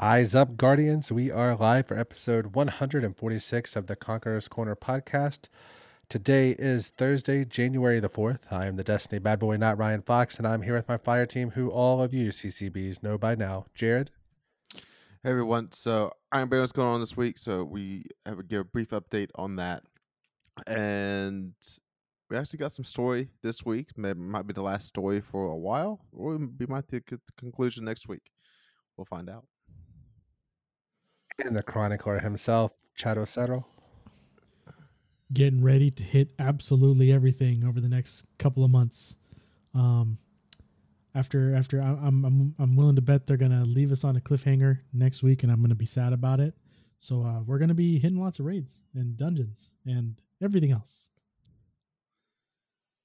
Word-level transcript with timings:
Eyes 0.00 0.34
up, 0.34 0.56
Guardians. 0.56 1.12
We 1.12 1.30
are 1.30 1.54
live 1.54 1.86
for 1.86 1.96
episode 1.96 2.56
146 2.56 3.76
of 3.76 3.86
the 3.86 3.94
Conqueror's 3.94 4.48
Corner 4.48 4.74
podcast. 4.74 5.46
Today 6.08 6.56
is 6.58 6.90
Thursday, 6.90 7.44
January 7.44 8.00
the 8.00 8.08
4th. 8.08 8.40
I 8.50 8.66
am 8.66 8.74
the 8.74 8.82
Destiny 8.82 9.20
bad 9.20 9.38
boy, 9.38 9.56
not 9.56 9.78
Ryan 9.78 10.02
Fox, 10.02 10.36
and 10.36 10.48
I'm 10.48 10.62
here 10.62 10.74
with 10.74 10.88
my 10.88 10.96
fire 10.96 11.26
team, 11.26 11.50
who 11.50 11.70
all 11.70 12.02
of 12.02 12.12
you 12.12 12.30
CCBs 12.30 13.04
know 13.04 13.16
by 13.16 13.36
now. 13.36 13.66
Jared. 13.72 14.10
Hey 15.22 15.30
everyone. 15.30 15.70
So 15.70 16.10
Iron 16.32 16.50
what's 16.50 16.72
going 16.72 16.88
on 16.88 16.98
this 16.98 17.16
week? 17.16 17.38
So 17.38 17.62
we 17.62 18.06
have 18.26 18.40
a 18.40 18.42
give 18.42 18.62
a 18.62 18.64
brief 18.64 18.90
update 18.90 19.30
on 19.36 19.54
that. 19.56 19.84
And 20.66 21.54
we 22.28 22.36
actually 22.36 22.58
got 22.58 22.72
some 22.72 22.84
story 22.84 23.30
this 23.44 23.64
week. 23.64 23.90
Maybe 23.96 24.18
might 24.18 24.48
be 24.48 24.54
the 24.54 24.60
last 24.60 24.88
story 24.88 25.20
for 25.20 25.46
a 25.46 25.56
while, 25.56 26.00
or 26.12 26.36
we 26.36 26.66
might 26.66 26.88
take 26.88 27.06
the 27.06 27.20
conclusion 27.38 27.84
next 27.84 28.08
week. 28.08 28.22
We'll 28.96 29.04
find 29.04 29.30
out. 29.30 29.46
And 31.38 31.54
the 31.54 31.62
chronicler 31.62 32.20
himself, 32.20 32.72
Chadocero. 32.96 33.64
Getting 35.32 35.62
ready 35.62 35.90
to 35.90 36.02
hit 36.02 36.28
absolutely 36.38 37.12
everything 37.12 37.64
over 37.64 37.80
the 37.80 37.88
next 37.88 38.24
couple 38.38 38.64
of 38.64 38.70
months. 38.70 39.16
Um, 39.74 40.18
after 41.14 41.54
after 41.54 41.80
I'm 41.80 42.24
I'm 42.24 42.54
I'm 42.58 42.76
willing 42.76 42.96
to 42.96 43.02
bet 43.02 43.26
they're 43.26 43.36
gonna 43.36 43.64
leave 43.64 43.92
us 43.92 44.04
on 44.04 44.16
a 44.16 44.20
cliffhanger 44.20 44.80
next 44.92 45.22
week, 45.22 45.42
and 45.42 45.50
I'm 45.50 45.60
gonna 45.60 45.74
be 45.74 45.86
sad 45.86 46.12
about 46.12 46.40
it. 46.40 46.54
So 46.98 47.22
uh, 47.22 47.40
we're 47.42 47.58
gonna 47.58 47.74
be 47.74 47.98
hitting 47.98 48.20
lots 48.20 48.38
of 48.38 48.46
raids 48.46 48.80
and 48.94 49.16
dungeons 49.16 49.74
and 49.86 50.20
everything 50.42 50.72
else. 50.72 51.10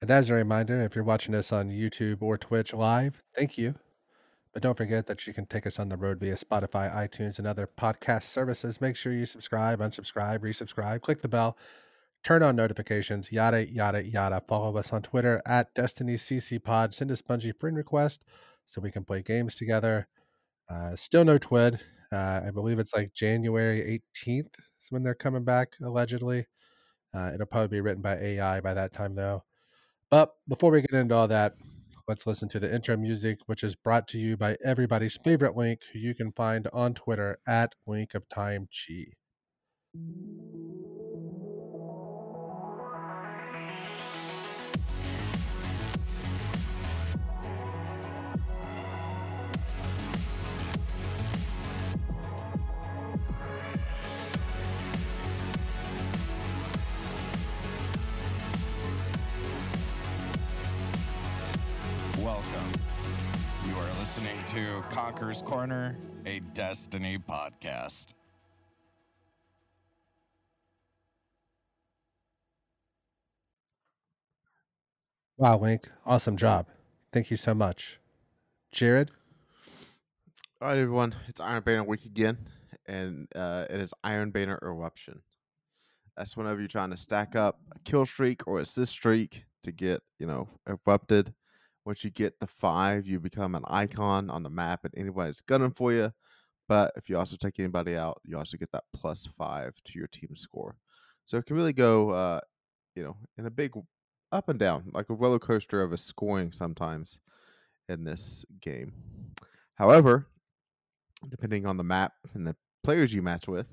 And 0.01 0.09
as 0.11 0.29
a 0.29 0.33
reminder, 0.33 0.81
if 0.81 0.95
you're 0.95 1.03
watching 1.03 1.35
us 1.35 1.51
on 1.51 1.71
YouTube 1.71 2.21
or 2.21 2.37
Twitch 2.37 2.73
live, 2.73 3.21
thank 3.35 3.57
you. 3.57 3.75
But 4.53 4.63
don't 4.63 4.77
forget 4.77 5.05
that 5.07 5.27
you 5.27 5.33
can 5.33 5.45
take 5.45 5.67
us 5.67 5.79
on 5.79 5.89
the 5.89 5.97
road 5.97 6.19
via 6.19 6.35
Spotify, 6.35 6.93
iTunes, 6.93 7.37
and 7.37 7.47
other 7.47 7.69
podcast 7.77 8.23
services. 8.23 8.81
Make 8.81 8.95
sure 8.95 9.13
you 9.13 9.25
subscribe, 9.25 9.79
unsubscribe, 9.79 10.39
resubscribe, 10.39 11.01
click 11.01 11.21
the 11.21 11.27
bell, 11.27 11.55
turn 12.23 12.41
on 12.41 12.55
notifications, 12.55 13.31
yada, 13.31 13.67
yada, 13.71 14.03
yada. 14.03 14.41
Follow 14.47 14.75
us 14.77 14.91
on 14.91 15.03
Twitter 15.03 15.41
at 15.45 15.73
Destiny 15.75 16.15
CC 16.15 16.61
Pod. 16.61 16.93
Send 16.93 17.11
a 17.11 17.15
Bungie 17.15 17.57
friend 17.59 17.77
request 17.77 18.23
so 18.65 18.81
we 18.81 18.91
can 18.91 19.03
play 19.03 19.21
games 19.21 19.53
together. 19.53 20.07
Uh, 20.69 20.95
still 20.95 21.25
no 21.25 21.37
TWID. 21.37 21.79
Uh, 22.11 22.41
I 22.47 22.51
believe 22.51 22.79
it's 22.79 22.95
like 22.95 23.13
January 23.13 24.01
18th 24.25 24.57
is 24.57 24.87
when 24.89 25.03
they're 25.03 25.13
coming 25.13 25.43
back, 25.43 25.73
allegedly. 25.81 26.47
Uh, 27.13 27.31
it'll 27.33 27.45
probably 27.45 27.67
be 27.67 27.81
written 27.81 28.01
by 28.01 28.15
AI 28.15 28.61
by 28.61 28.73
that 28.73 28.93
time, 28.93 29.15
though. 29.15 29.43
But 30.09 30.33
before 30.47 30.71
we 30.71 30.81
get 30.81 30.93
into 30.93 31.15
all 31.15 31.27
that, 31.27 31.53
let's 32.09 32.25
listen 32.25 32.49
to 32.49 32.59
the 32.59 32.73
intro 32.73 32.97
music, 32.97 33.37
which 33.45 33.63
is 33.63 33.75
brought 33.75 34.07
to 34.07 34.17
you 34.17 34.35
by 34.35 34.57
everybody's 34.65 35.15
favorite 35.23 35.55
Link, 35.55 35.81
who 35.93 35.99
you 35.99 36.15
can 36.15 36.31
find 36.31 36.67
on 36.73 36.95
Twitter 36.95 37.37
at 37.47 37.75
Link 37.85 38.15
of 38.15 38.27
Time 38.27 38.67
Chi. 38.67 39.13
Welcome. 62.29 62.71
You 63.67 63.73
are 63.73 63.99
listening 63.99 64.37
to 64.45 64.83
Conqueror's 64.91 65.41
Corner, 65.41 65.97
a 66.27 66.41
Destiny 66.53 67.17
podcast. 67.17 68.13
Wow, 75.37 75.57
Link, 75.57 75.89
awesome 76.05 76.37
job. 76.37 76.67
Thank 77.11 77.31
you 77.31 77.35
so 77.35 77.55
much. 77.55 77.99
Jared? 78.71 79.09
All 80.61 80.67
right, 80.67 80.77
everyone. 80.77 81.15
It's 81.27 81.39
Iron 81.39 81.63
Banner 81.63 81.83
week 81.83 82.05
again, 82.05 82.37
and 82.85 83.27
uh, 83.33 83.65
it 83.71 83.79
is 83.79 83.91
Iron 84.03 84.29
Banner 84.29 84.59
Eruption. 84.61 85.23
That's 86.15 86.37
whenever 86.37 86.59
you're 86.59 86.67
trying 86.67 86.91
to 86.91 86.97
stack 86.97 87.35
up 87.35 87.59
a 87.71 87.79
kill 87.79 88.05
streak 88.05 88.47
or 88.47 88.59
assist 88.59 88.91
streak 88.91 89.45
to 89.63 89.71
get, 89.71 90.03
you 90.19 90.27
know, 90.27 90.47
erupted. 90.67 91.33
Once 91.85 92.03
you 92.03 92.09
get 92.09 92.39
the 92.39 92.47
five, 92.47 93.07
you 93.07 93.19
become 93.19 93.55
an 93.55 93.63
icon 93.67 94.29
on 94.29 94.43
the 94.43 94.49
map, 94.49 94.81
and 94.83 94.93
anybody's 94.95 95.41
gunning 95.41 95.71
for 95.71 95.91
you. 95.91 96.11
But 96.67 96.93
if 96.95 97.09
you 97.09 97.17
also 97.17 97.35
take 97.35 97.59
anybody 97.59 97.95
out, 97.95 98.21
you 98.23 98.37
also 98.37 98.57
get 98.57 98.71
that 98.73 98.83
plus 98.93 99.27
five 99.37 99.73
to 99.85 99.97
your 99.97 100.07
team 100.07 100.35
score. 100.35 100.77
So 101.25 101.37
it 101.37 101.45
can 101.45 101.55
really 101.55 101.73
go, 101.73 102.11
uh, 102.11 102.41
you 102.95 103.03
know, 103.03 103.17
in 103.37 103.45
a 103.45 103.51
big 103.51 103.73
up 104.31 104.49
and 104.49 104.59
down, 104.59 104.91
like 104.93 105.09
a 105.09 105.15
roller 105.15 105.39
coaster 105.39 105.81
of 105.81 105.91
a 105.91 105.97
scoring 105.97 106.51
sometimes 106.51 107.19
in 107.87 108.03
this 108.03 108.45
game. 108.61 108.93
However, 109.75 110.27
depending 111.27 111.65
on 111.65 111.77
the 111.77 111.83
map 111.83 112.13
and 112.33 112.45
the 112.45 112.55
players 112.83 113.13
you 113.13 113.21
match 113.21 113.47
with, 113.47 113.67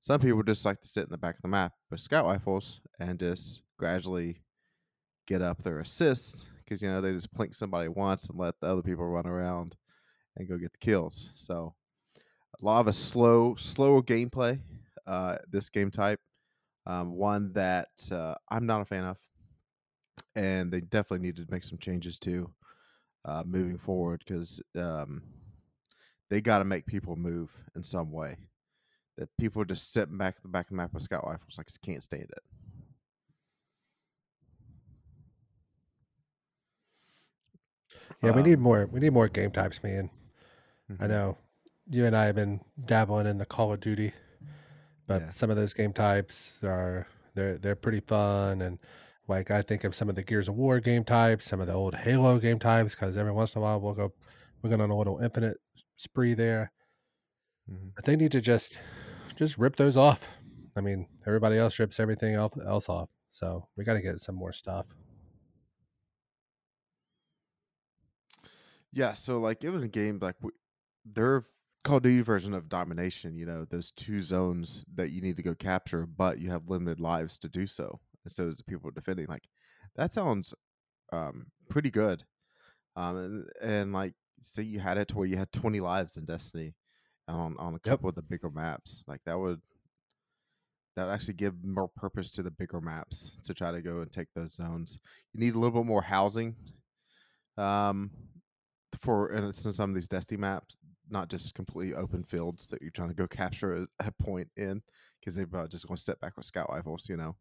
some 0.00 0.20
people 0.20 0.42
just 0.42 0.64
like 0.64 0.80
to 0.80 0.88
sit 0.88 1.04
in 1.04 1.10
the 1.10 1.18
back 1.18 1.36
of 1.36 1.42
the 1.42 1.48
map 1.48 1.72
with 1.90 2.00
scout 2.00 2.26
rifles 2.26 2.80
and 2.98 3.18
just 3.18 3.62
gradually 3.78 4.42
get 5.26 5.42
up 5.42 5.62
their 5.62 5.80
assists 5.80 6.44
because 6.66 6.82
you 6.82 6.88
know 6.88 7.00
they 7.00 7.12
just 7.12 7.32
plink 7.34 7.54
somebody 7.54 7.88
once 7.88 8.28
and 8.28 8.38
let 8.38 8.58
the 8.60 8.66
other 8.66 8.82
people 8.82 9.06
run 9.06 9.26
around 9.26 9.76
and 10.36 10.48
go 10.48 10.58
get 10.58 10.72
the 10.72 10.78
kills. 10.78 11.30
So 11.34 11.74
a 12.60 12.64
lot 12.64 12.80
of 12.80 12.88
a 12.88 12.92
slow, 12.92 13.54
slower 13.56 14.02
gameplay. 14.02 14.60
Uh, 15.06 15.36
this 15.48 15.70
game 15.70 15.90
type, 15.90 16.20
um, 16.86 17.12
one 17.12 17.52
that 17.52 17.88
uh, 18.10 18.34
I'm 18.48 18.66
not 18.66 18.80
a 18.80 18.84
fan 18.84 19.04
of, 19.04 19.18
and 20.34 20.72
they 20.72 20.80
definitely 20.80 21.24
need 21.24 21.36
to 21.36 21.46
make 21.48 21.62
some 21.62 21.78
changes 21.78 22.18
to 22.20 22.50
uh, 23.24 23.44
moving 23.46 23.78
forward 23.78 24.24
because 24.26 24.60
um, 24.76 25.22
they 26.28 26.40
got 26.40 26.58
to 26.58 26.64
make 26.64 26.86
people 26.86 27.14
move 27.14 27.50
in 27.76 27.82
some 27.82 28.10
way. 28.10 28.36
That 29.16 29.28
people 29.38 29.62
are 29.62 29.66
just 29.66 29.92
sitting 29.92 30.18
back 30.18 30.42
the 30.42 30.48
back 30.48 30.66
of 30.66 30.70
the 30.70 30.76
map 30.76 30.92
with 30.92 31.02
scout 31.02 31.24
rifles, 31.24 31.56
like 31.56 31.68
can't 31.82 32.02
stand 32.02 32.24
it. 32.24 32.42
Yeah, 38.22 38.32
we 38.32 38.42
need 38.42 38.54
Um, 38.54 38.62
more. 38.62 38.86
We 38.86 39.00
need 39.00 39.12
more 39.12 39.28
game 39.28 39.50
types, 39.50 39.82
man. 39.82 40.10
I 40.98 41.04
mhm. 41.04 41.08
know 41.08 41.38
you 41.90 42.04
and 42.06 42.16
I 42.16 42.24
have 42.26 42.34
been 42.36 42.60
dabbling 42.84 43.26
in 43.26 43.38
the 43.38 43.46
Call 43.46 43.72
of 43.72 43.80
Duty, 43.80 44.12
but 45.06 45.22
Yeah. 45.22 45.30
some 45.30 45.50
of 45.50 45.56
those 45.56 45.74
game 45.74 45.92
types 45.92 46.62
are 46.64 47.06
they're 47.34 47.58
they're 47.58 47.76
pretty 47.76 48.00
fun 48.00 48.62
and 48.62 48.78
like 49.28 49.50
I 49.50 49.60
think 49.62 49.84
of 49.84 49.94
some 49.94 50.08
of 50.08 50.14
the 50.14 50.22
Gears 50.22 50.48
of 50.48 50.54
War 50.54 50.80
game 50.80 51.04
types, 51.04 51.44
some 51.44 51.60
of 51.60 51.66
the 51.66 51.72
old 51.74 51.94
Halo 51.94 52.38
game 52.38 52.58
types, 52.58 52.94
because 52.94 53.16
every 53.16 53.32
once 53.32 53.54
in 53.54 53.60
a 53.60 53.62
while 53.62 53.80
we'll 53.80 53.94
go 53.94 54.12
we're 54.62 54.70
going 54.70 54.80
on 54.80 54.90
a 54.90 54.96
little 54.96 55.18
infinite 55.18 55.58
spree 55.96 56.34
there. 56.34 56.72
Mhm. 57.70 57.92
But 57.94 58.04
they 58.04 58.16
need 58.16 58.32
to 58.32 58.40
just 58.40 58.78
just 59.34 59.58
rip 59.58 59.76
those 59.76 59.96
off. 59.96 60.28
I 60.76 60.80
mean, 60.80 61.08
everybody 61.26 61.58
else 61.58 61.78
rips 61.78 61.98
everything 62.00 62.34
else 62.34 62.56
else 62.58 62.88
off, 62.88 63.10
so 63.28 63.68
we 63.76 63.84
got 63.84 63.94
to 63.94 64.02
get 64.02 64.20
some 64.20 64.34
more 64.34 64.52
stuff. 64.52 64.86
Yeah, 68.96 69.12
so 69.12 69.38
like 69.38 69.62
it 69.62 69.70
was 69.70 69.82
a 69.82 69.88
game 69.88 70.18
like 70.22 70.38
w- 70.38 70.56
their 71.04 71.44
Call 71.84 71.98
of 71.98 72.02
Duty 72.02 72.22
version 72.22 72.54
of 72.54 72.68
domination. 72.70 73.36
You 73.36 73.44
know, 73.44 73.66
those 73.66 73.90
two 73.92 74.22
zones 74.22 74.84
that 74.94 75.10
you 75.10 75.20
need 75.20 75.36
to 75.36 75.42
go 75.42 75.54
capture, 75.54 76.06
but 76.06 76.38
you 76.38 76.50
have 76.50 76.68
limited 76.70 76.98
lives 76.98 77.38
to 77.40 77.48
do 77.48 77.66
so. 77.66 78.00
And 78.24 78.32
so 78.32 78.48
as 78.48 78.56
the 78.56 78.64
people 78.64 78.90
defending, 78.90 79.26
like 79.26 79.44
that 79.96 80.12
sounds 80.14 80.54
um 81.12 81.48
pretty 81.68 81.90
good. 81.90 82.24
Um 82.96 83.16
and, 83.16 83.50
and 83.62 83.92
like 83.92 84.14
say 84.40 84.62
you 84.62 84.80
had 84.80 84.98
it 84.98 85.08
to 85.08 85.16
where 85.16 85.28
you 85.28 85.36
had 85.36 85.52
20 85.52 85.80
lives 85.80 86.16
in 86.16 86.26
Destiny 86.26 86.74
on 87.28 87.56
on 87.58 87.74
a 87.74 87.80
Yep. 87.84 88.00
couple 88.00 88.08
of 88.08 88.16
the 88.16 88.22
bigger 88.22 88.50
maps. 88.50 89.04
Like 89.08 89.22
that 89.26 89.38
would 89.38 89.62
that 90.96 91.04
would 91.04 91.12
actually 91.12 91.34
give 91.34 91.62
more 91.62 91.88
purpose 91.88 92.30
to 92.30 92.42
the 92.42 92.50
bigger 92.50 92.80
maps 92.80 93.38
to 93.44 93.52
try 93.52 93.70
to 93.70 93.82
go 93.82 94.00
and 94.00 94.10
take 94.10 94.28
those 94.34 94.54
zones. 94.54 94.98
You 95.32 95.40
need 95.40 95.54
a 95.54 95.58
little 95.58 95.82
bit 95.82 95.86
more 95.86 96.02
housing 96.02 96.56
um, 97.58 98.10
for 98.98 99.28
and 99.28 99.54
some 99.54 99.90
of 99.90 99.94
these 99.94 100.08
Destiny 100.08 100.40
maps, 100.40 100.76
not 101.08 101.28
just 101.28 101.54
completely 101.54 101.94
open 101.94 102.24
fields 102.24 102.66
that 102.68 102.82
you're 102.82 102.90
trying 102.90 103.08
to 103.08 103.14
go 103.14 103.26
capture 103.26 103.74
a, 103.74 103.86
a 104.00 104.12
point 104.12 104.48
in 104.56 104.82
because 105.20 105.34
they're 105.34 105.46
just 105.68 105.86
going 105.86 105.96
to 105.96 106.02
sit 106.02 106.20
back 106.20 106.36
with 106.36 106.46
scout 106.46 106.68
rifles, 106.70 107.08
you 107.08 107.16
know. 107.16 107.36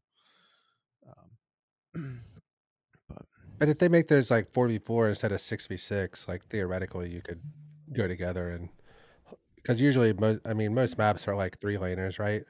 Um, 1.96 2.22
but 3.10 3.26
But 3.60 3.70
if 3.70 3.80
they 3.80 3.88
make 3.90 4.08
those 4.08 4.32
like 4.32 4.52
4v4 4.52 5.10
instead 5.10 5.32
of 5.32 5.40
6v6, 5.42 6.28
like 6.28 6.46
theoretically 6.48 7.10
you 7.10 7.22
could 7.22 7.42
go 7.94 8.08
together 8.08 8.50
and 8.50 8.70
because 9.56 9.82
usually, 9.82 10.14
mo- 10.14 10.40
I 10.46 10.54
mean, 10.54 10.74
most 10.76 10.98
maps 10.98 11.28
are 11.28 11.36
like 11.36 11.60
three 11.60 11.76
laners, 11.78 12.20
right? 12.20 12.44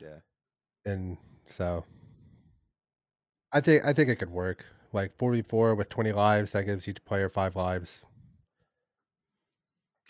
yeah, 0.00 0.18
And 0.84 1.16
so 1.46 1.84
I 3.52 3.60
think 3.60 3.84
I 3.84 3.92
think 3.92 4.08
it 4.08 4.16
could 4.16 4.30
work. 4.30 4.66
Like 4.92 5.16
4v4 5.16 5.74
with 5.76 5.88
20 5.88 6.12
lives, 6.12 6.50
that 6.52 6.66
gives 6.66 6.86
each 6.88 7.04
player 7.04 7.28
five 7.28 7.56
lives. 7.56 8.02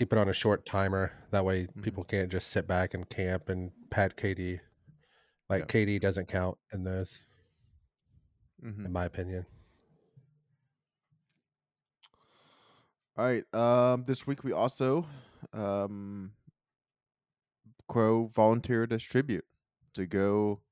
Keep 0.03 0.13
it 0.13 0.19
on 0.19 0.29
a 0.29 0.33
short 0.33 0.67
timer. 0.67 1.13
That 1.31 1.45
way, 1.45 1.69
Mhm. 1.69 1.83
people 1.85 2.03
can't 2.03 2.29
just 2.29 2.49
sit 2.51 2.67
back 2.67 2.93
and 2.93 3.09
camp 3.09 3.49
and 3.49 3.71
pad 3.89 4.17
KD. 4.17 4.59
Like 5.49 5.61
Yep. 5.61 5.69
KD 5.69 5.99
doesn't 6.01 6.27
count 6.27 6.59
in 6.73 6.83
this, 6.83 7.23
Mhm. 8.61 8.87
in 8.87 8.93
my 8.93 9.05
opinion. 9.05 9.47
All 13.17 13.25
right. 13.25 13.55
Um, 13.55 14.05
this 14.05 14.27
week 14.27 14.43
we 14.43 14.51
also 14.51 15.07
um, 15.53 16.33
Crow 17.87 18.27
volunteered 18.27 18.93
as 18.93 19.05
tribute 19.05 19.47
to 19.95 20.07
go 20.07 20.63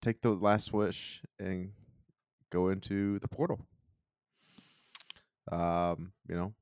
take 0.00 0.22
the 0.22 0.30
last 0.30 0.72
wish 0.72 1.22
and 1.38 1.74
go 2.48 2.70
into 2.70 3.18
the 3.18 3.28
portal. 3.28 3.66
Um, 5.50 6.14
you 6.26 6.36
know, 6.36 6.54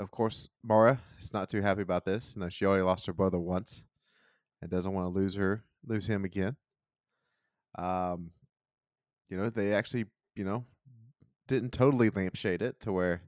of 0.00 0.10
course, 0.10 0.48
Mara 0.64 0.98
is 1.18 1.34
not 1.34 1.50
too 1.50 1.60
happy 1.60 1.82
about 1.82 2.06
this. 2.06 2.34
You 2.34 2.42
know, 2.42 2.48
she 2.48 2.64
already 2.64 2.82
lost 2.82 3.06
her 3.06 3.12
brother 3.12 3.38
once 3.38 3.84
and 4.62 4.70
doesn't 4.70 4.92
want 4.92 5.06
to 5.06 5.20
lose 5.20 5.34
her, 5.34 5.62
lose 5.84 6.06
him 6.06 6.24
again. 6.24 6.56
Um, 7.78 8.30
you 9.28 9.36
know, 9.36 9.50
they 9.50 9.74
actually, 9.74 10.06
you 10.34 10.44
know, 10.44 10.64
didn't 11.48 11.72
totally 11.72 12.08
lampshade 12.10 12.62
it 12.62 12.80
to 12.80 12.92
where 12.92 13.22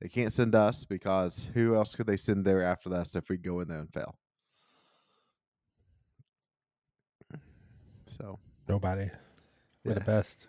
they 0.00 0.08
can't 0.08 0.32
send 0.32 0.54
us 0.54 0.86
because 0.86 1.48
who 1.52 1.74
else 1.74 1.94
could 1.94 2.06
they 2.06 2.16
send 2.16 2.44
there 2.44 2.62
after 2.62 2.92
us 2.94 3.14
if 3.14 3.28
we 3.28 3.36
go 3.36 3.60
in 3.60 3.68
there 3.68 3.80
and 3.80 3.92
fail? 3.92 4.18
So 8.06 8.38
Nobody. 8.66 9.10
We're 9.84 9.94
the 9.94 10.00
best. 10.00 10.46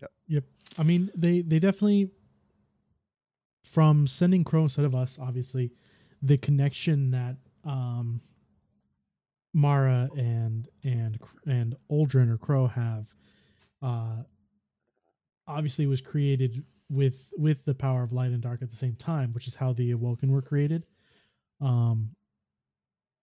Yep. 0.00 0.10
best. 0.28 0.44
I 0.78 0.82
mean, 0.82 1.10
they 1.14 1.40
they 1.42 1.60
definitely 1.60 2.10
from 3.64 4.06
sending 4.06 4.44
Crow 4.44 4.62
instead 4.62 4.84
of 4.84 4.94
us, 4.94 5.18
obviously, 5.20 5.72
the 6.22 6.38
connection 6.38 7.10
that 7.10 7.36
um 7.64 8.20
Mara 9.52 10.08
and 10.16 10.68
and 10.82 11.18
and 11.46 11.76
Uldren 11.90 12.30
or 12.30 12.38
Crow 12.38 12.66
have 12.66 13.14
uh 13.82 14.22
obviously 15.46 15.86
was 15.86 16.00
created 16.00 16.64
with 16.90 17.32
with 17.36 17.64
the 17.64 17.74
power 17.74 18.02
of 18.02 18.12
light 18.12 18.30
and 18.32 18.42
dark 18.42 18.62
at 18.62 18.70
the 18.70 18.76
same 18.76 18.94
time, 18.96 19.32
which 19.32 19.46
is 19.46 19.54
how 19.54 19.72
the 19.72 19.90
awoken 19.92 20.30
were 20.30 20.42
created. 20.42 20.86
Um 21.60 22.10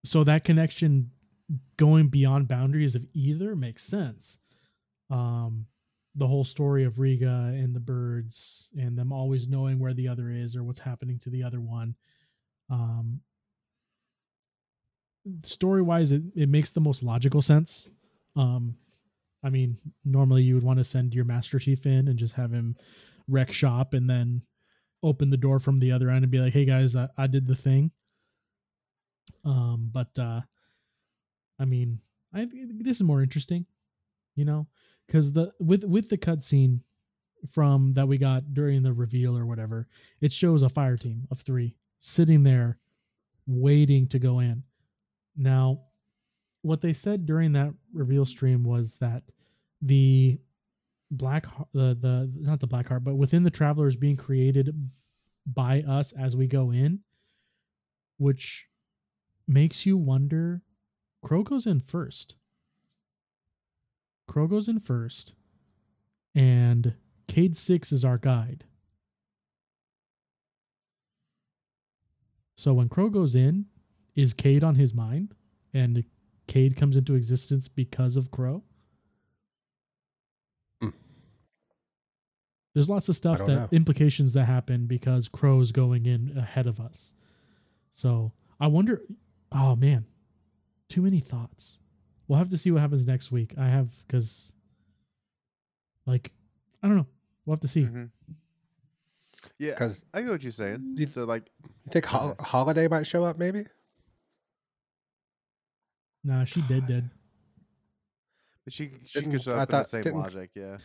so 0.04 0.24
that 0.24 0.44
connection 0.44 1.12
going 1.78 2.08
beyond 2.08 2.48
boundaries 2.48 2.96
of 2.96 3.06
either 3.14 3.56
makes 3.56 3.84
sense. 3.84 4.38
Um 5.10 5.68
the 6.16 6.28
whole 6.28 6.44
story 6.44 6.84
of 6.84 7.00
Riga 7.00 7.52
and 7.54 7.76
the 7.76 7.80
birds 7.80 8.70
and 8.78 8.98
them 8.98 9.14
always 9.14 9.48
knowing 9.48 9.80
where 9.80 9.94
the 9.94 10.08
other 10.08 10.30
is 10.30 10.56
or 10.56 10.64
what's 10.64 10.80
happening 10.80 11.18
to 11.20 11.30
the 11.30 11.44
other 11.44 11.62
one. 11.62 11.96
Um, 12.70 13.22
story 15.44 15.82
wise, 15.82 16.12
it, 16.12 16.24
it 16.36 16.50
makes 16.50 16.72
the 16.72 16.82
most 16.82 17.04
logical 17.04 17.42
sense. 17.42 17.90
Um, 18.36 18.76
I 19.44 19.50
mean, 19.50 19.78
normally 20.06 20.44
you 20.44 20.56
would 20.56 20.64
want 20.64 20.80
to 20.80 20.84
send 20.84 21.16
your 21.16 21.26
Master 21.26 21.60
Chief 21.60 21.86
in 21.86 22.08
and 22.08 22.18
just 22.18 22.36
have 22.36 22.52
him 22.52 22.76
wreck 23.28 23.52
shop 23.52 23.94
and 23.94 24.10
then 24.10 24.42
open 25.04 25.30
the 25.30 25.38
door 25.38 25.60
from 25.60 25.78
the 25.78 25.92
other 25.92 26.10
end 26.10 26.24
and 26.24 26.32
be 26.32 26.40
like, 26.40 26.54
hey 26.54 26.66
guys, 26.66 26.96
I, 26.96 27.08
I 27.18 27.28
did 27.28 27.48
the 27.48 27.56
thing. 27.56 27.92
Um, 29.46 29.90
but 29.92 30.18
uh, 30.20 30.42
I 31.60 31.66
mean, 31.66 32.00
I 32.34 32.48
this 32.52 32.98
is 32.98 33.04
more 33.04 33.22
interesting, 33.22 33.66
you 34.36 34.46
know, 34.46 34.68
because 35.12 35.34
the 35.34 35.52
with 35.60 35.84
with 35.84 36.08
the 36.08 36.18
cutscene 36.18 36.80
from 37.52 37.94
that 37.96 38.08
we 38.08 38.18
got 38.18 38.54
during 38.54 38.82
the 38.82 38.94
reveal 38.94 39.38
or 39.38 39.46
whatever, 39.46 39.88
it 40.22 40.32
shows 40.32 40.64
a 40.64 40.70
fire 40.70 40.96
team 40.96 41.28
of 41.32 41.42
three 41.42 41.76
sitting 42.00 42.44
there 42.44 42.78
waiting 43.46 44.08
to 44.08 44.20
go 44.20 44.40
in. 44.40 44.64
Now, 45.36 45.82
what 46.62 46.80
they 46.80 46.94
said 46.94 47.26
during 47.26 47.52
that 47.54 47.74
reveal 47.92 48.24
stream 48.24 48.64
was 48.64 48.96
that 48.98 49.24
the 49.82 50.40
black 51.10 51.46
the 51.74 51.98
the 52.00 52.32
not 52.34 52.62
the 52.62 52.68
black 52.68 52.88
heart, 52.88 53.04
but 53.04 53.16
within 53.16 53.44
the 53.44 53.50
travelers 53.50 53.98
being 53.98 54.16
created 54.16 54.74
by 55.46 55.82
us 55.82 56.14
as 56.14 56.38
we 56.38 56.48
go 56.48 56.72
in, 56.72 57.00
which 58.18 58.66
makes 59.46 59.86
you 59.86 59.98
wonder. 59.98 60.62
Crow 61.22 61.44
goes 61.44 61.68
in 61.68 61.82
first. 61.82 62.36
Crow 64.32 64.48
goes 64.48 64.70
in 64.70 64.80
first, 64.80 65.34
and 66.34 66.94
Cayde 67.28 67.58
Six 67.58 67.92
is 67.92 68.06
our 68.06 68.18
guide. 68.18 68.64
So 72.56 72.74
when 72.74 72.88
Crow 72.88 73.10
goes 73.10 73.36
in, 73.36 73.66
is 74.16 74.32
Cayde 74.34 74.64
on 74.64 74.76
his 74.76 74.94
mind, 74.94 75.36
and 75.74 76.06
Cayde 76.48 76.78
comes 76.78 76.96
into 76.96 77.16
existence 77.16 77.68
because 77.68 78.16
of 78.16 78.32
Crow? 78.32 78.64
Hmm. 80.82 80.92
There's 82.74 82.90
lots 82.90 83.10
of 83.10 83.18
stuff 83.18 83.40
that 83.40 83.48
know. 83.48 83.68
implications 83.74 84.32
that 84.32 84.46
happen 84.46 84.86
because 84.86 85.28
Crow's 85.28 85.74
going 85.74 86.06
in 86.06 86.38
ahead 86.38 86.68
of 86.68 86.80
us. 86.80 87.14
So 87.92 88.32
I 88.62 88.68
wonder. 88.68 89.02
Oh 89.52 89.76
man, 89.76 90.06
too 90.88 91.02
many 91.02 91.20
thoughts. 91.20 91.81
We'll 92.32 92.38
have 92.38 92.48
to 92.52 92.58
see 92.58 92.72
what 92.72 92.80
happens 92.80 93.06
next 93.06 93.30
week. 93.34 93.56
I 93.58 93.68
have 93.68 93.90
because, 94.08 94.54
like, 96.06 96.32
I 96.82 96.88
don't 96.88 96.96
know. 96.96 97.06
We'll 97.46 97.56
have 97.58 97.60
to 97.60 97.68
see. 97.68 97.82
Mhm. 97.84 98.10
Yeah, 99.60 99.72
Because 99.72 100.06
I 100.14 100.22
get 100.22 100.30
what 100.32 100.42
you're 100.42 100.54
saying. 100.54 100.96
You- 100.98 101.08
So 101.08 101.26
like, 101.26 101.52
you 101.62 101.92
think 101.92 102.06
Hol- 102.06 102.38
Holiday 102.40 102.88
might 102.88 103.04
show 103.06 103.26
up, 103.26 103.38
maybe? 103.38 103.66
Nah, 106.24 106.46
she 106.46 106.62
did 106.62 106.88
did. 106.88 107.10
but 108.64 108.72
she 108.72 108.94
she 109.04 109.20
Didn't- 109.20 109.34
could 109.34 109.42
show 109.42 109.56
I 109.56 109.64
up 109.64 109.70
in 109.70 109.76
the 109.80 109.84
same 109.84 110.04
didn't- 110.04 110.20
logic. 110.20 110.52
Yeah. 110.56 110.78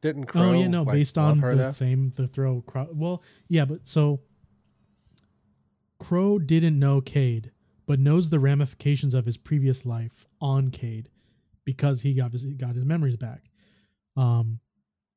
Didn't 0.00 0.24
Crow? 0.24 0.42
oh 0.42 0.52
yeah, 0.54 0.68
no, 0.68 0.84
like, 0.84 0.94
based 0.94 1.18
on 1.18 1.38
her 1.40 1.50
the 1.54 1.64
though? 1.64 1.70
same 1.72 2.12
the 2.12 2.26
throw. 2.26 2.62
Crow, 2.62 2.88
well, 2.94 3.22
yeah, 3.48 3.66
but 3.66 3.86
so 3.86 4.22
Crow 5.98 6.38
didn't 6.38 6.78
know 6.78 7.02
Cayde, 7.02 7.52
but 7.88 7.98
knows 7.98 8.28
the 8.28 8.38
ramifications 8.38 9.14
of 9.14 9.24
his 9.24 9.38
previous 9.38 9.86
life 9.86 10.26
on 10.42 10.70
Cayde 10.70 11.08
because 11.64 12.02
he 12.02 12.12
got 12.12 12.32
his 12.32 12.44
got 12.44 12.76
his 12.76 12.84
memories 12.84 13.16
back. 13.16 13.50
Um, 14.14 14.60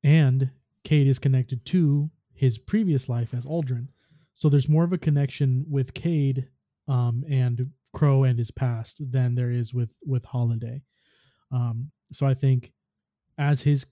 and 0.04 0.50
Cayde 0.86 1.08
is 1.08 1.20
connected 1.20 1.66
to 1.66 2.10
his 2.34 2.58
previous 2.58 3.10
life 3.10 3.34
as 3.34 3.46
Uldren, 3.46 3.90
so 4.34 4.48
there's 4.48 4.70
more 4.70 4.86
of 4.86 4.94
a 4.94 4.98
connection 4.98 5.66
with 5.70 5.94
Cayde 5.94 6.48
um, 6.88 7.26
and 7.30 7.70
Crow 7.94 8.24
and 8.24 8.40
his 8.40 8.52
past 8.52 9.02
than 9.12 9.36
there 9.36 9.52
is 9.52 9.74
with 9.74 9.90
with 10.06 10.24
Holiday. 10.24 10.82
Um, 11.52 11.92
so 12.14 12.26
I 12.26 12.34
think 12.34 12.72
as 13.38 13.62
his 13.62 13.86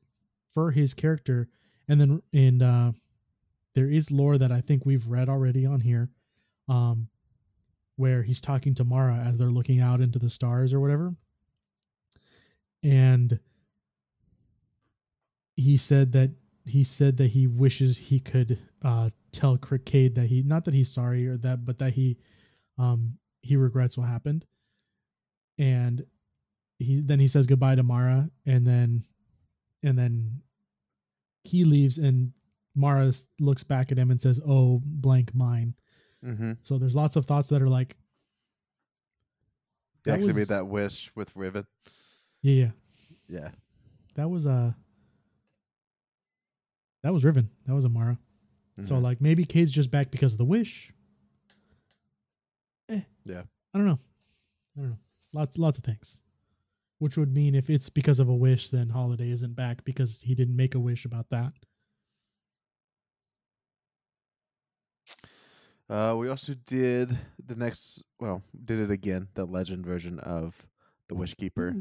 for 0.54 0.72
his 0.72 0.94
character, 0.94 1.50
and 1.90 2.00
then 2.00 2.22
and 2.34 2.64
uh, 2.64 2.92
there 3.76 3.92
is 3.92 4.10
lore 4.10 4.38
that 4.38 4.54
I 4.54 4.62
think 4.62 4.86
we've 4.86 5.08
read 5.08 5.28
already 5.28 5.66
on 5.66 5.82
here, 5.82 6.10
um, 6.70 7.10
where 8.00 8.24
he's 8.24 8.40
talking 8.40 8.74
to 8.74 8.86
Mara 8.86 9.16
as 9.16 9.38
they're 9.38 9.50
looking 9.50 9.82
out 9.82 10.00
into 10.00 10.18
the 10.18 10.30
stars 10.30 10.74
or 10.74 10.80
whatever, 10.80 11.14
and 12.82 13.38
he 15.58 15.76
said 15.76 16.14
that 16.14 16.32
he 16.66 16.84
said 16.84 17.18
that 17.18 17.32
he 17.32 17.46
wishes 17.46 17.98
he 17.98 18.20
could 18.20 18.58
uh, 18.84 19.10
tell 19.34 19.58
Crickade 19.58 20.16
that 20.16 20.28
he 20.28 20.44
not 20.44 20.64
that 20.64 20.74
he's 20.74 20.90
sorry 20.90 21.28
or 21.28 21.36
that, 21.38 21.66
but 21.66 21.80
that 21.80 21.94
he 21.94 22.18
um, 22.78 23.18
he 23.42 23.58
regrets 23.58 23.98
what 23.98 24.08
happened, 24.08 24.46
and 25.58 26.06
he 26.78 27.02
then 27.02 27.20
he 27.20 27.28
says 27.28 27.48
goodbye 27.48 27.76
to 27.76 27.84
Mara, 27.84 28.30
and 28.46 28.66
then 28.66 29.04
and 29.84 29.98
then 29.98 30.42
he 31.44 31.66
leaves, 31.66 31.98
and 31.98 32.32
Mara 32.76 33.12
looks 33.42 33.64
back 33.64 33.92
at 33.92 33.98
him 33.98 34.10
and 34.10 34.22
says, 34.22 34.40
"Oh, 34.48 34.82
blank 34.86 35.36
mine." 35.36 35.74
Mm-hmm. 36.26 36.54
So 36.64 36.78
there's 36.78 36.96
lots 36.96 37.16
of 37.16 37.26
thoughts 37.26 37.50
that 37.50 37.62
are 37.62 37.70
like, 37.70 37.96
They 40.04 40.12
That 40.12 40.16
actually 40.16 40.28
was- 40.28 40.36
made 40.38 40.48
that 40.48 40.68
wish 40.68 41.12
with 41.16 41.36
Riven. 41.36 41.66
yeah, 42.42 42.54
yeah, 42.54 42.72
Yeah. 43.28 43.52
that 44.16 44.30
was 44.30 44.48
uh 44.48 44.74
that 47.04 47.14
was 47.14 47.24
Riven. 47.24 47.50
That 47.66 47.74
was 47.76 47.86
Amara. 47.86 48.18
So 48.82 48.96
Mhm. 48.96 49.02
like 49.02 49.22
maybe 49.22 49.46
Cayde's 49.46 49.72
just 49.72 49.92
back 49.92 50.10
because 50.12 50.34
of 50.34 50.38
the 50.38 50.46
wish. 50.46 50.94
Eh. 52.90 53.02
Yeah. 53.26 53.44
I 53.74 53.78
don't 53.78 53.88
know. 53.88 54.00
I 54.78 54.82
don't 54.82 54.90
know. 54.92 55.00
Lots 55.34 55.58
lots 55.58 55.78
of 55.78 55.84
things. 55.84 56.22
Which 56.98 57.18
would 57.18 57.34
mean 57.34 57.56
if 57.56 57.70
it's 57.70 57.90
because 57.90 58.20
of 58.20 58.28
a 58.30 58.36
wish, 58.36 58.70
then 58.70 58.90
Holiday 58.90 59.30
isn't 59.30 59.54
back 59.54 59.84
because 59.86 60.22
he 60.22 60.34
didn't 60.36 60.56
make 60.56 60.76
a 60.76 60.80
wish 60.80 61.06
about 61.06 61.30
that. 61.30 61.54
Uh, 65.90 66.16
we 66.18 66.30
also 66.30 66.54
did 66.68 67.18
the 67.44 67.56
next. 67.56 68.04
Well, 68.20 68.44
did 68.64 68.80
it 68.80 68.92
again. 68.92 69.28
The 69.34 69.46
legend 69.46 69.86
version 69.86 70.20
of 70.20 70.68
the 71.08 71.16
Wish 71.16 71.34
Keeper. 71.34 71.76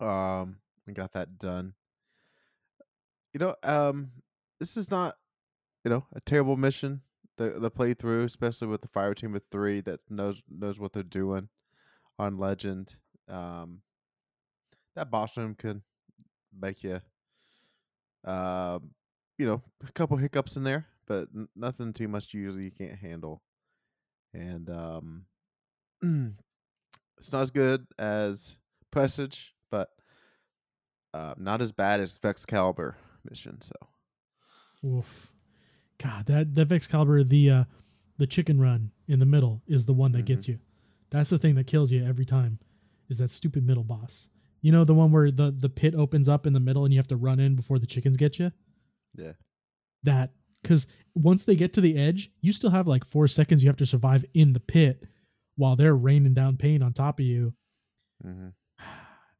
Um, 0.00 0.56
we 0.86 0.94
got 0.94 1.12
that 1.12 1.38
done. 1.38 1.74
You 3.34 3.40
know, 3.40 3.54
um, 3.62 4.12
this 4.58 4.76
is 4.78 4.90
not, 4.90 5.16
you 5.84 5.90
know, 5.90 6.06
a 6.14 6.20
terrible 6.20 6.56
mission. 6.56 7.02
the 7.36 7.50
the 7.50 7.70
playthrough, 7.70 8.24
especially 8.24 8.68
with 8.68 8.80
the 8.82 8.88
fire 8.88 9.14
team 9.14 9.34
of 9.34 9.42
three 9.50 9.80
that 9.82 10.00
knows 10.08 10.42
knows 10.48 10.78
what 10.78 10.92
they're 10.92 11.02
doing 11.02 11.48
on 12.18 12.38
Legend. 12.38 12.96
Um, 13.28 13.82
that 14.94 15.10
boss 15.10 15.36
room 15.36 15.54
can 15.54 15.82
make 16.58 16.82
you, 16.82 17.00
uh, 18.24 18.78
you 19.38 19.46
know, 19.46 19.62
a 19.86 19.92
couple 19.92 20.16
hiccups 20.16 20.56
in 20.56 20.62
there, 20.64 20.86
but 21.06 21.28
n- 21.34 21.48
nothing 21.56 21.92
too 21.92 22.08
much 22.08 22.34
usually 22.34 22.64
you 22.64 22.70
can't 22.70 22.98
handle. 22.98 23.42
And 24.34 24.68
um, 24.70 25.24
it's 27.18 27.32
not 27.32 27.42
as 27.42 27.50
good 27.50 27.86
as 27.98 28.56
Presage, 28.90 29.54
but 29.70 29.88
uh, 31.14 31.34
not 31.36 31.60
as 31.60 31.72
bad 31.72 32.00
as 32.00 32.18
Vex 32.18 32.44
Vexcalibur 32.44 32.94
mission. 33.28 33.60
So 33.60 33.74
Oof. 34.84 35.32
God, 35.98 36.26
that 36.26 36.54
that 36.54 36.70
Excalibur, 36.70 37.24
the 37.24 37.50
uh, 37.50 37.64
the 38.18 38.26
chicken 38.26 38.60
run 38.60 38.90
in 39.08 39.18
the 39.18 39.26
middle 39.26 39.62
is 39.66 39.86
the 39.86 39.94
one 39.94 40.12
that 40.12 40.24
gets 40.26 40.48
you. 40.48 40.58
That's 41.10 41.30
the 41.30 41.38
thing 41.38 41.54
that 41.54 41.66
kills 41.66 41.90
you 41.90 42.04
every 42.04 42.24
time. 42.24 42.58
Is 43.08 43.18
that 43.18 43.30
stupid 43.30 43.66
middle 43.66 43.84
boss? 43.84 44.28
You 44.60 44.72
know 44.72 44.84
the 44.84 44.94
one 44.94 45.12
where 45.12 45.30
the 45.30 45.54
the 45.56 45.68
pit 45.68 45.94
opens 45.94 46.28
up 46.28 46.46
in 46.46 46.52
the 46.52 46.60
middle 46.60 46.84
and 46.84 46.92
you 46.92 46.98
have 46.98 47.08
to 47.08 47.16
run 47.16 47.40
in 47.40 47.56
before 47.56 47.78
the 47.78 47.86
chickens 47.86 48.16
get 48.16 48.38
you. 48.38 48.52
yeah, 49.14 49.32
That 50.02 50.32
because 50.66 50.86
once 51.14 51.44
they 51.44 51.54
get 51.56 51.72
to 51.74 51.80
the 51.80 51.96
edge, 51.96 52.30
you 52.40 52.52
still 52.52 52.70
have 52.70 52.86
like 52.88 53.04
four 53.04 53.28
seconds 53.28 53.62
you 53.62 53.68
have 53.68 53.76
to 53.76 53.86
survive 53.86 54.24
in 54.34 54.52
the 54.52 54.60
pit 54.60 55.04
while 55.56 55.76
they're 55.76 55.94
raining 55.94 56.34
down 56.34 56.56
pain 56.56 56.82
on 56.82 56.92
top 56.92 57.20
of 57.20 57.24
you. 57.26 57.54
hmm 58.22 58.48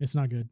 It's 0.00 0.14
not 0.14 0.28
good. 0.28 0.48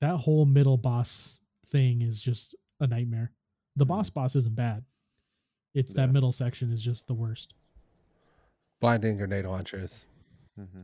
That 0.00 0.16
whole 0.16 0.44
middle 0.44 0.76
boss 0.76 1.40
thing 1.68 2.02
is 2.02 2.20
just 2.20 2.56
a 2.80 2.86
nightmare. 2.86 3.30
The 3.76 3.86
boss 3.86 4.10
boss 4.10 4.34
isn't 4.36 4.56
bad. 4.56 4.84
It's 5.74 5.92
that 5.94 6.10
middle 6.10 6.32
section 6.32 6.70
is 6.72 6.82
just 6.82 7.06
the 7.06 7.14
worst. 7.14 7.54
Blinding 8.80 9.16
grenade 9.16 9.46
launchers. 9.46 10.04
hmm 10.58 10.82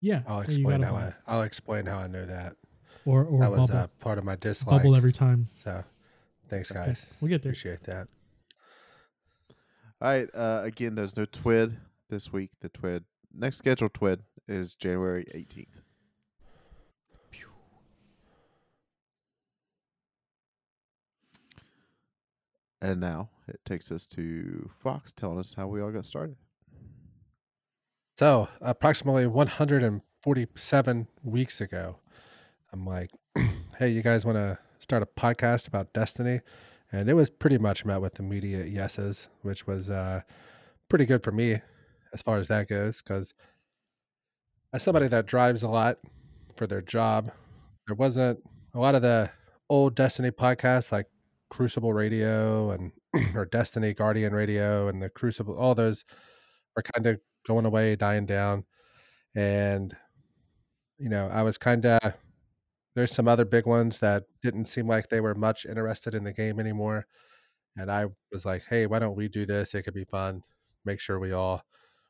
Yeah, 0.00 0.22
I'll 0.26 0.38
yeah, 0.38 0.44
explain 0.44 0.82
how 0.82 0.96
I, 0.96 1.12
I'll 1.28 1.42
explain 1.42 1.86
how 1.86 1.98
I 1.98 2.06
know 2.08 2.24
that. 2.24 2.56
or 3.04 3.24
or 3.24 3.40
that 3.40 3.50
was 3.50 3.70
uh, 3.70 3.86
part 4.00 4.18
of 4.18 4.24
my 4.24 4.36
dislike. 4.36 4.82
bubble 4.82 4.96
every 4.96 5.12
time. 5.12 5.46
So, 5.54 5.84
thanks, 6.48 6.72
Okay, 6.72 6.86
guys. 6.86 7.06
we'll 7.20 7.28
get 7.28 7.42
there. 7.42 7.50
Appreciate 7.50 7.82
that. 7.84 8.08
All 10.00 10.08
right. 10.08 10.28
Uh, 10.34 10.62
again, 10.64 10.94
there's 10.94 11.16
no 11.16 11.24
TWID 11.24 11.76
this 12.10 12.32
week. 12.32 12.50
The 12.60 12.68
TWID 12.68 13.04
next 13.32 13.58
scheduled 13.58 13.94
TWID 13.94 14.20
is 14.48 14.74
January 14.74 15.24
18th. 15.34 15.82
And 22.82 23.00
now 23.00 23.30
it 23.48 23.60
takes 23.64 23.90
us 23.90 24.04
to 24.08 24.70
Fox 24.82 25.10
telling 25.10 25.38
us 25.38 25.54
how 25.54 25.66
we 25.66 25.80
all 25.80 25.90
got 25.90 26.04
started. 26.04 26.36
So, 28.18 28.46
approximately 28.60 29.26
147 29.26 31.08
weeks 31.22 31.60
ago, 31.62 31.96
I'm 32.74 32.84
like, 32.84 33.10
hey, 33.78 33.88
you 33.88 34.02
guys 34.02 34.26
want 34.26 34.36
to 34.36 34.58
start 34.80 35.02
a 35.02 35.06
podcast 35.06 35.66
about 35.66 35.94
Destiny? 35.94 36.40
And 36.94 37.10
it 37.10 37.14
was 37.14 37.28
pretty 37.28 37.58
much 37.58 37.84
met 37.84 38.00
with 38.00 38.20
immediate 38.20 38.68
yeses, 38.68 39.28
which 39.42 39.66
was 39.66 39.90
uh, 39.90 40.20
pretty 40.88 41.06
good 41.06 41.24
for 41.24 41.32
me 41.32 41.60
as 42.12 42.22
far 42.22 42.38
as 42.38 42.46
that 42.46 42.68
goes. 42.68 43.02
Because 43.02 43.34
as 44.72 44.84
somebody 44.84 45.08
that 45.08 45.26
drives 45.26 45.64
a 45.64 45.68
lot 45.68 45.98
for 46.54 46.68
their 46.68 46.80
job, 46.80 47.32
there 47.88 47.96
wasn't 47.96 48.38
a 48.74 48.78
lot 48.78 48.94
of 48.94 49.02
the 49.02 49.28
old 49.68 49.96
Destiny 49.96 50.30
podcasts 50.30 50.92
like 50.92 51.06
Crucible 51.50 51.92
Radio 51.92 52.70
and 52.70 52.92
or 53.34 53.44
Destiny 53.44 53.92
Guardian 53.92 54.32
Radio 54.32 54.86
and 54.86 55.02
the 55.02 55.10
Crucible, 55.10 55.56
all 55.58 55.74
those 55.74 56.04
are 56.76 56.82
kind 56.94 57.08
of 57.08 57.18
going 57.44 57.64
away, 57.64 57.96
dying 57.96 58.24
down. 58.24 58.64
And, 59.34 59.96
you 60.98 61.08
know, 61.08 61.26
I 61.26 61.42
was 61.42 61.58
kind 61.58 61.84
of, 61.86 62.14
there's 62.94 63.12
some 63.12 63.28
other 63.28 63.44
big 63.44 63.66
ones 63.66 63.98
that 63.98 64.24
didn't 64.42 64.66
seem 64.66 64.86
like 64.86 65.08
they 65.08 65.20
were 65.20 65.34
much 65.34 65.66
interested 65.66 66.14
in 66.14 66.24
the 66.24 66.32
game 66.32 66.60
anymore. 66.60 67.06
And 67.76 67.90
I 67.90 68.06
was 68.30 68.44
like, 68.44 68.62
hey, 68.68 68.86
why 68.86 69.00
don't 69.00 69.16
we 69.16 69.28
do 69.28 69.44
this? 69.46 69.74
It 69.74 69.82
could 69.82 69.94
be 69.94 70.04
fun. 70.04 70.42
Make 70.84 71.00
sure 71.00 71.18
we 71.18 71.32
all 71.32 71.62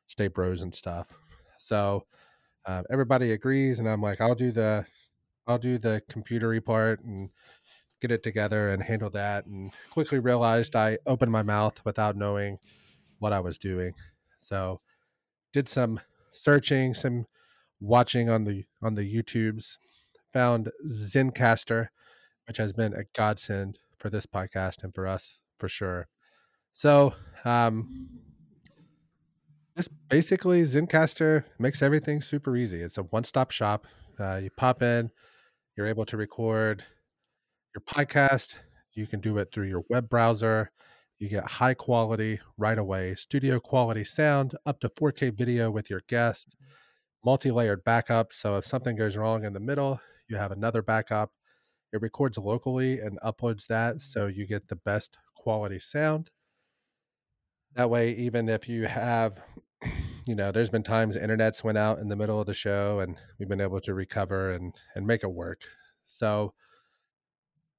stay 0.06 0.28
bros 0.28 0.62
and 0.62 0.74
stuff. 0.74 1.16
So 1.58 2.04
um, 2.66 2.84
everybody 2.90 3.32
agrees. 3.32 3.78
And 3.78 3.88
I'm 3.88 4.02
like, 4.02 4.20
I'll 4.20 4.34
do 4.34 4.52
the, 4.52 4.84
I'll 5.46 5.58
do 5.58 5.78
the 5.78 6.02
computery 6.10 6.62
part 6.62 7.02
and 7.02 7.30
get 8.02 8.10
it 8.10 8.22
together 8.22 8.68
and 8.68 8.82
handle 8.82 9.10
that. 9.10 9.46
And 9.46 9.72
quickly 9.90 10.18
realized 10.18 10.76
I 10.76 10.98
opened 11.06 11.32
my 11.32 11.42
mouth 11.42 11.80
without 11.86 12.16
knowing 12.16 12.58
what 13.18 13.32
I 13.32 13.40
was 13.40 13.56
doing. 13.56 13.94
So 14.36 14.80
did 15.54 15.68
some 15.68 16.00
searching, 16.32 16.92
some 16.92 17.26
watching 17.80 18.28
on 18.28 18.44
the 18.44 18.64
on 18.82 18.94
the 18.94 19.02
YouTubes, 19.02 19.78
found 20.34 20.70
Zencastr, 20.86 21.88
which 22.46 22.58
has 22.58 22.74
been 22.74 22.92
a 22.92 23.04
godsend 23.14 23.78
for 23.98 24.10
this 24.10 24.26
podcast 24.26 24.84
and 24.84 24.94
for 24.94 25.06
us 25.06 25.38
for 25.56 25.68
sure. 25.68 26.08
So 26.72 27.14
um 27.46 28.08
this 29.76 29.88
basically 29.88 30.62
Zencastr 30.62 31.44
makes 31.58 31.82
everything 31.82 32.20
super 32.20 32.56
easy. 32.56 32.80
It's 32.80 32.98
a 32.98 33.02
one-stop 33.04 33.50
shop. 33.50 33.86
Uh, 34.20 34.36
you 34.36 34.50
pop 34.56 34.82
in, 34.82 35.10
you're 35.76 35.88
able 35.88 36.04
to 36.06 36.16
record 36.16 36.84
your 37.74 37.82
podcast. 37.82 38.54
You 38.92 39.08
can 39.08 39.20
do 39.20 39.38
it 39.38 39.48
through 39.52 39.66
your 39.66 39.82
web 39.90 40.08
browser. 40.08 40.70
You 41.18 41.28
get 41.28 41.44
high 41.44 41.74
quality 41.74 42.40
right 42.56 42.78
away, 42.78 43.14
studio 43.14 43.58
quality 43.58 44.04
sound, 44.04 44.54
up 44.66 44.78
to 44.80 44.88
4K 44.88 45.36
video 45.36 45.70
with 45.70 45.90
your 45.90 46.02
guest, 46.08 46.54
multi 47.24 47.50
layered 47.50 47.82
backup. 47.84 48.32
So 48.32 48.56
if 48.56 48.64
something 48.64 48.94
goes 48.94 49.16
wrong 49.16 49.44
in 49.44 49.52
the 49.52 49.60
middle, 49.60 50.00
you 50.28 50.36
have 50.36 50.52
another 50.52 50.82
backup. 50.82 51.32
It 51.92 52.02
records 52.02 52.38
locally 52.38 53.00
and 53.00 53.18
uploads 53.20 53.66
that 53.66 53.96
mm-hmm. 53.96 53.98
so 53.98 54.26
you 54.26 54.46
get 54.46 54.68
the 54.68 54.76
best 54.76 55.18
quality 55.36 55.78
sound. 55.78 56.30
That 57.74 57.90
way, 57.90 58.12
even 58.12 58.48
if 58.48 58.68
you 58.68 58.84
have, 58.84 59.40
you 60.26 60.34
know, 60.34 60.52
there's 60.52 60.70
been 60.70 60.82
times 60.82 61.16
internets 61.16 61.64
went 61.64 61.78
out 61.78 61.98
in 61.98 62.08
the 62.08 62.16
middle 62.16 62.40
of 62.40 62.46
the 62.46 62.54
show 62.54 63.00
and 63.00 63.20
we've 63.38 63.48
been 63.48 63.60
able 63.60 63.80
to 63.80 63.94
recover 63.94 64.52
and 64.52 64.74
and 64.94 65.06
make 65.06 65.24
it 65.24 65.32
work. 65.32 65.62
So 66.06 66.54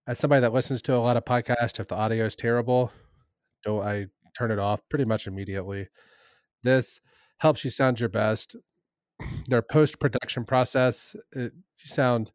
as 0.07 0.19
somebody 0.19 0.41
that 0.41 0.53
listens 0.53 0.81
to 0.83 0.95
a 0.95 0.97
lot 0.97 1.17
of 1.17 1.25
podcasts, 1.25 1.79
if 1.79 1.87
the 1.87 1.95
audio 1.95 2.25
is 2.25 2.35
terrible, 2.35 2.91
do 3.63 3.79
I 3.79 4.07
turn 4.35 4.51
it 4.51 4.59
off 4.59 4.81
pretty 4.89 5.05
much 5.05 5.27
immediately. 5.27 5.87
This 6.63 6.99
helps 7.37 7.63
you 7.63 7.71
sound 7.71 7.99
your 7.99 8.09
best. 8.09 8.55
Their 9.47 9.61
post 9.61 9.99
production 9.99 10.45
process, 10.45 11.15
it, 11.33 11.53
sound 11.77 12.31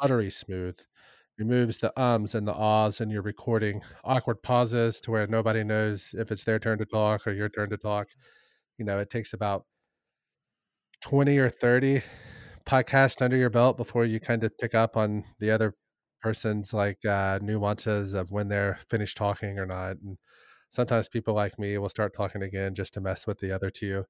buttery 0.00 0.30
smooth. 0.30 0.78
Removes 1.38 1.78
the 1.78 1.92
ums 2.00 2.34
and 2.34 2.46
the 2.46 2.54
ahs, 2.54 3.00
and 3.00 3.10
you're 3.10 3.22
recording 3.22 3.82
awkward 4.04 4.42
pauses 4.42 5.00
to 5.02 5.10
where 5.10 5.26
nobody 5.26 5.64
knows 5.64 6.14
if 6.14 6.30
it's 6.32 6.44
their 6.44 6.58
turn 6.58 6.78
to 6.78 6.86
talk 6.86 7.26
or 7.26 7.32
your 7.32 7.48
turn 7.48 7.70
to 7.70 7.78
talk. 7.78 8.08
You 8.78 8.84
know, 8.84 8.98
it 8.98 9.10
takes 9.10 9.32
about 9.32 9.64
20 11.00 11.38
or 11.38 11.48
30 11.50 12.02
podcasts 12.66 13.22
under 13.22 13.36
your 13.36 13.50
belt 13.50 13.76
before 13.76 14.04
you 14.04 14.20
kind 14.20 14.44
of 14.44 14.56
pick 14.58 14.74
up 14.74 14.96
on 14.96 15.24
the 15.40 15.50
other 15.50 15.74
person's 16.20 16.72
like 16.72 17.04
uh, 17.04 17.38
nuances 17.42 18.14
of 18.14 18.30
when 18.30 18.48
they're 18.48 18.78
finished 18.88 19.16
talking 19.16 19.58
or 19.58 19.66
not. 19.66 19.96
And 20.04 20.18
sometimes 20.70 21.08
people 21.08 21.34
like 21.34 21.58
me 21.58 21.78
will 21.78 21.88
start 21.88 22.14
talking 22.14 22.42
again 22.42 22.74
just 22.74 22.94
to 22.94 23.00
mess 23.00 23.26
with 23.26 23.40
the 23.40 23.52
other 23.52 23.70
two. 23.70 24.04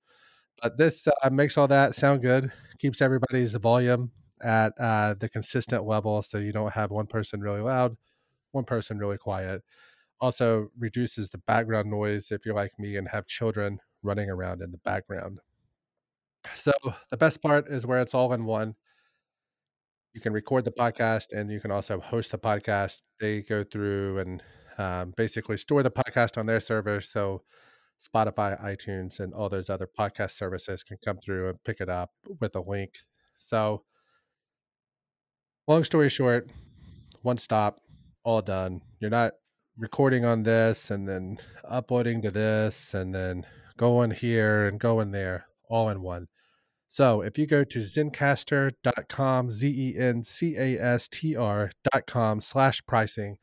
But 0.61 0.77
this 0.77 1.07
uh, 1.07 1.31
makes 1.31 1.57
all 1.57 1.69
that 1.69 1.95
sound 1.95 2.23
good, 2.23 2.53
keeps 2.79 3.01
everybody's 3.01 3.55
volume 3.55 4.11
at 4.43 4.73
uh, 4.79 5.15
the 5.15 5.29
consistent 5.29 5.87
level 5.87 6.21
so 6.23 6.39
you 6.39 6.53
don't 6.53 6.73
have 6.73 6.91
one 6.91 7.07
person 7.07 7.41
really 7.41 7.61
loud, 7.61 7.97
one 8.51 8.65
person 8.65 8.99
really 8.99 9.19
quiet. 9.19 9.63
Also 10.21 10.69
reduces 10.79 11.31
the 11.31 11.39
background 11.39 11.91
noise 11.91 12.31
if 12.31 12.45
you're 12.45 12.55
like 12.55 12.73
me 12.79 12.97
and 12.97 13.09
have 13.09 13.27
children 13.27 13.79
running 14.03 14.31
around 14.31 14.63
in 14.63 14.71
the 14.71 14.79
background. 14.79 15.39
So 16.55 16.73
the 17.11 17.17
best 17.17 17.41
part 17.41 17.69
is 17.69 17.87
where 17.87 18.01
it's 18.01 18.15
all 18.15 18.33
in 18.33 18.45
one 18.45 18.75
you 20.15 20.21
can 20.21 20.33
record 20.33 20.65
the 20.65 20.73
podcast 20.73 21.33
and 21.33 21.51
you 21.51 21.61
can 21.61 21.71
also 21.71 22.01
host 22.01 22.33
the 22.33 22.39
podcast. 22.39 23.01
They 23.19 23.43
go 23.43 23.65
through 23.65 24.19
and 24.19 24.43
um, 24.79 25.15
basically 25.17 25.57
store 25.57 25.83
the 25.83 25.91
podcast 25.91 26.39
on 26.39 26.47
their 26.47 26.61
server. 26.61 27.01
So 27.01 27.43
Spotify, 28.01 28.61
iTunes, 28.63 29.21
and 29.21 29.33
all 29.35 29.49
those 29.49 29.71
other 29.71 29.89
podcast 29.99 30.33
services 30.33 30.83
can 30.83 30.99
come 31.05 31.19
through 31.19 31.51
and 31.51 31.65
pick 31.65 31.81
it 31.81 31.89
up 31.89 32.11
with 32.41 32.55
a 32.57 32.61
link. 32.61 32.95
So, 33.39 33.85
long 35.67 35.85
story 35.85 36.09
short, 36.09 36.51
one 37.23 37.39
stop, 37.39 37.81
all 38.25 38.43
done. 38.43 38.83
You're 39.01 39.11
not 39.11 39.33
recording 39.77 40.25
on 40.25 40.43
this 40.43 40.91
and 40.91 41.09
then 41.09 41.39
uploading 41.65 42.23
to 42.23 42.31
this 42.31 42.95
and 42.95 43.15
then 43.15 43.47
going 43.77 44.11
here 44.11 44.67
and 44.67 44.79
going 44.79 45.11
there, 45.11 45.47
all 45.69 45.89
in 45.89 46.03
one. 46.03 46.29
So 46.89 47.23
if 47.23 47.39
you 47.39 47.47
go 47.47 47.65
to 47.65 47.79
zencastr.com, 47.79 49.51
Z 49.51 49.67
E 49.67 49.99
N 49.99 50.25
C 50.25 50.57
A 50.59 50.79
S 50.79 51.09
T 51.09 51.35
R.com 51.35 52.41
slash 52.43 52.85
pricing, 52.87 53.39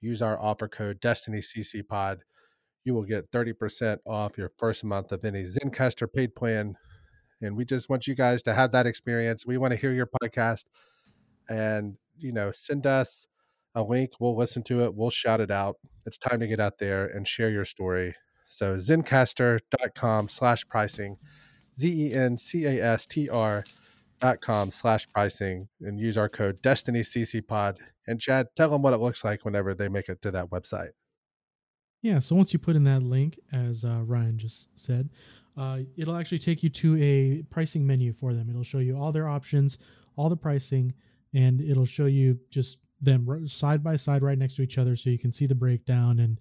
use 0.00 0.22
our 0.22 0.40
offer 0.40 0.68
code 0.68 1.00
DestinyCCPod 1.00 1.88
Pod, 1.88 2.20
you 2.84 2.94
will 2.94 3.04
get 3.04 3.30
30% 3.30 3.98
off 4.06 4.38
your 4.38 4.50
first 4.58 4.84
month 4.84 5.12
of 5.12 5.24
any 5.24 5.42
Zencastr 5.42 6.12
paid 6.12 6.34
plan. 6.34 6.76
And 7.40 7.56
we 7.56 7.64
just 7.64 7.88
want 7.88 8.06
you 8.06 8.14
guys 8.14 8.42
to 8.42 8.54
have 8.54 8.72
that 8.72 8.86
experience. 8.86 9.46
We 9.46 9.58
want 9.58 9.72
to 9.72 9.76
hear 9.76 9.92
your 9.92 10.08
podcast 10.22 10.64
and, 11.48 11.96
you 12.18 12.32
know, 12.32 12.50
send 12.50 12.86
us 12.86 13.26
a 13.74 13.82
link. 13.82 14.12
We'll 14.20 14.36
listen 14.36 14.62
to 14.64 14.84
it. 14.84 14.94
We'll 14.94 15.10
shout 15.10 15.40
it 15.40 15.50
out. 15.50 15.76
It's 16.06 16.18
time 16.18 16.40
to 16.40 16.46
get 16.46 16.60
out 16.60 16.78
there 16.78 17.06
and 17.06 17.26
share 17.26 17.50
your 17.50 17.64
story. 17.64 18.14
So 18.46 18.76
zencastr.com 18.76 20.28
slash 20.28 20.66
pricing, 20.68 21.16
Z-E-N-C-A-S-T-R 21.76 23.64
dot 24.20 24.40
com 24.40 24.70
slash 24.70 25.08
pricing 25.12 25.68
and 25.80 25.98
use 25.98 26.16
our 26.16 26.28
code 26.28 26.62
Destiny 26.62 27.00
CC 27.00 27.46
Pod. 27.46 27.80
And 28.06 28.20
Chad, 28.20 28.48
tell 28.56 28.70
them 28.70 28.82
what 28.82 28.94
it 28.94 29.00
looks 29.00 29.24
like 29.24 29.44
whenever 29.44 29.74
they 29.74 29.88
make 29.88 30.08
it 30.08 30.22
to 30.22 30.30
that 30.30 30.50
website. 30.50 30.90
Yeah, 32.04 32.18
so 32.18 32.36
once 32.36 32.52
you 32.52 32.58
put 32.58 32.76
in 32.76 32.84
that 32.84 33.02
link, 33.02 33.38
as 33.50 33.82
uh, 33.82 34.02
Ryan 34.04 34.36
just 34.36 34.68
said, 34.76 35.08
uh, 35.56 35.78
it'll 35.96 36.16
actually 36.16 36.38
take 36.38 36.62
you 36.62 36.68
to 36.68 37.02
a 37.02 37.42
pricing 37.44 37.86
menu 37.86 38.12
for 38.12 38.34
them. 38.34 38.50
It'll 38.50 38.62
show 38.62 38.76
you 38.76 38.98
all 38.98 39.10
their 39.10 39.26
options, 39.26 39.78
all 40.16 40.28
the 40.28 40.36
pricing, 40.36 40.92
and 41.32 41.62
it'll 41.62 41.86
show 41.86 42.04
you 42.04 42.38
just 42.50 42.76
them 43.00 43.48
side 43.48 43.82
by 43.82 43.96
side 43.96 44.22
right 44.22 44.36
next 44.36 44.56
to 44.56 44.62
each 44.62 44.76
other 44.76 44.96
so 44.96 45.08
you 45.08 45.18
can 45.18 45.32
see 45.32 45.46
the 45.46 45.54
breakdown 45.54 46.20
and 46.20 46.40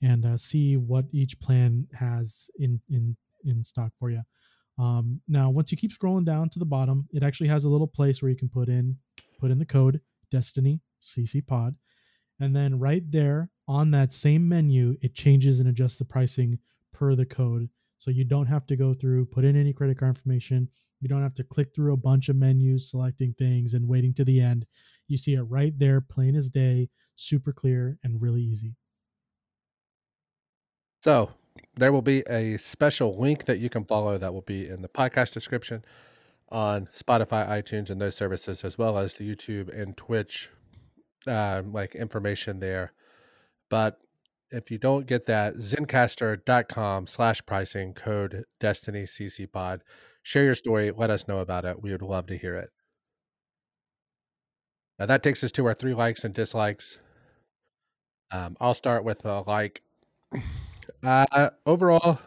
and 0.00 0.24
uh, 0.24 0.38
see 0.38 0.78
what 0.78 1.04
each 1.12 1.38
plan 1.40 1.86
has 1.92 2.50
in 2.58 2.80
in 2.88 3.14
in 3.44 3.62
stock 3.62 3.92
for 3.98 4.08
you. 4.08 4.22
Um, 4.78 5.20
now, 5.28 5.50
once 5.50 5.70
you 5.70 5.76
keep 5.76 5.92
scrolling 5.92 6.24
down 6.24 6.48
to 6.48 6.58
the 6.58 6.64
bottom, 6.64 7.06
it 7.12 7.22
actually 7.22 7.48
has 7.48 7.66
a 7.66 7.68
little 7.68 7.86
place 7.86 8.22
where 8.22 8.30
you 8.30 8.36
can 8.36 8.48
put 8.48 8.70
in 8.70 8.96
put 9.38 9.50
in 9.50 9.58
the 9.58 9.66
code 9.66 10.00
Destiny 10.30 10.80
CC 11.04 11.46
Pod, 11.46 11.76
and 12.40 12.56
then 12.56 12.78
right 12.78 13.02
there 13.12 13.50
on 13.68 13.90
that 13.92 14.12
same 14.12 14.48
menu, 14.48 14.96
it 15.02 15.14
changes 15.14 15.60
and 15.60 15.68
adjusts 15.68 15.96
the 15.96 16.04
pricing 16.04 16.58
per 16.92 17.14
the 17.14 17.26
code. 17.26 17.68
So 17.98 18.10
you 18.10 18.24
don't 18.24 18.46
have 18.46 18.66
to 18.66 18.76
go 18.76 18.92
through 18.92 19.26
put 19.26 19.44
in 19.44 19.56
any 19.56 19.72
credit 19.72 19.98
card 19.98 20.16
information. 20.16 20.68
You 21.00 21.08
don't 21.08 21.22
have 21.22 21.34
to 21.34 21.44
click 21.44 21.74
through 21.74 21.92
a 21.92 21.96
bunch 21.96 22.28
of 22.28 22.36
menus, 22.36 22.90
selecting 22.90 23.34
things, 23.38 23.74
and 23.74 23.88
waiting 23.88 24.14
to 24.14 24.24
the 24.24 24.40
end. 24.40 24.66
You 25.08 25.16
see 25.16 25.34
it 25.34 25.42
right 25.42 25.76
there, 25.78 26.00
plain 26.00 26.34
as 26.36 26.50
day, 26.50 26.88
super 27.16 27.52
clear, 27.52 27.98
and 28.02 28.20
really 28.20 28.42
easy. 28.42 28.74
So 31.02 31.30
there 31.76 31.92
will 31.92 32.02
be 32.02 32.22
a 32.28 32.56
special 32.56 33.18
link 33.18 33.44
that 33.46 33.58
you 33.58 33.68
can 33.68 33.84
follow 33.84 34.18
that 34.18 34.32
will 34.32 34.42
be 34.42 34.68
in 34.68 34.82
the 34.82 34.88
podcast 34.88 35.32
description 35.32 35.84
on 36.50 36.88
Spotify, 36.94 37.48
iTunes, 37.48 37.90
and 37.90 38.00
those 38.00 38.14
services, 38.14 38.62
as 38.64 38.78
well 38.78 38.98
as 38.98 39.14
the 39.14 39.28
YouTube 39.28 39.68
and 39.76 39.96
Twitch 39.96 40.50
uh, 41.26 41.62
like 41.66 41.94
information 41.94 42.60
there. 42.60 42.92
But 43.72 43.98
if 44.50 44.70
you 44.70 44.76
don't 44.76 45.06
get 45.06 45.24
that, 45.26 45.54
zencastr.com 45.54 47.06
slash 47.06 47.40
pricing 47.46 47.94
code 47.94 48.44
Destiny 48.60 49.04
CC 49.04 49.50
Pod. 49.50 49.82
Share 50.22 50.44
your 50.44 50.54
story. 50.54 50.90
Let 50.90 51.08
us 51.08 51.26
know 51.26 51.38
about 51.38 51.64
it. 51.64 51.82
We 51.82 51.90
would 51.90 52.02
love 52.02 52.26
to 52.26 52.36
hear 52.36 52.54
it. 52.56 52.68
Now 54.98 55.06
that 55.06 55.22
takes 55.22 55.42
us 55.42 55.52
to 55.52 55.64
our 55.64 55.72
three 55.72 55.94
likes 55.94 56.22
and 56.22 56.34
dislikes. 56.34 56.98
Um, 58.30 58.58
I'll 58.60 58.74
start 58.74 59.04
with 59.04 59.24
a 59.24 59.42
like. 59.46 59.82
Uh, 61.02 61.50
overall, 61.64 62.20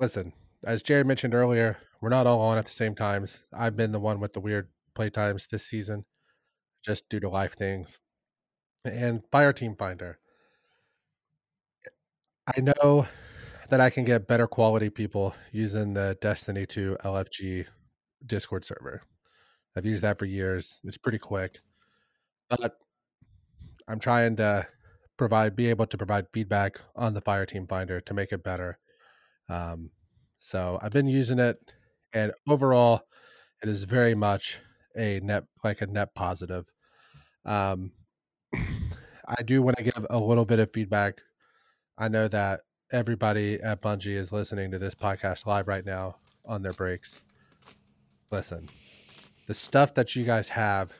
listen, 0.00 0.32
as 0.64 0.82
Jared 0.82 1.06
mentioned 1.06 1.32
earlier, 1.32 1.78
we're 2.00 2.08
not 2.08 2.26
all 2.26 2.40
on 2.40 2.58
at 2.58 2.64
the 2.64 2.72
same 2.72 2.96
times. 2.96 3.38
I've 3.52 3.76
been 3.76 3.92
the 3.92 4.00
one 4.00 4.18
with 4.18 4.32
the 4.32 4.40
weird 4.40 4.68
play 4.94 5.10
times 5.10 5.46
this 5.46 5.64
season, 5.64 6.04
just 6.84 7.08
due 7.08 7.20
to 7.20 7.28
life 7.28 7.56
things. 7.56 8.00
And 8.84 9.22
Fire 9.30 9.52
Team 9.52 9.76
Finder. 9.76 10.18
I 12.46 12.60
know 12.60 13.06
that 13.70 13.80
I 13.80 13.90
can 13.90 14.04
get 14.04 14.28
better 14.28 14.46
quality 14.46 14.90
people 14.90 15.34
using 15.52 15.94
the 15.94 16.16
Destiny 16.20 16.66
2 16.66 16.98
LFG 17.04 17.66
Discord 18.26 18.64
server. 18.64 19.02
I've 19.76 19.86
used 19.86 20.02
that 20.02 20.18
for 20.18 20.26
years. 20.26 20.80
It's 20.84 20.98
pretty 20.98 21.18
quick. 21.18 21.60
But 22.50 22.76
I'm 23.88 23.98
trying 23.98 24.36
to 24.36 24.66
provide 25.16 25.54
be 25.56 25.68
able 25.70 25.86
to 25.86 25.96
provide 25.96 26.26
feedback 26.32 26.80
on 26.96 27.14
the 27.14 27.20
fire 27.20 27.46
team 27.46 27.66
finder 27.66 28.00
to 28.00 28.14
make 28.14 28.32
it 28.32 28.42
better 28.42 28.78
um, 29.48 29.90
so 30.36 30.78
i've 30.82 30.92
been 30.92 31.06
using 31.06 31.38
it 31.38 31.56
and 32.12 32.32
overall 32.48 33.02
it 33.62 33.68
is 33.68 33.84
very 33.84 34.14
much 34.14 34.58
a 34.96 35.20
net 35.20 35.44
like 35.62 35.80
a 35.80 35.86
net 35.86 36.14
positive 36.14 36.70
um, 37.44 37.92
i 39.28 39.42
do 39.44 39.62
want 39.62 39.76
to 39.76 39.84
give 39.84 40.06
a 40.10 40.18
little 40.18 40.44
bit 40.44 40.58
of 40.58 40.72
feedback 40.72 41.20
i 41.98 42.08
know 42.08 42.28
that 42.28 42.60
everybody 42.92 43.60
at 43.60 43.82
bungie 43.82 44.16
is 44.16 44.32
listening 44.32 44.70
to 44.70 44.78
this 44.78 44.94
podcast 44.94 45.46
live 45.46 45.68
right 45.68 45.86
now 45.86 46.16
on 46.44 46.62
their 46.62 46.72
breaks 46.72 47.22
listen 48.30 48.68
the 49.46 49.54
stuff 49.54 49.94
that 49.94 50.14
you 50.16 50.24
guys 50.24 50.48
have 50.48 50.92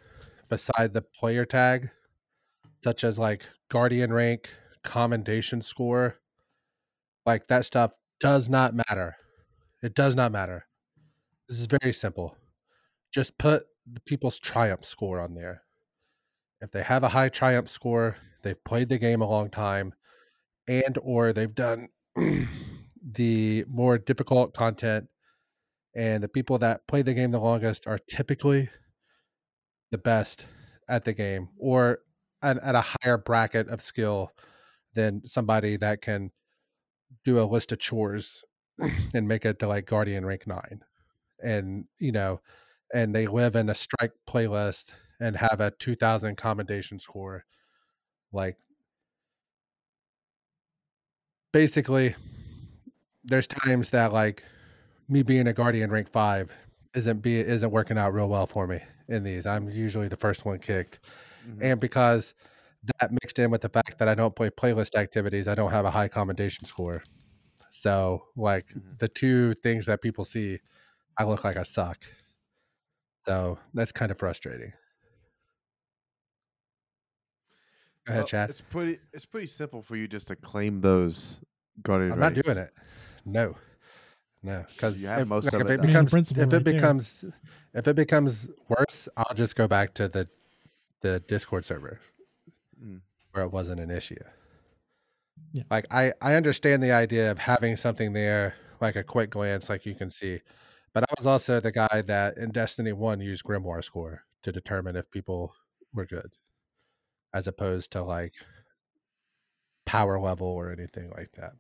beside 0.49 0.93
the 0.93 1.03
player 1.03 1.45
tag 1.45 1.91
such 2.85 3.03
as 3.03 3.19
like 3.19 3.43
guardian 3.71 4.13
rank, 4.13 4.51
commendation 4.83 5.63
score, 5.63 6.17
like 7.25 7.49
that 7.49 7.65
stuff 7.65 7.95
does 8.21 8.51
not 8.51 8.75
matter. 8.75 9.17
It 9.83 9.95
does 9.95 10.15
not 10.15 10.33
matter. 10.33 10.67
This 11.49 11.61
is 11.61 11.67
very 11.67 11.95
simple. 11.95 12.37
Just 13.11 13.39
put 13.39 13.65
the 13.91 14.01
people's 14.01 14.39
triumph 14.39 14.85
score 14.85 15.19
on 15.19 15.35
there. 15.35 15.63
If 16.61 16.73
they 16.73 16.83
have 16.83 17.05
a 17.05 17.09
high 17.09 17.31
triumph 17.31 17.71
score, 17.71 18.17
they've 18.43 18.63
played 18.65 18.91
the 18.91 18.99
game 18.99 19.23
a 19.23 19.31
long 19.31 19.49
time, 19.49 19.95
and 20.69 20.99
or 21.03 21.33
they've 21.33 21.55
done 21.55 21.89
the 23.03 23.65
more 23.69 23.99
difficult 23.99 24.55
content, 24.55 25.09
and 25.95 26.23
the 26.23 26.29
people 26.29 26.59
that 26.59 26.87
play 26.87 27.03
the 27.03 27.15
game 27.15 27.31
the 27.31 27.39
longest 27.39 27.87
are 27.87 27.99
typically 27.99 28.69
the 29.91 29.99
best 29.99 30.47
at 30.89 31.05
the 31.05 31.13
game, 31.13 31.49
or 31.59 32.01
at, 32.43 32.59
at 32.59 32.75
a 32.75 32.85
higher 33.03 33.19
bracket 33.19 33.69
of 33.69 33.81
skill 33.81 34.31
than 34.95 35.25
somebody 35.25 35.77
that 35.77 36.03
can 36.03 36.31
do 37.25 37.41
a 37.41 37.45
list 37.45 37.73
of 37.73 37.79
chores 37.79 38.45
and 39.15 39.29
make 39.29 39.45
it 39.45 39.59
to 39.59 39.67
like 39.69 39.87
guardian 39.87 40.25
rank 40.27 40.47
nine 40.47 40.81
and 41.43 41.85
you 41.99 42.13
know 42.13 42.41
and 42.93 43.15
they 43.15 43.27
live 43.27 43.57
in 43.57 43.69
a 43.71 43.75
strike 43.75 44.13
playlist 44.29 44.87
and 45.21 45.37
have 45.37 45.61
a 45.61 45.73
2000 45.79 46.37
commendation 46.37 46.99
score 46.99 47.45
like 48.33 48.57
basically 51.55 52.15
there's 53.25 53.47
times 53.47 53.89
that 53.91 54.13
like 54.13 54.43
me 55.09 55.23
being 55.23 55.47
a 55.47 55.53
guardian 55.55 55.91
rank 55.91 56.11
five 56.11 56.53
isn't 56.95 57.23
be 57.23 57.39
isn't 57.39 57.71
working 57.71 57.97
out 57.97 58.13
real 58.13 58.29
well 58.29 58.47
for 58.47 58.67
me 58.67 58.81
in 59.09 59.23
these 59.23 59.47
i'm 59.47 59.69
usually 59.71 60.09
the 60.09 60.17
first 60.17 60.45
one 60.45 60.59
kicked 60.59 60.99
Mm-hmm. 61.49 61.63
And 61.63 61.81
because 61.81 62.35
that 63.01 63.13
mixed 63.13 63.39
in 63.39 63.51
with 63.51 63.61
the 63.61 63.69
fact 63.69 63.99
that 63.99 64.09
I 64.09 64.15
don't 64.15 64.35
play 64.35 64.51
playlist 64.51 64.95
activities, 64.95 65.49
I 65.49 65.55
don't 65.55 65.71
have 65.71 65.85
a 65.85 65.91
high 65.91 66.09
commendation 66.09 66.65
score. 66.65 67.03
So, 67.71 68.25
like 68.37 68.69
mm-hmm. 68.69 68.93
the 68.99 69.09
two 69.09 69.55
things 69.55 69.87
that 69.87 70.03
people 70.03 70.25
see, 70.25 70.59
I 71.19 71.25
look 71.25 71.45
like 71.45 71.57
I 71.57 71.63
suck. 71.63 72.05
So 73.25 73.59
that's 73.73 73.93
kind 73.93 74.11
of 74.11 74.19
frustrating. 74.19 74.73
Go 78.07 78.13
ahead, 78.13 78.21
well, 78.21 78.27
Chad. 78.27 78.51
It's 78.51 78.61
pretty. 78.61 78.99
It's 79.13 79.25
pretty 79.25 79.47
simple 79.47 79.83
for 79.83 79.97
you 79.97 80.07
just 80.07 80.29
to 80.29 80.37
claim 80.37 80.81
those 80.81 81.41
guardian. 81.83 82.13
I'm 82.13 82.21
not 82.21 82.35
doing 82.35 82.59
it. 82.59 82.73
No, 83.25 83.57
no, 84.43 84.63
because 84.69 85.01
you 85.01 85.09
have 85.09 85.23
if, 85.23 85.29
most 85.29 85.45
like, 85.47 85.55
of 85.55 85.61
if 85.63 85.71
it. 85.71 85.75
it 85.75 85.83
becomes 85.87 86.13
if 86.13 86.37
right 86.37 86.53
it 86.53 86.65
becomes 86.65 87.21
there. 87.23 87.33
if 87.73 87.89
it 87.89 87.97
becomes 87.97 88.51
worse, 88.69 89.09
I'll 89.17 89.35
just 89.35 89.57
go 89.57 89.67
back 89.67 89.95
to 89.95 90.09
the 90.09 90.29
the 91.01 91.21
Discord 91.21 91.65
server 91.65 91.99
mm. 92.83 93.01
where 93.33 93.45
it 93.45 93.53
wasn't 93.53 93.81
an 93.81 93.91
issue. 93.91 94.17
Yeah. 95.53 95.63
Like 95.71 95.87
I 95.91 96.13
I 96.21 96.35
understand 96.35 96.83
the 96.83 96.93
idea 96.93 97.31
of 97.31 97.39
having 97.39 97.75
something 97.77 98.13
there 98.13 98.55
like 98.83 98.97
a 98.97 99.03
quick 99.03 99.31
glance 99.31 99.71
like 99.71 99.87
you 99.87 99.95
can 99.95 100.11
see. 100.11 100.41
But 100.93 101.05
I 101.05 101.15
was 101.17 101.27
also 101.27 101.59
the 101.59 101.73
guy 101.73 102.03
that 102.07 102.37
in 102.37 102.51
Destiny 102.53 102.93
1 102.93 103.21
used 103.21 103.45
Grimoire 103.45 103.83
score 103.83 104.25
to 104.43 104.53
determine 104.53 104.95
if 104.95 105.11
people 105.11 105.55
were 105.95 106.07
good 106.07 106.31
as 107.35 107.49
opposed 107.49 107.91
to 107.91 108.03
like 108.03 108.33
power 109.85 110.19
level 110.19 110.47
or 110.47 110.71
anything 110.71 111.11
like 111.11 111.33
that. 111.33 111.53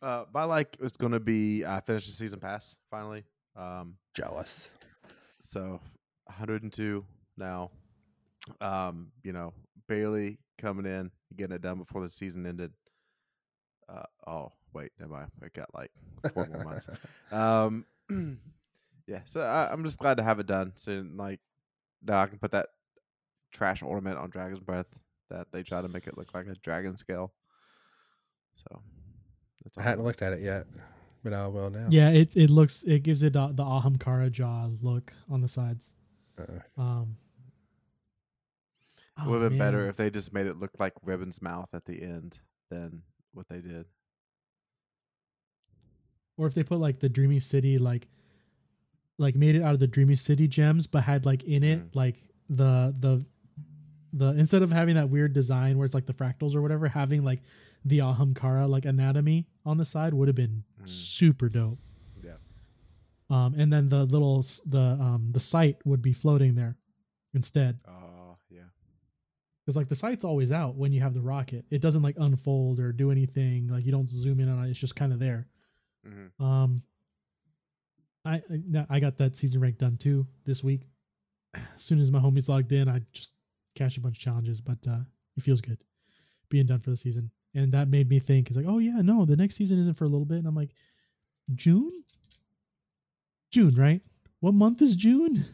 Uh, 0.00 0.24
my 0.32 0.44
like 0.44 0.76
is 0.80 0.96
going 0.96 1.12
to 1.12 1.20
be 1.20 1.64
I 1.64 1.76
uh, 1.76 1.80
finished 1.80 2.06
the 2.06 2.12
season 2.12 2.38
pass 2.38 2.76
finally. 2.90 3.24
Um, 3.56 3.96
Jealous. 4.14 4.70
So 5.40 5.80
102 6.26 7.04
now. 7.36 7.70
Um, 8.60 9.08
you 9.24 9.32
know, 9.32 9.52
Bailey 9.88 10.38
coming 10.58 10.86
in, 10.86 11.10
getting 11.36 11.56
it 11.56 11.62
done 11.62 11.78
before 11.78 12.00
the 12.02 12.08
season 12.08 12.46
ended. 12.46 12.72
Uh, 13.88 14.02
oh, 14.26 14.52
wait, 14.72 14.92
never 15.00 15.12
mind. 15.12 15.30
I 15.42 15.48
got 15.54 15.74
like 15.74 15.90
four 16.32 16.46
more 16.46 16.64
months. 16.64 16.88
Um, 17.32 17.84
yeah, 19.06 19.20
so 19.24 19.40
I, 19.40 19.72
am 19.72 19.82
just 19.82 19.98
glad 19.98 20.18
to 20.18 20.22
have 20.22 20.38
it 20.38 20.46
done. 20.46 20.72
So, 20.76 21.04
like, 21.16 21.40
now 22.02 22.20
I 22.22 22.26
can 22.26 22.38
put 22.38 22.52
that 22.52 22.68
trash 23.52 23.82
ornament 23.82 24.18
on 24.18 24.30
Dragon's 24.30 24.60
Breath 24.60 24.86
that 25.30 25.46
they 25.52 25.62
try 25.62 25.82
to 25.82 25.88
make 25.88 26.06
it 26.06 26.16
look 26.16 26.34
like 26.34 26.46
a 26.46 26.54
dragon 26.54 26.96
scale. 26.96 27.32
So 28.56 28.80
that's 29.64 29.76
I 29.78 29.82
hadn't 29.82 30.04
looked 30.04 30.22
at 30.22 30.32
it 30.32 30.40
yet, 30.40 30.66
but 31.22 31.32
I 31.32 31.46
will 31.48 31.70
now. 31.70 31.86
Yeah, 31.90 32.10
it 32.10 32.36
it 32.36 32.50
looks 32.50 32.84
it 32.84 33.02
gives 33.02 33.22
it 33.22 33.36
uh, 33.36 33.48
the 33.52 33.64
Ahamkara 33.64 34.30
jaw 34.30 34.68
look 34.82 35.12
on 35.30 35.40
the 35.40 35.48
sides. 35.48 35.94
Uh, 36.38 36.80
Um, 36.80 37.16
It 39.18 39.26
would 39.26 39.42
have 39.42 39.44
oh, 39.44 39.48
been 39.50 39.58
better 39.58 39.88
if 39.88 39.96
they 39.96 40.10
just 40.10 40.32
made 40.32 40.46
it 40.46 40.58
look 40.58 40.72
like 40.78 40.92
Riven's 41.02 41.40
mouth 41.40 41.70
at 41.72 41.86
the 41.86 42.02
end 42.02 42.38
than 42.70 43.02
what 43.32 43.48
they 43.48 43.60
did. 43.60 43.86
or 46.38 46.46
if 46.46 46.52
they 46.54 46.62
put 46.62 46.78
like 46.78 47.00
the 47.00 47.08
Dreamy 47.08 47.40
City 47.40 47.78
like 47.78 48.08
like 49.18 49.34
made 49.34 49.54
it 49.54 49.62
out 49.62 49.74
of 49.74 49.80
the 49.80 49.86
Dreamy 49.86 50.16
City 50.16 50.46
gems, 50.48 50.86
but 50.86 51.02
had 51.02 51.24
like 51.26 51.44
in 51.44 51.62
it 51.62 51.78
Mm. 51.80 51.94
like 51.94 52.16
the 52.50 52.94
the 53.00 53.24
the 54.12 54.26
instead 54.38 54.62
of 54.62 54.70
having 54.72 54.94
that 54.94 55.10
weird 55.10 55.32
design 55.32 55.76
where 55.76 55.84
it's 55.84 55.94
like 55.94 56.06
the 56.06 56.14
fractals 56.14 56.54
or 56.54 56.62
whatever, 56.62 56.86
having 56.88 57.22
like 57.24 57.42
the 57.84 57.98
Ahamkara 57.98 58.68
like 58.68 58.84
anatomy 58.84 59.46
on 59.64 59.76
the 59.78 59.84
side 59.84 60.12
would 60.14 60.28
have 60.28 60.34
been 60.36 60.62
Mm. 60.82 60.88
super 60.88 61.48
dope. 61.48 61.78
Yeah. 62.22 62.36
Um, 63.30 63.54
and 63.54 63.72
then 63.72 63.88
the 63.88 64.04
little 64.04 64.44
the 64.66 64.96
um 65.00 65.28
the 65.32 65.40
site 65.40 65.84
would 65.84 66.02
be 66.02 66.12
floating 66.12 66.54
there 66.54 66.76
instead. 67.34 67.80
Oh, 67.88 68.36
yeah. 68.50 68.60
Because 69.64 69.76
like 69.76 69.88
the 69.88 69.94
sight's 69.96 70.24
always 70.24 70.52
out 70.52 70.76
when 70.76 70.92
you 70.92 71.00
have 71.00 71.12
the 71.14 71.20
rocket. 71.20 71.64
It 71.70 71.80
doesn't 71.80 72.02
like 72.02 72.16
unfold 72.18 72.78
or 72.80 72.92
do 72.92 73.10
anything. 73.10 73.68
Like 73.68 73.84
you 73.84 73.92
don't 73.92 74.08
zoom 74.08 74.40
in 74.40 74.48
on 74.48 74.64
it. 74.64 74.70
It's 74.70 74.78
just 74.78 74.94
kind 74.96 75.12
of 75.12 75.18
there. 75.18 75.48
hmm 76.06 76.42
Um, 76.42 76.82
I 78.26 78.42
I- 78.90 79.00
got 79.00 79.16
that 79.18 79.36
season 79.36 79.60
rank 79.60 79.78
done 79.78 79.96
too 79.96 80.26
this 80.44 80.62
week. 80.64 80.82
As 81.54 81.62
soon 81.82 82.00
as 82.00 82.10
my 82.10 82.18
homies 82.18 82.48
logged 82.48 82.72
in, 82.72 82.88
I 82.88 83.00
just 83.12 83.32
cashed 83.74 83.96
a 83.96 84.00
bunch 84.00 84.16
of 84.18 84.22
challenges, 84.22 84.60
but 84.60 84.78
uh, 84.88 84.98
it 85.36 85.42
feels 85.42 85.60
good 85.60 85.78
being 86.50 86.66
done 86.66 86.80
for 86.80 86.90
the 86.90 86.96
season. 86.96 87.30
And 87.54 87.72
that 87.72 87.88
made 87.88 88.08
me 88.10 88.18
think, 88.18 88.48
it's 88.48 88.56
like, 88.56 88.66
oh 88.68 88.78
yeah, 88.78 89.00
no, 89.00 89.24
the 89.24 89.36
next 89.36 89.54
season 89.54 89.78
isn't 89.78 89.94
for 89.94 90.04
a 90.04 90.08
little 90.08 90.26
bit. 90.26 90.38
And 90.38 90.46
I'm 90.46 90.54
like, 90.54 90.70
June, 91.54 92.02
June, 93.50 93.74
right? 93.74 94.02
What 94.40 94.54
month 94.54 94.82
is 94.82 94.94
June? 94.96 95.44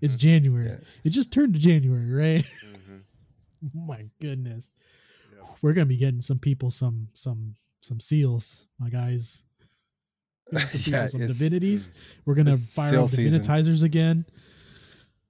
It's 0.00 0.14
January. 0.14 0.68
Yeah. 0.68 0.78
It 1.04 1.10
just 1.10 1.32
turned 1.32 1.54
to 1.54 1.60
January, 1.60 2.10
right? 2.10 2.44
hmm 2.64 2.98
my 3.74 4.04
goodness, 4.20 4.70
Yep. 5.34 5.56
we're 5.62 5.72
gonna 5.72 5.86
be 5.86 5.96
getting 5.96 6.20
some 6.20 6.38
people 6.38 6.70
some 6.70 7.08
some 7.14 7.56
some 7.80 7.98
seals, 8.00 8.66
my 8.78 8.88
guys. 8.88 9.42
Getting 10.52 10.68
some 10.68 10.78
people 10.80 10.92
Yeah, 10.92 11.06
some 11.06 11.20
divinities. 11.26 11.90
We're 12.24 12.34
gonna 12.34 12.56
fire 12.56 12.90
seal 12.90 13.04
up 13.04 13.10
season. 13.10 13.40
divinitizers 13.40 13.82
again. 13.82 14.24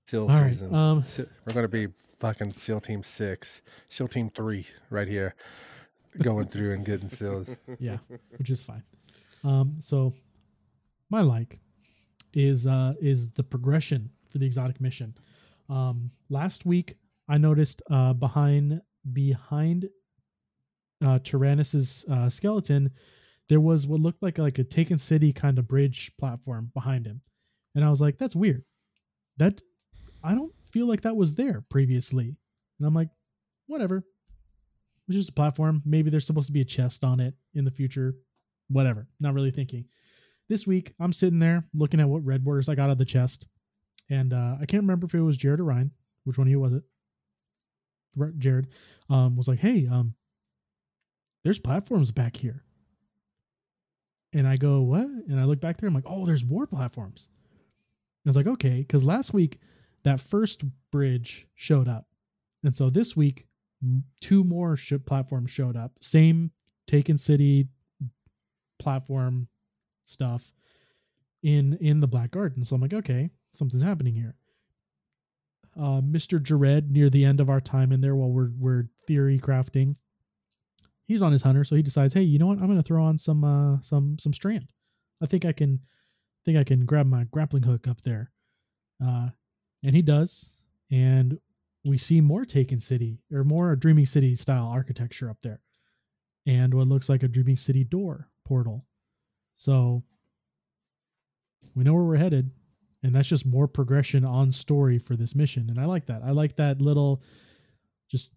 Seal 0.07 0.23
All 0.23 0.29
right. 0.29 0.53
season. 0.53 0.75
Um, 0.75 1.05
We're 1.47 1.53
gonna 1.53 1.69
be 1.69 1.89
fucking 2.19 2.51
SEAL 2.51 2.81
Team 2.81 3.03
Six, 3.03 3.63
SEAL 3.89 4.09
Team 4.09 4.31
Three, 4.31 4.67
right 4.91 5.09
here, 5.09 5.35
going 6.23 6.47
through 6.47 6.73
and 6.75 6.85
getting 6.85 7.09
seals. 7.09 7.55
yeah, 7.79 7.99
which 8.37 8.51
is 8.51 8.63
fine. 8.63 8.83
Um, 9.45 9.77
so 9.81 10.15
my 11.11 11.21
like 11.21 11.59
is 12.35 12.67
uh 12.67 12.95
is 13.01 13.29
the 13.31 13.43
progression 13.43 14.11
for 14.31 14.39
the 14.39 14.47
exotic 14.47 14.81
mission. 14.81 15.15
Um, 15.69 16.11
last 16.29 16.67
week 16.67 16.97
I 17.29 17.39
noticed 17.39 17.83
uh 17.91 18.13
behind 18.15 18.81
behind 19.13 19.89
uh 21.05 21.19
Tyrannus's 21.21 22.05
uh, 22.11 22.29
skeleton 22.29 22.91
there 23.49 23.61
was 23.61 23.87
what 23.87 24.01
looked 24.01 24.23
like 24.23 24.39
like 24.39 24.59
a 24.59 24.65
taken 24.65 24.99
city 24.99 25.33
kind 25.33 25.59
of 25.59 25.69
bridge 25.69 26.13
platform 26.19 26.71
behind 26.75 27.07
him, 27.07 27.23
and 27.75 27.85
I 27.85 27.91
was 27.91 28.01
like, 28.01 28.19
that's 28.19 28.37
weird. 28.37 28.65
That 29.37 29.61
I 30.23 30.35
don't 30.35 30.53
feel 30.73 30.87
like 30.87 31.03
that 31.03 31.17
was 31.17 31.35
there 31.35 31.65
previously, 31.69 32.37
and 32.79 32.87
I'm 32.87 32.95
like, 32.95 33.11
whatever. 33.67 34.05
It's 35.07 35.17
just 35.17 35.31
a 35.31 35.33
platform. 35.33 35.83
Maybe 35.87 36.11
there's 36.11 36.27
supposed 36.27 36.49
to 36.49 36.53
be 36.53 36.61
a 36.61 36.67
chest 36.67 37.03
on 37.03 37.19
it 37.19 37.35
in 37.55 37.65
the 37.65 37.71
future. 37.71 38.15
Whatever. 38.69 39.09
Not 39.21 39.33
really 39.33 39.51
thinking. 39.51 39.87
This 40.51 40.67
week, 40.67 40.95
I'm 41.01 41.15
sitting 41.15 41.39
there 41.39 41.65
looking 41.73 42.01
at 42.01 42.09
what 42.09 42.25
red 42.27 42.45
borders 42.45 42.69
I 42.69 42.75
got 42.75 42.85
out 42.85 42.91
of 42.91 42.99
the 42.99 43.07
chest. 43.07 43.47
And 44.11 44.33
uh, 44.33 44.57
I 44.61 44.67
can't 44.67 44.83
remember 44.83 45.07
if 45.07 45.15
it 45.15 45.21
was 45.21 45.37
Jared 45.39 45.61
or 45.61 45.65
Ryan. 45.65 45.93
Which 46.25 46.37
one 46.37 46.47
of 46.47 46.51
you 46.51 46.61
was 46.61 46.75
it? 46.75 46.83
Jared 48.39 48.69
um, 49.09 49.37
was 49.37 49.49
like, 49.49 49.61
hey, 49.61 49.87
um, 49.91 50.15
there's 51.45 51.59
platforms 51.59 52.11
back 52.11 52.37
here. 52.37 52.65
And 54.33 54.47
I 54.47 54.57
go, 54.57 54.83
what? 54.83 55.07
And 55.07 55.41
I 55.41 55.45
look 55.45 55.61
back 55.61 55.79
there. 55.79 55.89
I'm 55.89 55.95
like, 55.95 56.05
oh, 56.07 56.27
there's 56.27 56.45
more 56.45 56.67
platforms. 56.67 57.29
I 58.27 58.29
was 58.29 58.37
like, 58.37 58.47
okay. 58.47 58.79
Because 58.79 59.05
last 59.05 59.33
week, 59.33 59.59
that 60.05 60.21
first 60.21 60.65
bridge 60.93 61.47
showed 61.55 61.89
up. 61.89 62.07
And 62.63 62.75
so 62.75 62.91
this 62.91 63.17
week, 63.17 63.47
two 64.21 64.45
more 64.45 64.77
ship 64.77 65.07
platforms 65.07 65.51
showed 65.51 65.77
up. 65.77 65.93
Same 66.01 66.51
Taken 66.87 67.19
City 67.19 67.69
platform 68.79 69.49
stuff 70.05 70.55
in 71.43 71.75
in 71.81 72.01
the 72.01 72.07
Black 72.07 72.31
Garden. 72.31 72.65
So 72.65 72.75
I'm 72.75 72.83
like, 72.83 72.95
okay, 72.95 73.31
something's 73.53 73.83
happening 73.83 74.15
here. 74.15 74.37
Uh, 75.79 76.01
Mr. 76.01 76.43
Jared, 76.43 76.91
near 76.91 77.09
the 77.11 77.25
end 77.25 77.41
of 77.41 77.51
our 77.51 77.61
time 77.61 77.93
in 77.93 78.01
there, 78.01 78.17
while 78.17 78.31
we're 78.31 78.51
we're 78.59 78.89
theory 79.07 79.39
crafting, 79.39 79.97
he's 81.09 81.23
on 81.23 81.33
his 81.33 81.43
hunter, 81.43 81.65
so 81.65 81.75
he 81.75 81.83
decides, 81.83 82.15
hey, 82.15 82.23
you 82.23 82.39
know 82.39 82.47
what? 82.47 82.59
I'm 82.59 82.69
gonna 82.69 82.83
throw 82.83 83.03
on 83.03 83.19
some 83.19 83.43
uh 83.43 83.81
some 83.81 84.19
some 84.19 84.33
strand. 84.33 84.69
I 85.21 85.27
think 85.27 85.45
I 85.45 85.53
can 85.53 85.81
think 86.45 86.57
I 86.57 86.65
can 86.65 86.87
grab 86.87 87.07
my 87.07 87.25
grappling 87.25 87.65
hook 87.65 87.89
up 87.89 88.03
there. 88.03 88.31
Uh, 89.05 89.29
and 89.85 89.97
he 89.97 90.03
does, 90.03 90.61
and 90.91 91.39
we 91.89 91.99
see 91.99 92.21
more 92.21 92.45
Taken 92.45 92.81
City 92.81 93.19
or 93.33 93.43
more 93.45 93.75
Dreaming 93.75 94.07
City 94.07 94.37
style 94.37 94.67
architecture 94.67 95.31
up 95.31 95.39
there, 95.43 95.61
and 96.47 96.73
what 96.73 96.89
looks 96.89 97.09
like 97.09 97.23
a 97.23 97.29
Dreaming 97.29 97.57
City 97.57 97.85
door 97.85 98.29
portal. 98.45 98.83
So 99.55 100.05
we 101.75 101.85
know 101.85 101.95
where 101.95 102.05
we're 102.05 102.17
headed, 102.17 102.51
and 103.03 103.15
that's 103.15 103.29
just 103.29 103.47
more 103.47 103.69
progression 103.69 104.25
on 104.25 104.53
story 104.53 104.99
for 104.99 105.17
this 105.17 105.35
mission, 105.35 105.71
and 105.71 105.79
I 105.79 105.85
like 105.85 106.07
that. 106.07 106.23
I 106.25 106.31
like 106.33 106.57
that 106.57 106.83
little, 106.83 107.23
just 108.11 108.35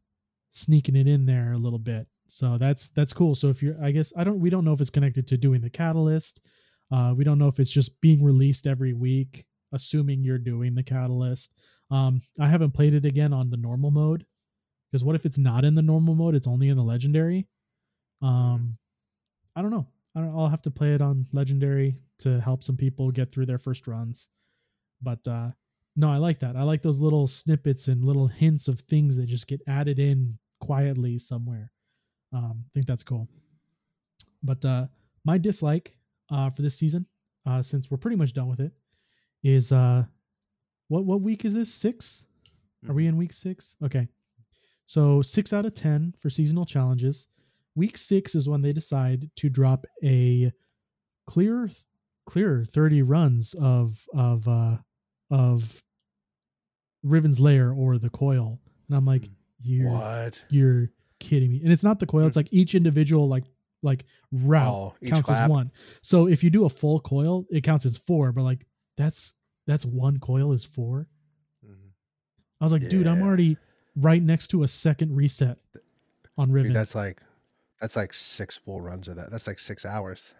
sneaking 0.51 0.95
it 0.95 1.07
in 1.07 1.25
there 1.25 1.53
a 1.53 1.57
little 1.57 1.79
bit. 1.79 2.07
So 2.33 2.57
that's 2.57 2.87
that's 2.87 3.11
cool. 3.11 3.35
So 3.35 3.49
if 3.49 3.61
you're, 3.61 3.75
I 3.83 3.91
guess 3.91 4.13
I 4.15 4.23
don't, 4.23 4.39
we 4.39 4.49
don't 4.49 4.63
know 4.63 4.71
if 4.71 4.79
it's 4.79 4.89
connected 4.89 5.27
to 5.27 5.37
doing 5.37 5.59
the 5.59 5.69
catalyst. 5.69 6.39
Uh, 6.89 7.13
we 7.13 7.25
don't 7.25 7.37
know 7.37 7.49
if 7.49 7.59
it's 7.59 7.69
just 7.69 7.99
being 7.99 8.23
released 8.23 8.67
every 8.67 8.93
week, 8.93 9.43
assuming 9.73 10.23
you're 10.23 10.37
doing 10.37 10.73
the 10.73 10.81
catalyst. 10.81 11.55
Um, 11.89 12.21
I 12.39 12.47
haven't 12.47 12.71
played 12.71 12.93
it 12.93 13.03
again 13.03 13.33
on 13.33 13.49
the 13.49 13.57
normal 13.57 13.91
mode 13.91 14.25
because 14.89 15.03
what 15.03 15.17
if 15.17 15.25
it's 15.25 15.37
not 15.37 15.65
in 15.65 15.75
the 15.75 15.81
normal 15.81 16.15
mode? 16.15 16.33
It's 16.33 16.47
only 16.47 16.69
in 16.69 16.77
the 16.77 16.83
legendary. 16.83 17.49
Um, 18.21 18.77
I 19.57 19.61
don't 19.61 19.71
know. 19.71 19.87
I 20.15 20.21
don't, 20.21 20.33
I'll 20.33 20.47
have 20.47 20.61
to 20.61 20.71
play 20.71 20.93
it 20.93 21.01
on 21.01 21.27
legendary 21.33 21.97
to 22.19 22.39
help 22.39 22.63
some 22.63 22.77
people 22.77 23.11
get 23.11 23.33
through 23.33 23.47
their 23.47 23.57
first 23.57 23.87
runs. 23.87 24.29
But 25.01 25.27
uh, 25.27 25.49
no, 25.97 26.09
I 26.09 26.15
like 26.15 26.39
that. 26.39 26.55
I 26.55 26.63
like 26.63 26.81
those 26.81 26.99
little 26.99 27.27
snippets 27.27 27.89
and 27.89 28.05
little 28.05 28.27
hints 28.27 28.69
of 28.69 28.79
things 28.79 29.17
that 29.17 29.25
just 29.25 29.47
get 29.47 29.59
added 29.67 29.99
in 29.99 30.37
quietly 30.61 31.17
somewhere. 31.17 31.73
Um, 32.33 32.63
I 32.65 32.69
think 32.73 32.85
that's 32.85 33.03
cool. 33.03 33.27
But 34.43 34.63
uh, 34.65 34.87
my 35.25 35.37
dislike 35.37 35.95
uh, 36.31 36.49
for 36.49 36.61
this 36.61 36.75
season, 36.75 37.05
uh, 37.45 37.61
since 37.61 37.89
we're 37.91 37.97
pretty 37.97 38.17
much 38.17 38.33
done 38.33 38.47
with 38.47 38.59
it, 38.59 38.71
is 39.43 39.71
uh, 39.71 40.03
what 40.87 41.05
what 41.05 41.21
week 41.21 41.45
is 41.45 41.53
this? 41.53 41.73
Six? 41.73 42.25
Are 42.89 42.93
we 42.93 43.07
in 43.07 43.17
week 43.17 43.33
six? 43.33 43.75
Okay. 43.83 44.07
So 44.85 45.21
six 45.21 45.53
out 45.53 45.65
of 45.65 45.73
ten 45.73 46.13
for 46.19 46.29
seasonal 46.29 46.65
challenges. 46.65 47.27
Week 47.75 47.97
six 47.97 48.35
is 48.35 48.49
when 48.49 48.61
they 48.61 48.73
decide 48.73 49.29
to 49.37 49.49
drop 49.49 49.85
a 50.03 50.51
clear 51.27 51.69
clear 52.27 52.63
30 52.65 53.01
runs 53.03 53.53
of 53.55 54.03
of 54.13 54.47
uh 54.47 54.77
of 55.29 55.81
Riven's 57.03 57.39
Lair 57.39 57.71
or 57.71 57.97
the 57.97 58.09
coil. 58.09 58.59
And 58.87 58.97
I'm 58.97 59.05
like, 59.05 59.23
Mm. 59.23 59.31
you're 59.63 59.89
What? 59.91 60.43
you're 60.49 60.89
kidding 61.21 61.51
me. 61.51 61.61
And 61.63 61.71
it's 61.71 61.83
not 61.83 61.99
the 61.99 62.05
coil, 62.05 62.27
it's 62.27 62.35
like 62.35 62.49
each 62.51 62.75
individual 62.75 63.29
like 63.29 63.45
like 63.83 64.03
route 64.31 64.67
Oh, 64.67 64.93
counts 65.07 65.29
as 65.29 65.49
one. 65.49 65.71
So 66.01 66.27
if 66.27 66.43
you 66.43 66.49
do 66.49 66.65
a 66.65 66.69
full 66.69 66.99
coil, 66.99 67.45
it 67.49 67.63
counts 67.63 67.85
as 67.85 67.97
four, 67.97 68.31
but 68.33 68.43
like 68.43 68.65
that's 68.97 69.33
that's 69.65 69.85
one 69.85 70.19
coil 70.19 70.51
is 70.51 70.65
four. 70.65 71.07
Mhm. 71.65 71.91
I 72.59 72.65
was 72.65 72.71
like, 72.73 72.89
dude, 72.89 73.07
I'm 73.07 73.21
already 73.21 73.57
right 73.95 74.21
next 74.21 74.49
to 74.49 74.63
a 74.63 74.67
second 74.67 75.15
reset 75.15 75.57
on. 76.37 76.51
Dude, 76.51 76.73
that's 76.75 76.95
like 76.95 77.21
that's 77.79 77.95
like 77.95 78.13
six 78.13 78.57
full 78.57 78.81
runs 78.81 79.07
of 79.07 79.15
that. 79.15 79.31
That's 79.31 79.47
like 79.47 79.57
six 79.59 79.85
hours. 79.85 80.33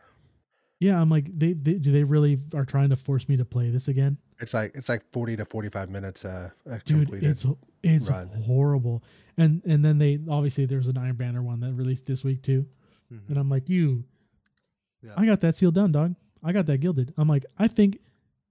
yeah, 0.80 1.00
I'm 1.02 1.10
like, 1.10 1.26
they, 1.38 1.54
they 1.54 1.74
do 1.76 1.91
they 1.91 2.04
really 2.04 2.39
are 2.54 2.65
trying 2.65 2.89
to 2.89 2.96
force 2.96 3.28
me 3.30 3.38
to 3.38 3.46
play 3.46 3.70
this 3.72 3.88
again? 3.88 4.17
It's 4.42 4.54
like 4.54 4.72
it's 4.76 4.90
like 4.90 5.04
forty 5.12 5.36
to 5.38 5.46
forty 5.46 5.70
five 5.70 5.90
minutes. 5.90 6.26
Uh, 6.26 6.50
Dude, 6.86 7.14
it's 7.14 7.46
it's 7.84 8.10
run. 8.10 8.28
horrible. 8.30 9.04
And 9.38 9.62
and 9.66 9.86
then 9.86 9.98
they 10.00 10.20
obviously 10.30 10.66
there's 10.66 10.88
an 10.88 10.98
Iron 10.98 11.16
Banner 11.16 11.42
one 11.44 11.60
that 11.62 11.74
released 11.74 12.06
this 12.06 12.24
week 12.24 12.42
too. 12.42 12.66
Mhm. 13.14 13.30
And 13.30 13.38
I'm 13.38 13.50
like, 13.50 13.70
you, 13.70 14.04
Yeah. 15.04 15.14
I 15.16 15.26
got 15.26 15.42
that 15.42 15.58
seal 15.58 15.72
done, 15.72 15.92
dog. 15.92 16.16
I 16.44 16.52
got 16.54 16.66
that 16.66 16.80
gilded. 16.80 17.14
I'm 17.18 17.28
like, 17.28 17.46
I 17.58 17.68
think 17.68 18.00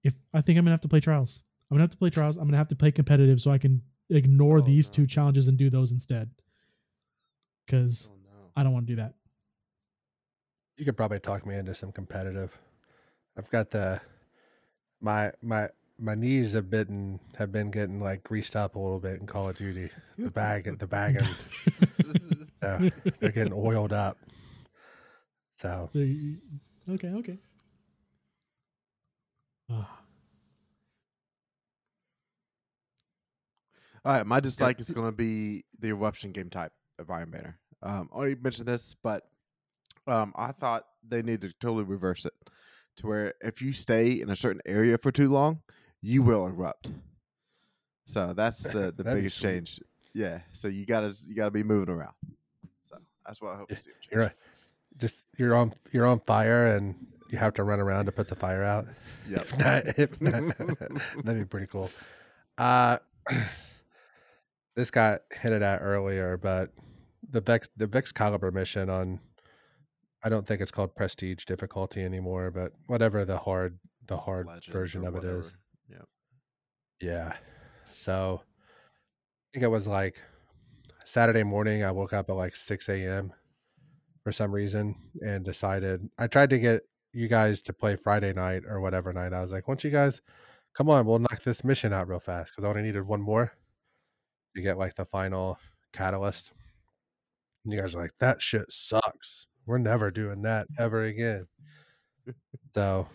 if 0.03 0.13
I 0.33 0.41
think 0.41 0.57
I'm 0.57 0.63
gonna 0.65 0.71
have 0.73 0.81
to 0.81 0.87
play 0.87 1.01
trials. 1.01 1.43
I'm 1.69 1.75
gonna 1.75 1.83
have 1.83 1.91
to 1.91 1.97
play 1.97 2.09
trials. 2.09 2.37
I'm 2.37 2.45
gonna 2.45 2.57
have 2.57 2.69
to 2.69 2.75
play 2.75 2.91
competitive 2.91 3.41
so 3.41 3.51
I 3.51 3.57
can 3.57 3.81
ignore 4.09 4.57
Oh, 4.59 4.61
these 4.61 4.87
no. 4.89 4.93
two 4.93 5.07
challenges 5.07 5.47
and 5.49 5.57
do 5.57 5.69
those 5.69 5.91
instead. 5.91 6.29
Because 7.65 8.07
Oh 8.11 8.15
no. 8.23 8.51
I 8.55 8.63
don't 8.63 8.73
want 8.73 8.87
to 8.87 8.91
do 8.93 8.97
that. 8.97 9.15
You 10.77 10.85
could 10.85 10.97
probably 10.97 11.19
talk 11.19 11.45
me 11.45 11.55
into 11.57 11.73
some 11.75 11.91
competitive. 11.91 12.57
I've 13.37 13.49
got 13.49 13.71
the 13.71 14.01
my 15.01 15.31
my 15.41 15.67
my 16.01 16.15
knees 16.15 16.53
have 16.53 16.69
been 16.69 17.19
have 17.37 17.51
been 17.51 17.69
getting 17.69 18.01
like 18.01 18.23
greased 18.23 18.55
up 18.55 18.75
a 18.75 18.79
little 18.79 18.99
bit 18.99 19.19
in 19.19 19.27
Call 19.27 19.49
of 19.49 19.57
Duty. 19.57 19.89
The 20.17 20.31
bag 20.31 20.79
the 20.79 20.87
bag 20.87 21.21
and 21.21 22.49
uh, 22.61 22.89
they're 23.19 23.31
getting 23.31 23.53
oiled 23.53 23.93
up. 23.93 24.17
So 25.55 25.89
okay, 26.89 27.09
okay. 27.09 27.37
All 34.03 34.13
right, 34.15 34.25
my 34.25 34.39
dislike 34.39 34.79
is 34.79 34.89
going 34.89 35.07
to 35.07 35.15
be 35.15 35.63
the 35.79 35.89
eruption 35.89 36.31
game 36.31 36.49
type 36.49 36.71
of 36.97 37.11
Iron 37.11 37.29
Banner. 37.29 37.59
Um, 37.83 38.09
I 38.11 38.15
already 38.15 38.35
mentioned 38.35 38.67
this, 38.67 38.95
but 38.95 39.23
um, 40.07 40.33
I 40.35 40.51
thought 40.51 40.85
they 41.07 41.21
need 41.21 41.41
to 41.41 41.53
totally 41.61 41.83
reverse 41.83 42.25
it 42.25 42.33
to 42.97 43.07
where 43.07 43.33
if 43.41 43.61
you 43.61 43.73
stay 43.73 44.19
in 44.19 44.31
a 44.31 44.35
certain 44.35 44.61
area 44.65 44.97
for 44.97 45.11
too 45.11 45.29
long, 45.29 45.61
you 46.01 46.23
will 46.23 46.47
erupt. 46.47 46.91
So 48.05 48.33
that's 48.33 48.63
the, 48.63 48.91
the 48.97 49.03
biggest 49.03 49.41
change. 49.41 49.79
Yeah, 50.13 50.39
so 50.53 50.67
you 50.67 50.85
gotta 50.85 51.15
you 51.25 51.35
gotta 51.35 51.51
be 51.51 51.63
moving 51.63 51.93
around. 51.93 52.13
So 52.83 52.97
that's 53.25 53.41
what 53.41 53.53
I 53.53 53.57
hope 53.57 53.69
to 53.69 53.77
see. 53.77 53.91
you're 54.11 54.33
just 54.97 55.25
you're 55.37 55.55
on 55.55 55.73
you're 55.91 56.05
on 56.05 56.19
fire 56.19 56.75
and 56.75 56.95
you 57.29 57.37
have 57.37 57.53
to 57.53 57.63
run 57.63 57.79
around 57.79 58.05
to 58.05 58.11
put 58.11 58.27
the 58.27 58.35
fire 58.35 58.63
out. 58.63 58.85
Yep. 59.29 59.41
If 59.41 59.57
not, 59.59 59.99
if 59.99 60.21
not, 60.21 61.23
that'd 61.23 61.41
be 61.41 61.45
pretty 61.45 61.67
cool. 61.67 61.91
Uh, 62.57 62.97
this 64.75 64.89
got 64.89 65.21
hinted 65.31 65.61
at 65.61 65.81
earlier, 65.81 66.37
but 66.37 66.71
the 67.29 67.39
Vex 67.39 67.69
the 67.77 67.87
Vexcalibur 67.87 68.51
mission 68.51 68.89
on 68.89 69.19
I 70.23 70.29
don't 70.29 70.45
think 70.45 70.59
it's 70.59 70.71
called 70.71 70.95
Prestige 70.95 71.45
difficulty 71.45 72.03
anymore, 72.03 72.51
but 72.51 72.73
whatever 72.87 73.23
the 73.23 73.37
hard 73.37 73.77
the 74.07 74.17
hard 74.17 74.47
Legend 74.47 74.73
version 74.73 75.05
of 75.05 75.15
it 75.15 75.23
is. 75.23 75.53
Yeah. 77.01 77.33
So 77.93 78.41
I 78.43 79.47
think 79.53 79.63
it 79.63 79.67
was 79.69 79.87
like 79.87 80.17
Saturday 81.03 81.43
morning. 81.43 81.83
I 81.83 81.91
woke 81.91 82.13
up 82.13 82.29
at 82.29 82.35
like 82.35 82.55
6 82.55 82.89
a.m. 82.89 83.33
for 84.23 84.31
some 84.31 84.51
reason 84.51 84.95
and 85.25 85.43
decided 85.43 86.07
I 86.17 86.27
tried 86.27 86.51
to 86.51 86.59
get 86.59 86.83
you 87.13 87.27
guys 87.27 87.61
to 87.63 87.73
play 87.73 87.95
Friday 87.95 88.33
night 88.33 88.63
or 88.67 88.79
whatever 88.79 89.11
night. 89.11 89.33
I 89.33 89.41
was 89.41 89.51
like, 89.51 89.67
once 89.67 89.83
you 89.83 89.91
guys 89.91 90.21
come 90.73 90.89
on, 90.89 91.05
we'll 91.05 91.19
knock 91.19 91.43
this 91.43 91.63
mission 91.63 91.91
out 91.91 92.07
real 92.07 92.19
fast 92.19 92.51
because 92.51 92.63
I 92.63 92.69
only 92.69 92.83
needed 92.83 93.05
one 93.05 93.21
more 93.21 93.51
to 94.55 94.61
get 94.61 94.77
like 94.77 94.95
the 94.95 95.05
final 95.05 95.57
catalyst. 95.93 96.51
And 97.63 97.73
you 97.73 97.79
guys 97.79 97.95
are 97.95 98.01
like, 98.01 98.13
that 98.19 98.41
shit 98.41 98.65
sucks. 98.69 99.47
We're 99.65 99.77
never 99.77 100.11
doing 100.11 100.41
that 100.43 100.67
ever 100.77 101.05
again. 101.05 101.47
so 102.73 103.07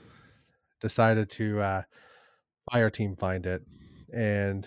decided 0.81 1.31
to 1.31 1.61
uh 1.61 1.83
fire 2.71 2.91
team 2.91 3.17
find 3.17 3.47
it. 3.47 3.63
And 4.13 4.67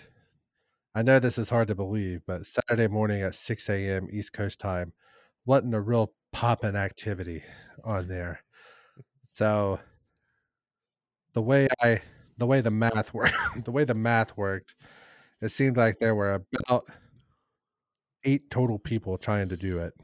I 0.94 1.02
know 1.02 1.18
this 1.18 1.38
is 1.38 1.48
hard 1.50 1.68
to 1.68 1.74
believe, 1.74 2.22
but 2.26 2.46
Saturday 2.46 2.88
morning 2.88 3.22
at 3.22 3.34
6 3.34 3.68
a.m. 3.68 4.08
East 4.10 4.32
Coast 4.32 4.58
time, 4.58 4.92
wasn't 5.46 5.74
a 5.74 5.80
real 5.80 6.12
poppin' 6.32 6.76
activity 6.76 7.42
on 7.84 8.08
there. 8.08 8.42
So 9.30 9.80
the 11.32 11.42
way 11.42 11.68
I 11.82 12.02
the 12.38 12.46
way 12.46 12.60
the 12.60 12.70
math 12.70 13.14
worked 13.14 13.34
the 13.64 13.70
way 13.72 13.84
the 13.84 13.94
math 13.94 14.36
worked, 14.36 14.74
it 15.40 15.50
seemed 15.50 15.76
like 15.76 15.98
there 15.98 16.14
were 16.14 16.42
about 16.68 16.86
eight 18.24 18.50
total 18.50 18.78
people 18.78 19.16
trying 19.16 19.48
to 19.48 19.56
do 19.56 19.78
it. 19.78 19.94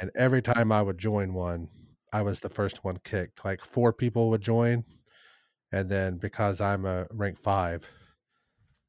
And 0.00 0.10
every 0.14 0.42
time 0.42 0.72
I 0.72 0.82
would 0.82 0.98
join 0.98 1.34
one, 1.34 1.68
I 2.12 2.22
was 2.22 2.40
the 2.40 2.48
first 2.48 2.84
one 2.84 2.98
kicked. 3.04 3.44
Like 3.44 3.60
four 3.64 3.92
people 3.92 4.30
would 4.30 4.40
join, 4.40 4.84
and 5.72 5.88
then 5.88 6.18
because 6.18 6.60
I'm 6.60 6.84
a 6.84 7.06
rank 7.12 7.38
five, 7.38 7.88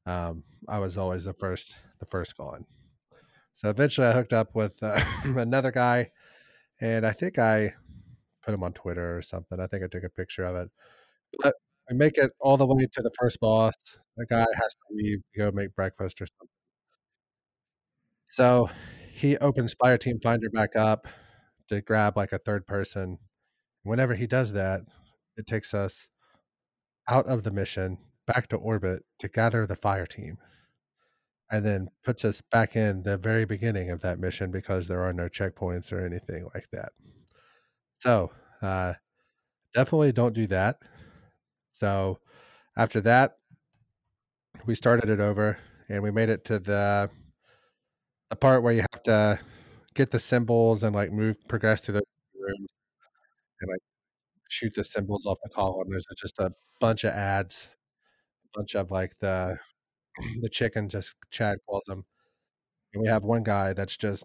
um, 0.06 0.42
I 0.68 0.78
was 0.78 0.98
always 0.98 1.24
the 1.24 1.32
first 1.34 1.74
the 2.00 2.06
first 2.06 2.36
gone. 2.36 2.64
So 3.52 3.70
eventually, 3.70 4.06
I 4.06 4.12
hooked 4.12 4.32
up 4.32 4.54
with 4.54 4.82
uh, 4.82 5.02
another 5.24 5.70
guy, 5.70 6.10
and 6.80 7.06
I 7.06 7.12
think 7.12 7.38
I 7.38 7.74
put 8.42 8.54
him 8.54 8.62
on 8.62 8.72
Twitter 8.72 9.16
or 9.16 9.22
something. 9.22 9.60
I 9.60 9.66
think 9.66 9.84
I 9.84 9.88
took 9.88 10.04
a 10.04 10.08
picture 10.08 10.44
of 10.44 10.56
it. 10.56 10.70
But 11.42 11.54
we 11.90 11.96
make 11.96 12.18
it 12.18 12.32
all 12.40 12.56
the 12.56 12.66
way 12.66 12.86
to 12.92 13.02
the 13.02 13.10
first 13.18 13.40
boss. 13.40 13.74
The 14.16 14.26
guy 14.26 14.46
has 14.54 14.74
to 14.74 14.94
leave 14.94 15.20
go 15.36 15.50
make 15.52 15.74
breakfast 15.74 16.20
or 16.20 16.26
something. 16.26 16.48
So 18.28 18.70
he 19.12 19.36
opens 19.38 19.74
Fire 19.74 19.98
Team 19.98 20.18
Finder 20.20 20.48
back 20.50 20.74
up 20.74 21.06
to 21.68 21.80
grab 21.82 22.16
like 22.16 22.32
a 22.32 22.38
third 22.38 22.66
person. 22.66 23.18
Whenever 23.82 24.14
he 24.14 24.26
does 24.26 24.52
that, 24.52 24.82
it 25.36 25.46
takes 25.46 25.74
us 25.74 26.08
out 27.08 27.26
of 27.26 27.42
the 27.44 27.50
mission 27.50 27.98
back 28.26 28.48
to 28.48 28.56
orbit 28.56 29.04
to 29.18 29.28
gather 29.28 29.66
the 29.66 29.76
fire 29.76 30.06
team 30.06 30.38
and 31.50 31.64
then 31.64 31.88
puts 32.04 32.24
us 32.24 32.40
back 32.40 32.74
in 32.76 33.02
the 33.02 33.16
very 33.16 33.44
beginning 33.44 33.90
of 33.90 34.00
that 34.00 34.18
mission 34.18 34.50
because 34.50 34.88
there 34.88 35.02
are 35.02 35.12
no 35.12 35.28
checkpoints 35.28 35.92
or 35.92 36.04
anything 36.04 36.48
like 36.54 36.68
that. 36.72 36.92
So, 38.00 38.32
uh, 38.60 38.94
definitely 39.74 40.12
don't 40.12 40.34
do 40.34 40.46
that. 40.48 40.78
So, 41.72 42.20
after 42.76 43.00
that, 43.02 43.38
we 44.66 44.74
started 44.74 45.08
it 45.08 45.20
over 45.20 45.58
and 45.88 46.02
we 46.02 46.10
made 46.10 46.28
it 46.28 46.44
to 46.46 46.58
the 46.58 47.10
the 48.30 48.36
part 48.36 48.62
where 48.62 48.72
you 48.72 48.80
have 48.92 49.02
to 49.04 49.38
get 49.94 50.10
the 50.10 50.18
symbols 50.18 50.82
and 50.82 50.94
like 50.94 51.12
move 51.12 51.36
progress 51.48 51.80
to 51.82 51.92
the 51.92 52.02
rooms 52.34 52.70
and 53.60 53.70
like 53.70 53.80
shoot 54.52 54.74
the 54.74 54.84
symbols 54.84 55.24
off 55.26 55.38
the 55.42 55.50
column. 55.50 55.88
There's 55.90 56.06
just 56.16 56.38
a 56.38 56.52
bunch 56.78 57.04
of 57.04 57.12
ads, 57.12 57.68
a 58.44 58.58
bunch 58.58 58.74
of 58.74 58.90
like 58.90 59.18
the 59.18 59.58
the 60.42 60.48
chicken, 60.50 60.88
just 60.88 61.14
Chad 61.30 61.58
calls 61.68 61.84
them. 61.86 62.04
And 62.94 63.02
we 63.02 63.08
have 63.08 63.24
one 63.24 63.42
guy 63.42 63.72
that's 63.72 63.96
just 63.96 64.24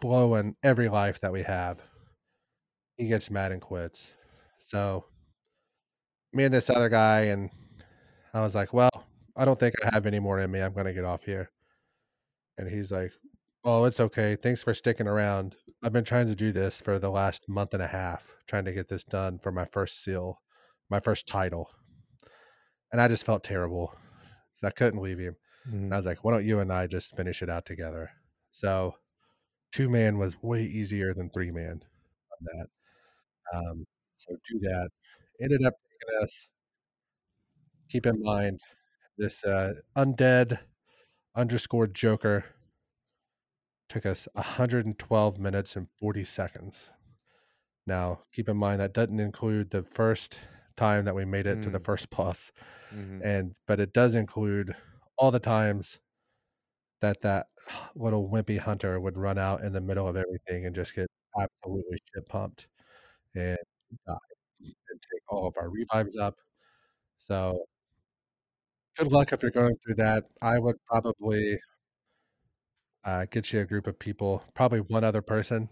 blowing 0.00 0.54
every 0.62 0.88
life 0.88 1.20
that 1.20 1.32
we 1.32 1.42
have. 1.42 1.82
He 2.96 3.08
gets 3.08 3.30
mad 3.30 3.50
and 3.52 3.60
quits. 3.60 4.12
So 4.58 5.06
me 6.32 6.44
and 6.44 6.54
this 6.54 6.70
other 6.70 6.88
guy, 6.88 7.22
and 7.22 7.50
I 8.32 8.40
was 8.42 8.54
like, 8.54 8.72
Well, 8.72 8.90
I 9.36 9.44
don't 9.44 9.58
think 9.58 9.74
I 9.84 9.92
have 9.92 10.06
any 10.06 10.20
more 10.20 10.38
in 10.38 10.50
me. 10.50 10.60
I'm 10.60 10.72
gonna 10.72 10.92
get 10.92 11.04
off 11.04 11.24
here. 11.24 11.50
And 12.58 12.68
he's 12.70 12.92
like, 12.92 13.12
Oh, 13.64 13.84
it's 13.84 14.00
okay. 14.00 14.36
Thanks 14.36 14.62
for 14.62 14.74
sticking 14.74 15.06
around. 15.08 15.56
I've 15.82 15.92
been 15.92 16.04
trying 16.04 16.26
to 16.28 16.34
do 16.36 16.52
this 16.52 16.80
for 16.80 16.98
the 16.98 17.10
last 17.10 17.48
month 17.48 17.74
and 17.74 17.82
a 17.82 17.86
half, 17.86 18.30
trying 18.46 18.64
to 18.66 18.72
get 18.72 18.88
this 18.88 19.04
done 19.04 19.38
for 19.38 19.52
my 19.52 19.64
first 19.64 20.02
seal, 20.04 20.40
my 20.90 21.00
first 21.00 21.26
title. 21.26 21.70
And 22.92 23.00
I 23.00 23.08
just 23.08 23.26
felt 23.26 23.44
terrible. 23.44 23.94
So 24.54 24.68
I 24.68 24.70
couldn't 24.70 25.02
leave 25.02 25.18
him. 25.18 25.36
And 25.66 25.92
I 25.92 25.96
was 25.96 26.06
like, 26.06 26.22
why 26.24 26.32
don't 26.32 26.44
you 26.44 26.60
and 26.60 26.72
I 26.72 26.86
just 26.86 27.16
finish 27.16 27.42
it 27.42 27.50
out 27.50 27.64
together? 27.66 28.10
So 28.50 28.94
two 29.72 29.90
man 29.90 30.18
was 30.18 30.42
way 30.42 30.64
easier 30.64 31.14
than 31.14 31.30
three 31.30 31.50
man 31.52 31.82
on 31.82 32.40
that. 32.58 32.68
Um, 33.54 33.86
so 34.18 34.36
do 34.50 34.60
that. 34.60 34.90
Ended 35.42 35.64
up 35.64 35.74
taking 35.74 36.24
us, 36.24 36.48
keep 37.88 38.06
in 38.06 38.22
mind, 38.22 38.60
this 39.18 39.44
uh, 39.44 39.74
undead 39.96 40.58
underscore 41.36 41.86
joker 41.86 42.44
took 43.94 44.06
us 44.06 44.28
112 44.34 45.38
minutes 45.38 45.76
and 45.76 45.88
40 45.98 46.24
seconds. 46.24 46.90
Now, 47.86 48.24
keep 48.32 48.48
in 48.48 48.56
mind 48.58 48.80
that 48.80 48.94
doesn't 48.94 49.20
include 49.20 49.70
the 49.70 49.82
first 49.82 50.40
time 50.76 51.04
that 51.06 51.14
we 51.14 51.24
made 51.24 51.46
it 51.46 51.62
to 51.62 51.70
the 51.70 51.78
Mm. 51.78 51.80
first 51.80 52.10
boss 52.10 52.52
Mhm. 52.90 53.24
and 53.24 53.54
but 53.66 53.80
it 53.80 53.92
does 53.94 54.14
include 54.16 54.76
all 55.18 55.30
the 55.32 55.40
times 55.40 56.00
that 57.00 57.20
that 57.22 57.48
little 57.94 58.28
wimpy 58.28 58.58
hunter 58.58 59.00
would 59.00 59.16
run 59.18 59.38
out 59.38 59.60
in 59.62 59.72
the 59.72 59.80
middle 59.80 60.08
of 60.08 60.16
everything 60.16 60.66
and 60.66 60.74
just 60.74 60.94
get 60.94 61.08
absolutely 61.38 61.98
shit 62.14 62.28
pumped 62.28 62.68
and 63.36 63.58
die 64.06 64.16
and 64.60 65.02
take 65.12 65.22
all 65.28 65.46
of 65.48 65.56
our 65.58 65.70
revives 65.70 66.16
up. 66.18 66.36
So 67.18 67.66
good 68.96 69.12
luck 69.12 69.32
if 69.32 69.42
you're 69.42 69.50
going 69.50 69.74
through 69.84 69.94
that. 69.96 70.24
I 70.42 70.58
would 70.58 70.76
probably 70.86 71.58
uh, 73.04 73.26
get 73.30 73.52
you 73.52 73.60
a 73.60 73.64
group 73.64 73.86
of 73.86 73.98
people, 73.98 74.42
probably 74.54 74.80
one 74.80 75.04
other 75.04 75.22
person, 75.22 75.68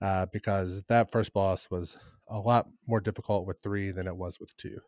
uh, 0.00 0.26
because 0.32 0.82
that 0.84 1.10
first 1.10 1.32
boss 1.32 1.70
was 1.70 1.96
a 2.28 2.38
lot 2.38 2.66
more 2.86 3.00
difficult 3.00 3.46
with 3.46 3.62
three 3.62 3.90
than 3.90 4.06
it 4.06 4.16
was 4.16 4.40
with 4.40 4.56
two. 4.56 4.78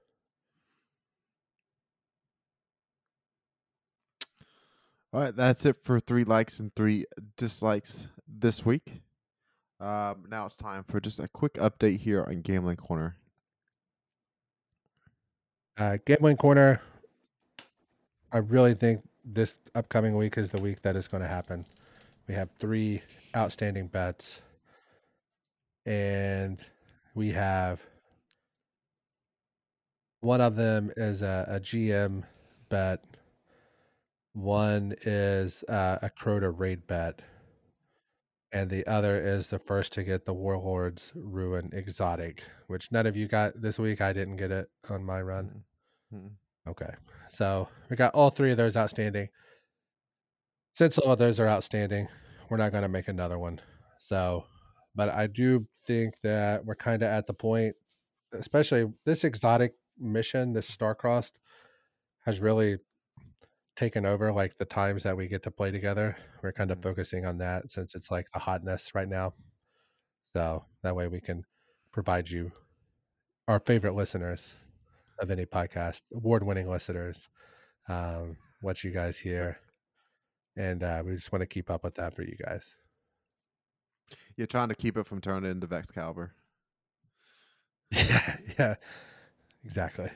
All 5.12 5.20
right, 5.20 5.36
that's 5.36 5.64
it 5.64 5.76
for 5.84 6.00
three 6.00 6.24
likes 6.24 6.58
and 6.58 6.74
three 6.74 7.04
dislikes 7.36 8.08
this 8.26 8.66
week. 8.66 9.00
Um, 9.78 10.24
now 10.28 10.46
it's 10.46 10.56
time 10.56 10.82
for 10.88 10.98
just 10.98 11.20
a 11.20 11.28
quick 11.28 11.54
update 11.54 12.00
here 12.00 12.24
on 12.24 12.40
Gambling 12.40 12.78
Corner. 12.78 13.16
Uh, 15.78 15.98
Gambling 16.04 16.36
Corner, 16.36 16.80
I 18.32 18.38
really 18.38 18.74
think 18.74 19.02
this 19.24 19.58
upcoming 19.74 20.16
week 20.16 20.36
is 20.36 20.50
the 20.50 20.60
week 20.60 20.82
that 20.82 20.96
is 20.96 21.08
going 21.08 21.22
to 21.22 21.28
happen. 21.28 21.64
We 22.28 22.34
have 22.34 22.50
three 22.58 23.02
outstanding 23.36 23.88
bets, 23.88 24.40
and 25.86 26.58
we 27.14 27.32
have 27.32 27.82
one 30.20 30.40
of 30.40 30.56
them 30.56 30.90
is 30.96 31.22
a, 31.22 31.46
a 31.48 31.60
GM 31.60 32.24
bet. 32.70 33.04
One 34.32 34.94
is 35.02 35.62
uh, 35.68 35.98
a 36.02 36.10
Crota 36.10 36.52
raid 36.56 36.86
bet, 36.86 37.20
and 38.52 38.68
the 38.68 38.86
other 38.86 39.20
is 39.20 39.46
the 39.46 39.58
first 39.58 39.92
to 39.92 40.02
get 40.02 40.24
the 40.24 40.34
Warlords 40.34 41.12
Ruin 41.14 41.70
exotic, 41.72 42.42
which 42.66 42.90
none 42.90 43.06
of 43.06 43.16
you 43.16 43.28
got 43.28 43.60
this 43.60 43.78
week. 43.78 44.00
I 44.00 44.12
didn't 44.12 44.36
get 44.36 44.50
it 44.50 44.70
on 44.90 45.04
my 45.04 45.20
run. 45.20 45.62
Mm. 46.12 46.30
Okay. 46.66 46.92
So 47.28 47.68
we 47.90 47.96
got 47.96 48.14
all 48.14 48.30
three 48.30 48.50
of 48.50 48.56
those 48.56 48.76
outstanding. 48.76 49.28
Since 50.72 50.98
all 50.98 51.12
of 51.12 51.18
those 51.18 51.38
are 51.38 51.48
outstanding, 51.48 52.08
we're 52.48 52.56
not 52.56 52.72
going 52.72 52.82
to 52.82 52.88
make 52.88 53.08
another 53.08 53.38
one. 53.38 53.60
So, 53.98 54.44
but 54.94 55.08
I 55.08 55.26
do 55.26 55.66
think 55.86 56.14
that 56.22 56.64
we're 56.64 56.74
kind 56.74 57.02
of 57.02 57.08
at 57.08 57.26
the 57.26 57.34
point, 57.34 57.76
especially 58.32 58.86
this 59.04 59.24
exotic 59.24 59.74
mission, 59.98 60.52
this 60.52 60.70
Starcrossed, 60.70 61.38
has 62.24 62.40
really 62.40 62.78
taken 63.76 64.06
over 64.06 64.32
like 64.32 64.56
the 64.56 64.64
times 64.64 65.02
that 65.02 65.16
we 65.16 65.28
get 65.28 65.42
to 65.42 65.50
play 65.50 65.70
together. 65.70 66.16
We're 66.42 66.52
kind 66.52 66.70
of 66.70 66.78
Mhm. 66.78 66.82
focusing 66.82 67.26
on 67.26 67.38
that 67.38 67.70
since 67.70 67.94
it's 67.94 68.10
like 68.10 68.30
the 68.32 68.38
hotness 68.38 68.94
right 68.94 69.08
now. 69.08 69.34
So 70.32 70.64
that 70.82 70.96
way 70.96 71.08
we 71.08 71.20
can 71.20 71.44
provide 71.92 72.28
you 72.28 72.52
our 73.46 73.60
favorite 73.60 73.94
listeners 73.94 74.56
of 75.20 75.30
any 75.30 75.46
podcast, 75.46 76.02
award-winning 76.14 76.68
listeners, 76.68 77.28
um, 77.88 78.36
what 78.60 78.82
you 78.84 78.90
guys 78.90 79.18
hear, 79.18 79.58
and 80.56 80.82
uh, 80.82 81.02
we 81.04 81.14
just 81.14 81.32
want 81.32 81.42
to 81.42 81.46
keep 81.46 81.70
up 81.70 81.84
with 81.84 81.94
that 81.96 82.14
for 82.14 82.22
you 82.22 82.36
guys. 82.44 82.74
You're 84.36 84.46
trying 84.46 84.68
to 84.68 84.74
keep 84.74 84.96
it 84.96 85.06
from 85.06 85.20
turning 85.20 85.50
into 85.50 85.66
Vexcalibur. 85.66 86.30
Yeah, 87.90 88.36
yeah, 88.58 88.74
exactly. 89.64 90.10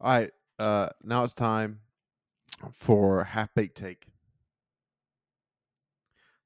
All 0.00 0.10
right. 0.18 0.30
Uh, 0.58 0.88
now 1.02 1.24
it's 1.24 1.34
time 1.34 1.80
for 2.72 3.24
half 3.24 3.54
baked 3.54 3.76
take. 3.76 4.06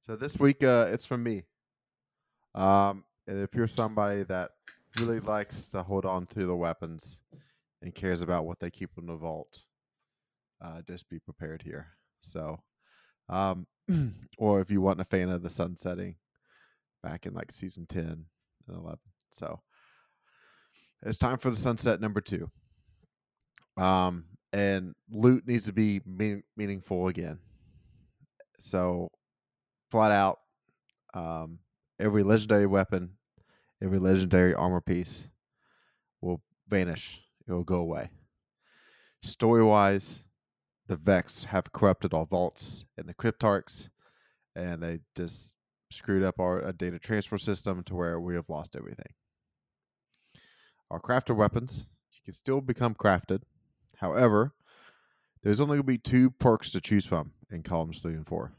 So 0.03 0.17
this 0.17 0.39
week, 0.39 0.63
uh, 0.63 0.89
it's 0.91 1.07
from 1.07 1.23
me. 1.23 1.45
Um, 2.55 3.05
and 3.27 3.41
if 3.41 3.55
you're 3.55 3.67
somebody 3.69 4.23
that 4.25 4.51
really 5.01 5.21
likes 5.21 5.69
to 5.71 5.83
hold 5.83 6.05
on 6.05 6.27
to 6.27 6.47
the 6.47 6.57
weapons 6.57 7.21
and 7.83 7.95
cares 7.95 8.23
about 8.23 8.45
what 8.45 8.61
they 8.61 8.71
keep 8.71 8.91
in 8.99 9.07
the 9.07 9.17
vault, 9.17 9.63
uh, 10.63 10.83
just 10.83 11.09
be 11.09 11.19
prepared 11.19 11.63
here. 11.63 11.87
So, 12.21 12.59
um, 13.29 13.67
or 14.39 14.61
if 14.61 14.71
you 14.71 14.81
want 14.81 15.01
a 15.01 15.05
fan 15.05 15.29
of 15.29 15.43
the 15.43 15.51
sun 15.51 15.77
setting 15.77 16.17
back 17.03 17.27
in 17.27 17.35
like 17.35 17.53
season 17.53 17.87
10 17.87 18.05
and 18.05 18.27
11. 18.69 18.99
So, 19.31 19.61
it's 21.03 21.19
time 21.19 21.39
for 21.39 21.51
the 21.51 21.57
sunset 21.57 22.01
number 22.01 22.21
two. 22.21 22.51
Um, 23.77 24.25
and 24.53 24.95
loot 25.11 25.47
needs 25.47 25.67
to 25.67 25.73
be 25.73 26.01
mean- 26.07 26.45
meaningful 26.57 27.09
again. 27.09 27.39
So, 28.59 29.11
flat 29.91 30.13
out, 30.13 30.39
um, 31.13 31.59
every 32.01 32.23
legendary 32.23 32.67
weapon, 32.67 33.19
every 33.85 33.99
legendary 33.99 34.55
armor 34.55 34.81
piece 34.81 35.29
will 36.23 36.41
vanish. 36.69 37.21
It 37.47 37.53
will 37.53 37.65
go 37.65 37.77
away. 37.77 38.11
Story 39.21 39.63
wise, 39.63 40.25
the 40.87 40.97
Vex 40.97 41.45
have 41.45 41.73
corrupted 41.73 42.15
all 42.15 42.25
vaults 42.25 42.87
and 42.97 43.07
the 43.07 43.15
Cryptarchs, 43.15 43.91
and 44.57 44.83
they 44.83 45.01
just 45.15 45.55
screwed 45.91 46.23
up 46.23 46.41
our 46.41 46.65
uh, 46.65 46.73
data 46.73 46.99
transfer 46.99 47.39
system 47.39 47.83
to 47.85 47.95
where 47.95 48.19
we 48.19 48.35
have 48.35 48.49
lost 48.49 48.75
everything. 48.75 49.13
Our 50.91 51.01
crafted 51.01 51.37
weapons, 51.37 51.87
you 52.13 52.21
can 52.25 52.35
still 52.35 52.61
become 52.61 52.95
crafted. 52.95 53.43
However, 53.99 54.55
there's 55.43 55.61
only 55.61 55.77
going 55.77 55.83
to 55.83 55.87
be 55.87 55.99
two 55.99 56.31
perks 56.31 56.73
to 56.73 56.81
choose 56.81 57.05
from 57.05 57.33
in 57.51 57.63
columns 57.63 58.01
three 58.01 58.15
and 58.15 58.27
four. 58.27 58.53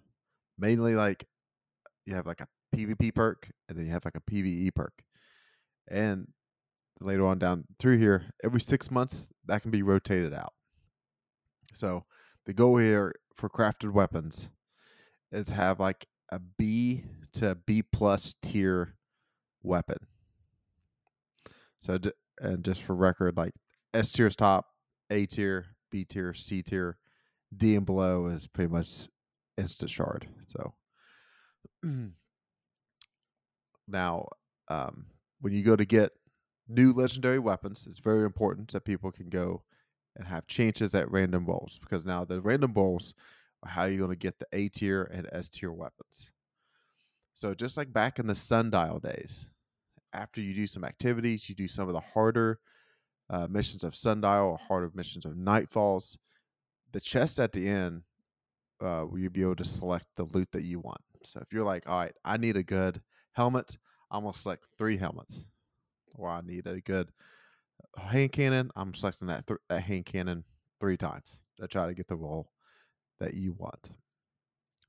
Mainly, 0.57 0.95
like 0.95 1.27
you 2.05 2.13
have 2.15 2.27
like 2.27 2.41
a 2.41 2.47
PvP 2.75 3.13
perk, 3.13 3.49
and 3.67 3.77
then 3.77 3.85
you 3.85 3.91
have 3.91 4.05
like 4.05 4.17
a 4.17 4.31
PvE 4.31 4.73
perk. 4.73 5.04
And 5.87 6.27
later 6.99 7.25
on 7.25 7.39
down 7.39 7.65
through 7.79 7.97
here, 7.97 8.25
every 8.43 8.61
six 8.61 8.89
months, 8.89 9.29
that 9.45 9.61
can 9.61 9.71
be 9.71 9.83
rotated 9.83 10.33
out. 10.33 10.53
So 11.73 12.05
the 12.45 12.53
goal 12.53 12.77
here 12.77 13.13
for 13.35 13.49
crafted 13.49 13.91
weapons 13.91 14.49
is 15.31 15.49
have 15.49 15.79
like 15.79 16.05
a 16.29 16.39
B 16.39 17.03
to 17.33 17.55
B 17.65 17.83
plus 17.83 18.35
tier 18.41 18.95
weapon. 19.61 19.97
So 21.79 21.99
and 22.39 22.63
just 22.63 22.81
for 22.83 22.95
record, 22.95 23.37
like 23.37 23.53
S 23.93 24.11
tier 24.11 24.27
is 24.27 24.35
top, 24.35 24.65
A 25.09 25.25
tier, 25.25 25.67
B 25.91 26.05
tier, 26.05 26.33
C 26.33 26.61
tier, 26.61 26.97
D 27.55 27.75
and 27.75 27.85
below 27.85 28.27
is 28.27 28.47
pretty 28.47 28.71
much 28.71 29.07
instant 29.57 29.91
shard. 29.91 30.27
So 30.47 30.73
now, 33.87 34.27
um, 34.67 35.05
when 35.45 35.53
you 35.53 35.61
go 35.61 35.75
to 35.75 35.85
get 35.85 36.11
new 36.67 36.91
legendary 36.91 37.37
weapons, 37.37 37.85
it's 37.87 37.99
very 37.99 38.25
important 38.25 38.71
that 38.71 38.83
people 38.83 39.11
can 39.11 39.29
go 39.29 39.61
and 40.15 40.25
have 40.25 40.47
chances 40.47 40.95
at 40.95 41.11
random 41.11 41.45
rolls 41.45 41.77
because 41.79 42.03
now 42.03 42.25
the 42.25 42.41
random 42.41 42.73
rolls 42.73 43.13
are 43.61 43.69
how 43.69 43.83
you're 43.83 43.99
going 43.99 44.09
to 44.09 44.15
get 44.15 44.39
the 44.39 44.47
A 44.53 44.69
tier 44.69 45.03
and 45.13 45.29
S 45.31 45.47
tier 45.49 45.71
weapons. 45.71 46.31
So 47.35 47.53
just 47.53 47.77
like 47.77 47.93
back 47.93 48.17
in 48.17 48.25
the 48.25 48.33
sundial 48.33 48.97
days, 48.97 49.51
after 50.13 50.41
you 50.41 50.55
do 50.55 50.65
some 50.65 50.83
activities, 50.83 51.47
you 51.47 51.53
do 51.53 51.67
some 51.67 51.87
of 51.87 51.93
the 51.93 51.99
harder 51.99 52.57
uh, 53.29 53.45
missions 53.47 53.83
of 53.83 53.93
sundial 53.93 54.47
or 54.47 54.57
harder 54.57 54.89
missions 54.95 55.25
of 55.25 55.33
nightfalls. 55.33 56.17
The 56.91 56.99
chest 56.99 57.39
at 57.39 57.51
the 57.51 57.69
end, 57.69 58.01
uh, 58.81 59.05
will 59.07 59.29
be 59.29 59.43
able 59.43 59.57
to 59.57 59.63
select 59.63 60.07
the 60.15 60.23
loot 60.23 60.47
that 60.53 60.63
you 60.63 60.79
want? 60.79 61.01
So 61.23 61.39
if 61.39 61.53
you're 61.53 61.63
like, 61.63 61.87
all 61.87 61.99
right, 61.99 62.13
I 62.25 62.37
need 62.37 62.57
a 62.57 62.63
good 62.63 62.99
helmet, 63.33 63.77
I'm 64.15 64.31
three 64.77 64.97
helmets. 64.97 65.45
Or 66.15 66.29
I 66.29 66.41
need 66.41 66.67
a 66.67 66.79
good 66.79 67.11
hand 67.97 68.31
cannon, 68.31 68.71
I'm 68.75 68.93
selecting 68.93 69.27
that 69.27 69.47
th- 69.47 69.59
that 69.69 69.81
hand 69.81 70.05
cannon 70.05 70.43
three 70.79 70.97
times 70.97 71.41
to 71.59 71.67
try 71.67 71.87
to 71.87 71.93
get 71.93 72.07
the 72.07 72.15
roll 72.15 72.51
that 73.19 73.33
you 73.33 73.53
want. 73.53 73.93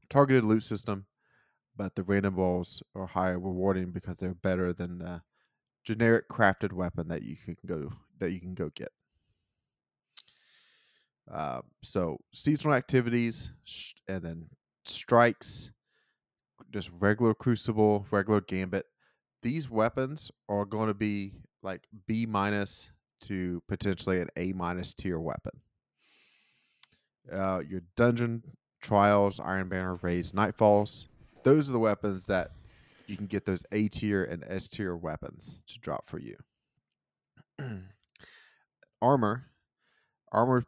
Targeted 0.08 0.44
loot 0.44 0.62
system, 0.62 1.06
but 1.76 1.94
the 1.94 2.02
random 2.02 2.36
rolls 2.36 2.82
are 2.94 3.06
higher 3.06 3.38
rewarding 3.38 3.90
because 3.90 4.18
they're 4.18 4.34
better 4.34 4.72
than 4.72 4.98
the 4.98 5.22
generic 5.84 6.28
crafted 6.28 6.72
weapon 6.72 7.08
that 7.08 7.22
you 7.22 7.36
can 7.36 7.56
go 7.66 7.92
that 8.18 8.32
you 8.32 8.40
can 8.40 8.54
go 8.54 8.70
get. 8.74 8.90
Uh, 11.30 11.60
so 11.82 12.18
seasonal 12.32 12.74
activities 12.74 13.52
sh- 13.64 13.94
and 14.08 14.22
then 14.22 14.48
strikes, 14.84 15.70
just 16.70 16.90
regular 17.00 17.34
crucible, 17.34 18.06
regular 18.10 18.40
gambit. 18.40 18.86
These 19.46 19.70
weapons 19.70 20.32
are 20.48 20.64
going 20.64 20.88
to 20.88 20.94
be 20.94 21.30
like 21.62 21.86
B 22.08 22.26
minus 22.26 22.90
to 23.26 23.62
potentially 23.68 24.20
an 24.20 24.28
A 24.36 24.52
minus 24.52 24.92
tier 24.92 25.20
weapon. 25.20 25.52
Uh, 27.32 27.62
your 27.64 27.82
dungeon 27.96 28.42
trials, 28.82 29.38
Iron 29.38 29.68
Banner 29.68 30.00
raids, 30.02 30.32
Nightfalls. 30.32 31.06
Those 31.44 31.68
are 31.68 31.72
the 31.72 31.78
weapons 31.78 32.26
that 32.26 32.50
you 33.06 33.16
can 33.16 33.28
get 33.28 33.46
those 33.46 33.64
A 33.70 33.86
tier 33.86 34.24
and 34.24 34.42
S 34.48 34.68
tier 34.68 34.96
weapons 34.96 35.62
to 35.68 35.78
drop 35.78 36.08
for 36.08 36.18
you. 36.18 36.36
armor, 39.00 39.44
armor 40.32 40.64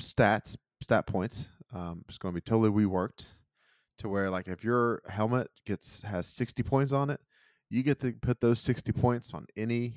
stats, 0.00 0.56
stat 0.80 1.08
points. 1.08 1.48
Um, 1.74 2.04
it's 2.08 2.18
going 2.18 2.32
to 2.32 2.40
be 2.40 2.44
totally 2.44 2.70
reworked 2.70 3.26
to 3.98 4.08
where, 4.08 4.30
like, 4.30 4.46
if 4.46 4.62
your 4.62 5.02
helmet 5.08 5.48
gets 5.66 6.02
has 6.02 6.28
sixty 6.28 6.62
points 6.62 6.92
on 6.92 7.10
it, 7.10 7.18
you 7.72 7.82
get 7.82 8.00
to 8.00 8.12
put 8.12 8.40
those 8.40 8.60
sixty 8.60 8.92
points 8.92 9.34
on 9.34 9.46
any. 9.56 9.94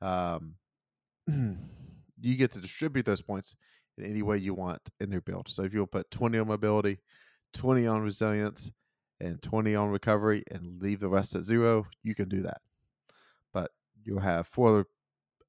Um, 0.00 0.54
you 1.28 2.36
get 2.36 2.52
to 2.52 2.60
distribute 2.60 3.06
those 3.06 3.22
points 3.22 3.56
in 3.96 4.04
any 4.04 4.22
way 4.22 4.38
you 4.38 4.54
want 4.54 4.80
in 5.00 5.10
your 5.10 5.22
build. 5.22 5.48
So 5.48 5.62
if 5.62 5.72
you 5.72 5.80
will 5.80 5.86
put 5.86 6.10
twenty 6.10 6.38
on 6.38 6.48
mobility, 6.48 6.98
twenty 7.52 7.86
on 7.86 8.02
resilience, 8.02 8.70
and 9.20 9.40
20 9.42 9.74
on 9.74 9.90
recovery 9.90 10.42
and 10.50 10.80
leave 10.82 11.00
the 11.00 11.08
rest 11.08 11.34
at 11.34 11.44
zero, 11.44 11.86
you 12.02 12.14
can 12.14 12.28
do 12.28 12.42
that. 12.42 12.60
But 13.52 13.70
you'll 14.04 14.20
have 14.20 14.46
four 14.46 14.68
other, 14.68 14.86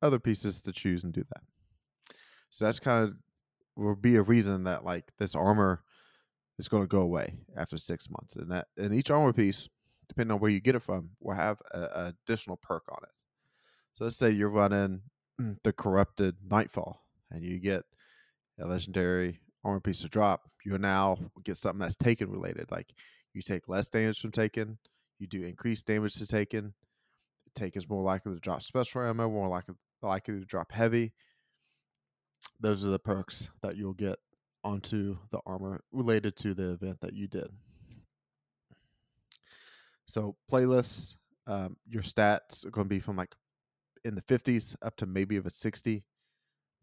other 0.02 0.20
pieces 0.20 0.62
to 0.64 0.72
choose 0.72 1.04
and 1.04 1.14
do 1.14 1.24
that. 1.24 2.16
So 2.50 2.66
that's 2.66 2.80
kind 2.80 3.04
of 3.04 3.16
will 3.76 3.96
be 3.96 4.16
a 4.16 4.22
reason 4.22 4.64
that 4.64 4.86
like 4.86 5.12
this 5.18 5.36
armor 5.36 5.84
is 6.58 6.70
going 6.70 6.84
to 6.84 6.88
go 6.88 7.02
away 7.02 7.36
after 7.58 7.78
six 7.78 8.10
months, 8.10 8.38
and 8.38 8.50
that 8.52 8.68
and 8.78 8.96
each 8.96 9.12
armor 9.12 9.34
piece, 9.34 9.68
depending 10.08 10.34
on 10.34 10.40
where 10.40 10.52
you 10.52 10.60
get 10.60 10.76
it 10.76 10.82
from, 10.82 11.12
will 11.20 11.36
have 11.36 11.62
a, 11.72 12.14
additional 12.28 12.58
perk 12.58 12.84
on 12.90 13.00
it. 13.04 13.24
So 13.94 14.04
let's 14.04 14.18
say 14.18 14.32
you're 14.32 14.50
running 14.50 15.02
the 15.64 15.74
corrupted 15.74 16.36
nightfall, 16.50 17.02
and 17.32 17.44
you 17.44 17.60
get 17.60 17.84
a 18.60 18.68
legendary 18.68 19.40
armor 19.64 19.80
piece 19.80 20.02
to 20.02 20.10
drop, 20.10 20.50
you 20.64 20.78
now 20.78 21.18
get 21.44 21.58
something 21.58 21.80
that's 21.80 21.96
taken 21.96 22.30
related. 22.30 22.72
Like 22.72 22.94
you 23.34 23.42
take 23.42 23.68
less 23.68 23.90
damage 23.90 24.20
from 24.20 24.32
taken, 24.32 24.78
you 25.20 25.28
do 25.28 25.44
increased 25.44 25.86
damage 25.86 26.16
to 26.16 26.28
taken. 26.28 26.74
Take 27.56 27.78
is 27.78 27.88
more 27.88 28.04
likely 28.04 28.34
to 28.34 28.40
drop 28.40 28.62
special 28.62 29.02
ammo, 29.02 29.30
more 29.30 29.48
likely 29.48 29.76
likely 30.02 30.40
to 30.40 30.46
drop 30.46 30.72
heavy. 30.72 31.14
Those 32.60 32.86
are 32.86 32.90
the 32.90 33.00
perks 33.00 33.50
that 33.62 33.76
you'll 33.76 33.94
get 33.94 34.18
onto 34.64 35.18
the 35.32 35.40
armor 35.46 35.82
related 35.92 36.36
to 36.38 36.54
the 36.54 36.72
event 36.72 37.00
that 37.02 37.14
you 37.14 37.28
did. 37.28 37.48
So 40.16 40.38
playlists, 40.50 41.18
um, 41.46 41.76
your 41.86 42.02
stats 42.02 42.66
are 42.66 42.70
going 42.70 42.86
to 42.86 42.90
be 42.90 43.02
from 43.02 43.18
like 43.18 43.36
in 44.06 44.16
the 44.16 44.22
50s 44.22 44.74
up 44.82 44.96
to 44.96 45.06
maybe 45.06 45.36
of 45.36 45.46
a 45.46 45.50
60. 45.50 46.06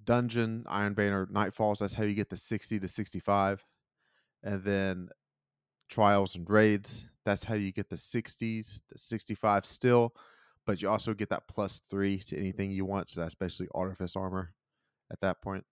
Dungeon, 0.05 0.67
Iron 0.69 0.93
Banner, 0.93 1.25
Nightfalls, 1.25 1.79
that's 1.79 1.95
how 1.95 2.05
you 2.05 2.13
get 2.13 2.29
the 2.29 2.37
60 2.37 2.79
to 2.79 2.89
65. 2.89 3.65
And 4.43 4.63
then 4.63 5.09
trials 5.89 6.37
and 6.37 6.51
raids, 6.51 7.05
that's 7.25 7.43
how 7.43 7.55
you 7.55 7.73
get 7.73 7.89
the 7.89 7.97
60s, 7.97 8.83
the 8.91 8.99
65 8.99 9.65
still, 9.65 10.13
but 10.67 10.83
you 10.83 10.91
also 10.91 11.15
get 11.15 11.31
that 11.31 11.49
plus 11.49 11.81
three 11.89 12.19
to 12.19 12.37
anything 12.37 12.71
you 12.71 12.85
want. 12.85 13.09
So 13.09 13.23
that's 13.23 13.35
basically 13.35 13.69
artifice 13.75 14.15
armor 14.15 14.53
at 15.11 15.21
that 15.21 15.41
point. 15.41 15.65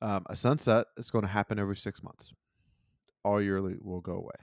Um, 0.00 0.24
a 0.30 0.36
sunset 0.36 0.86
is 0.96 1.10
going 1.10 1.22
to 1.22 1.28
happen 1.28 1.58
every 1.58 1.76
six 1.76 2.00
months. 2.00 2.32
All 3.24 3.40
your 3.42 3.60
loot 3.60 3.84
will 3.84 4.00
go 4.00 4.14
away, 4.14 4.34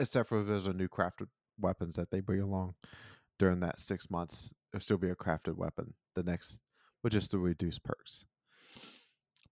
except 0.00 0.28
for 0.28 0.40
if 0.40 0.46
there's 0.46 0.66
a 0.66 0.72
new 0.72 0.88
crafted 0.88 1.28
weapons 1.58 1.94
that 1.94 2.10
they 2.10 2.20
bring 2.20 2.40
along 2.40 2.74
during 3.38 3.60
that 3.60 3.80
six 3.80 4.10
months. 4.10 4.52
There'll 4.72 4.82
still 4.82 4.98
be 4.98 5.10
a 5.10 5.14
crafted 5.14 5.56
weapon 5.56 5.94
the 6.14 6.24
next, 6.24 6.64
with 7.02 7.12
just 7.12 7.30
the 7.30 7.38
reduced 7.38 7.84
perks. 7.84 8.24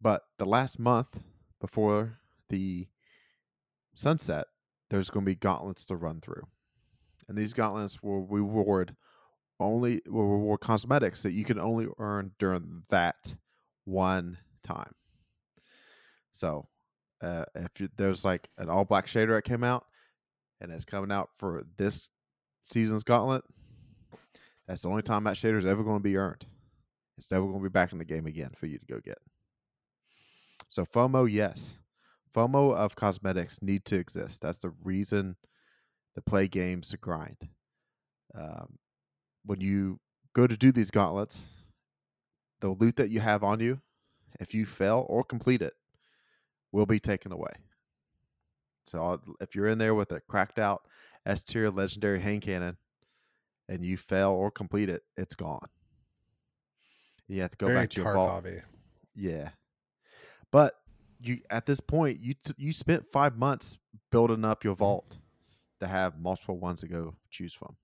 But 0.01 0.23
the 0.39 0.47
last 0.47 0.79
month 0.79 1.21
before 1.61 2.19
the 2.49 2.89
sunset, 3.95 4.47
there's 4.91 5.11
going 5.11 5.25
to 5.25 5.31
be 5.31 5.37
gauntlets 5.37 5.85
to 5.87 5.97
run 5.97 6.21
through, 6.21 6.43
and 7.29 7.39
these 7.39 7.53
gauntlets 7.53 8.03
will 8.03 8.27
reward 8.27 8.97
only 9.61 10.03
will 10.09 10.27
reward 10.27 10.61
cosmetics 10.61 11.23
that 11.23 11.33
you 11.33 11.45
can 11.45 11.59
only 11.59 11.87
earn 11.99 12.33
during 12.39 12.83
that 12.89 13.37
one 13.85 14.39
time. 14.65 14.93
So, 16.33 16.67
uh, 17.23 17.45
if 17.55 17.81
you, 17.81 17.89
there's 17.97 18.25
like 18.25 18.49
an 18.59 18.69
all 18.69 18.85
black 18.85 19.07
shader 19.07 19.35
that 19.37 19.45
came 19.45 19.65
out 19.65 19.85
and 20.61 20.73
it's 20.73 20.85
coming 20.85 21.13
out 21.13 21.31
for 21.39 21.65
this 21.77 22.11
season's 22.63 23.05
gauntlet, 23.05 23.45
that's 24.67 24.83
the 24.83 24.89
only 24.89 25.03
time 25.03 25.25
that 25.25 25.37
shader 25.37 25.59
is 25.59 25.65
ever 25.65 25.83
going 25.83 25.99
to 25.99 26.03
be 26.03 26.17
earned. 26.17 26.45
It's 27.19 27.31
never 27.31 27.47
going 27.47 27.59
to 27.59 27.63
be 27.63 27.73
back 27.73 27.93
in 27.93 27.99
the 27.99 28.05
game 28.05 28.27
again 28.27 28.51
for 28.57 28.67
you 28.67 28.79
to 28.79 28.87
go 28.87 29.01
get. 29.05 29.19
So, 30.69 30.85
FOMO, 30.85 31.31
yes. 31.31 31.79
FOMO 32.35 32.75
of 32.75 32.97
cosmetics 32.97 33.61
need 33.61 33.85
to 33.87 33.97
exist. 33.97 34.41
That's 34.41 34.59
the 34.59 34.73
reason 34.83 35.37
to 36.15 36.23
play 36.23 36.49
games 36.49 36.89
to 36.89 36.97
grind. 36.97 37.37
Um, 38.35 38.79
when 39.45 39.61
you 39.61 40.01
go 40.35 40.47
to 40.47 40.57
do 40.57 40.73
these 40.73 40.91
gauntlets, 40.91 41.47
the 42.61 42.71
loot 42.71 42.97
that 42.97 43.11
you 43.11 43.21
have 43.21 43.45
on 43.45 43.61
you, 43.61 43.81
if 44.41 44.55
you 44.55 44.65
fail 44.65 45.05
or 45.09 45.25
complete 45.25 45.61
it, 45.61 45.75
will 46.73 46.87
be 46.87 46.99
taken 46.99 47.33
away. 47.33 47.53
So 48.85 49.21
if 49.41 49.55
you're 49.55 49.69
in 49.69 49.79
there 49.79 49.95
with 49.95 50.11
a 50.13 50.21
cracked 50.21 50.59
out 50.59 50.87
S 51.25 51.45
tier 51.45 51.71
legendary 51.71 52.21
hand 52.21 52.43
cannon 52.43 52.77
and 53.69 53.85
you 53.85 53.97
fail 53.97 54.31
or 54.31 54.51
complete 54.51 54.89
it, 54.89 55.03
it's 55.17 55.37
gone. 55.37 55.69
You 57.29 57.43
have 57.43 57.53
to 57.53 57.57
go 57.57 57.67
Very 57.67 57.79
back 57.79 57.91
to 57.91 58.03
your 58.03 58.15
vault. 58.15 58.45
Yeah, 59.15 59.51
but 60.51 60.75
you 61.21 61.39
at 61.51 61.67
this 61.67 61.81
point 61.81 62.19
you 62.21 62.35
t- 62.35 62.55
you 62.57 62.73
spent 62.73 63.07
five 63.13 63.37
months 63.39 63.79
building 64.11 64.45
up 64.45 64.65
your 64.65 64.75
mm-hmm. 64.75 64.81
vault 64.85 65.19
to 65.81 65.87
have 65.87 66.19
multiple 66.19 66.59
ones 66.59 66.81
to 66.81 66.89
go 66.89 67.15
choose 67.31 67.55
from. 67.55 67.77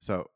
So 0.00 0.30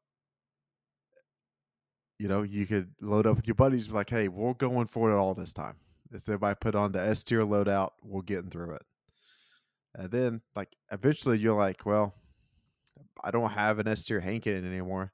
you 2.18 2.28
know, 2.28 2.42
you 2.42 2.66
could 2.66 2.90
load 3.00 3.26
up 3.26 3.36
with 3.36 3.46
your 3.46 3.54
buddies, 3.54 3.88
be 3.88 3.94
like, 3.94 4.10
hey, 4.10 4.28
we're 4.28 4.54
going 4.54 4.86
for 4.86 5.10
it 5.10 5.16
all 5.16 5.34
this 5.34 5.52
time. 5.52 5.74
It's 6.14 6.28
everybody 6.28 6.56
put 6.60 6.76
on 6.76 6.92
the 6.92 7.00
S 7.00 7.24
tier 7.24 7.42
loadout, 7.42 7.90
we're 8.02 8.22
getting 8.22 8.48
through 8.48 8.76
it. 8.76 8.82
And 9.96 10.10
then, 10.10 10.42
like, 10.54 10.68
eventually 10.92 11.38
you're 11.38 11.58
like, 11.58 11.84
well, 11.84 12.14
I 13.24 13.32
don't 13.32 13.50
have 13.50 13.80
an 13.80 13.88
S 13.88 14.04
tier 14.04 14.20
cannon 14.20 14.64
anymore. 14.64 15.12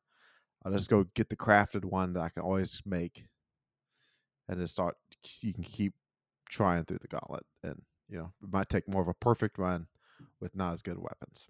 I'll 0.62 0.72
just 0.72 0.90
go 0.90 1.06
get 1.14 1.30
the 1.30 1.36
crafted 1.36 1.86
one 1.86 2.12
that 2.12 2.20
I 2.20 2.28
can 2.28 2.42
always 2.42 2.82
make. 2.84 3.24
And 4.46 4.60
then 4.60 4.66
start, 4.66 4.96
you 5.40 5.54
can 5.54 5.64
keep 5.64 5.94
trying 6.50 6.84
through 6.84 6.98
the 7.00 7.08
gauntlet. 7.08 7.46
And, 7.62 7.80
you 8.08 8.18
know, 8.18 8.32
it 8.42 8.52
might 8.52 8.68
take 8.68 8.86
more 8.86 9.00
of 9.00 9.08
a 9.08 9.14
perfect 9.14 9.56
run 9.56 9.86
with 10.38 10.54
not 10.54 10.74
as 10.74 10.82
good 10.82 10.98
weapons. 10.98 11.48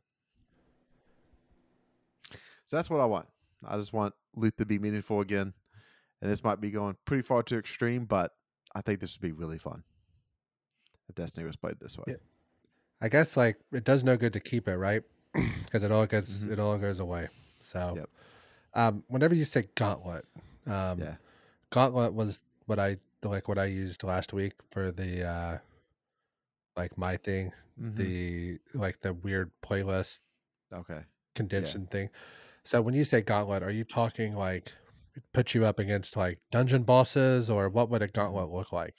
So 2.66 2.76
that's 2.76 2.90
what 2.90 3.00
I 3.00 3.06
want. 3.06 3.26
I 3.66 3.76
just 3.76 3.92
want 3.92 4.14
loot 4.36 4.56
to 4.58 4.66
be 4.66 4.78
meaningful 4.78 5.20
again. 5.20 5.54
And 6.22 6.30
this 6.30 6.44
might 6.44 6.60
be 6.60 6.70
going 6.70 6.96
pretty 7.04 7.22
far 7.22 7.42
to 7.44 7.58
extreme, 7.58 8.04
but 8.04 8.30
I 8.74 8.80
think 8.82 9.00
this 9.00 9.16
would 9.16 9.22
be 9.26 9.32
really 9.32 9.58
fun. 9.58 9.82
If 11.08 11.14
Destiny 11.16 11.46
was 11.46 11.56
played 11.56 11.80
this 11.80 11.98
way. 11.98 12.04
Yeah. 12.08 12.14
I 13.00 13.08
guess 13.08 13.36
like 13.36 13.56
it 13.72 13.84
does 13.84 14.04
no 14.04 14.16
good 14.16 14.32
to 14.34 14.40
keep 14.40 14.68
it, 14.68 14.76
right? 14.76 15.02
Because 15.64 15.84
it 15.84 15.92
all 15.92 16.06
gets 16.06 16.38
Mhm. 16.40 16.52
it 16.52 16.58
all 16.58 16.76
goes 16.78 16.98
away. 17.00 17.28
So, 17.60 17.94
Yep. 17.96 18.10
um, 18.74 19.04
whenever 19.08 19.34
you 19.34 19.44
say 19.44 19.68
gauntlet, 19.76 20.24
um, 20.66 20.98
Yeah. 21.00 21.16
gauntlet 21.70 22.12
was 22.12 22.42
what 22.66 22.78
I 22.78 22.98
like 23.22 23.48
what 23.48 23.58
I 23.58 23.66
used 23.66 24.02
last 24.02 24.32
week 24.32 24.54
for 24.70 24.90
the 24.90 25.24
uh, 25.24 25.58
like 26.76 26.96
my 26.98 27.16
thing, 27.16 27.52
Mhm. 27.80 27.96
the 27.96 28.58
like 28.74 29.00
the 29.00 29.12
weird 29.14 29.50
playlist 29.62 30.20
okay. 30.72 31.04
condition 31.34 31.86
thing. 31.86 32.10
So 32.64 32.82
when 32.82 32.94
you 32.94 33.04
say 33.04 33.20
gauntlet, 33.22 33.62
are 33.62 33.70
you 33.70 33.84
talking 33.84 34.34
like 34.34 34.72
put 35.32 35.54
you 35.54 35.64
up 35.64 35.78
against 35.78 36.16
like 36.16 36.38
dungeon 36.50 36.82
bosses, 36.82 37.50
or 37.50 37.68
what 37.68 37.90
would 37.90 38.02
a 38.02 38.08
gauntlet 38.08 38.46
mm-hmm. 38.46 38.56
look 38.56 38.72
like? 38.72 38.94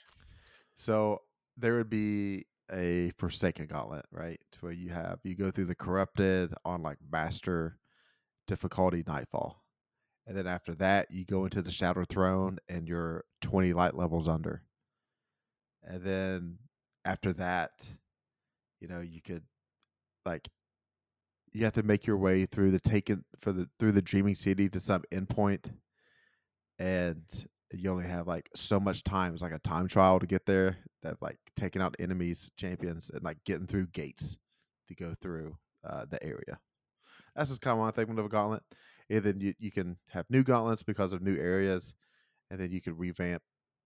So 0.74 1.20
there 1.56 1.76
would 1.76 1.90
be 1.90 2.46
a 2.72 3.12
Forsaken 3.18 3.66
Gauntlet, 3.66 4.06
right? 4.10 4.40
To 4.52 4.58
where 4.60 4.72
you 4.72 4.90
have 4.90 5.18
you 5.24 5.36
go 5.36 5.50
through 5.50 5.66
the 5.66 5.74
corrupted 5.74 6.54
on 6.64 6.82
like 6.82 6.98
master 7.10 7.78
difficulty 8.46 9.04
nightfall. 9.06 9.62
And 10.26 10.36
then 10.36 10.46
after 10.46 10.74
that 10.76 11.10
you 11.10 11.24
go 11.24 11.44
into 11.44 11.62
the 11.62 11.70
Shadow 11.70 12.04
Throne 12.04 12.58
and 12.68 12.88
you're 12.88 13.24
twenty 13.40 13.72
light 13.72 13.94
levels 13.94 14.28
under. 14.28 14.62
And 15.82 16.02
then 16.02 16.58
after 17.04 17.32
that, 17.34 17.70
you 18.80 18.88
know, 18.88 19.00
you 19.00 19.20
could 19.20 19.42
like 20.24 20.48
you 21.52 21.64
have 21.64 21.74
to 21.74 21.82
make 21.82 22.06
your 22.06 22.16
way 22.16 22.46
through 22.46 22.70
the 22.70 22.80
taken 22.80 23.24
for 23.40 23.52
the 23.52 23.68
through 23.78 23.92
the 23.92 24.02
dreaming 24.02 24.34
city 24.34 24.68
to 24.70 24.80
some 24.80 25.02
endpoint 25.12 25.70
and 26.82 27.46
you 27.72 27.90
only 27.90 28.04
have 28.04 28.26
like 28.26 28.50
so 28.56 28.80
much 28.80 29.04
time. 29.04 29.32
It's 29.32 29.42
like 29.42 29.54
a 29.54 29.58
time 29.60 29.86
trial 29.86 30.18
to 30.18 30.26
get 30.26 30.44
there. 30.46 30.76
That 31.02 31.22
like 31.22 31.38
taking 31.56 31.80
out 31.80 31.94
enemies, 31.98 32.50
champions, 32.56 33.10
and 33.14 33.22
like 33.22 33.38
getting 33.44 33.66
through 33.66 33.86
gates 33.88 34.36
to 34.88 34.94
go 34.94 35.14
through 35.20 35.56
uh, 35.88 36.04
the 36.10 36.22
area. 36.22 36.58
That's 37.34 37.50
just 37.50 37.60
kind 37.60 37.72
of 37.72 37.78
one 37.78 37.92
thing 37.92 38.10
of 38.10 38.24
a 38.24 38.28
gauntlet. 38.28 38.62
And 39.08 39.22
then 39.22 39.40
you, 39.40 39.54
you 39.58 39.70
can 39.70 39.96
have 40.10 40.26
new 40.28 40.42
gauntlets 40.42 40.82
because 40.82 41.12
of 41.12 41.22
new 41.22 41.36
areas, 41.36 41.94
and 42.50 42.60
then 42.60 42.70
you 42.70 42.80
can 42.80 42.96
revamp, 42.96 43.42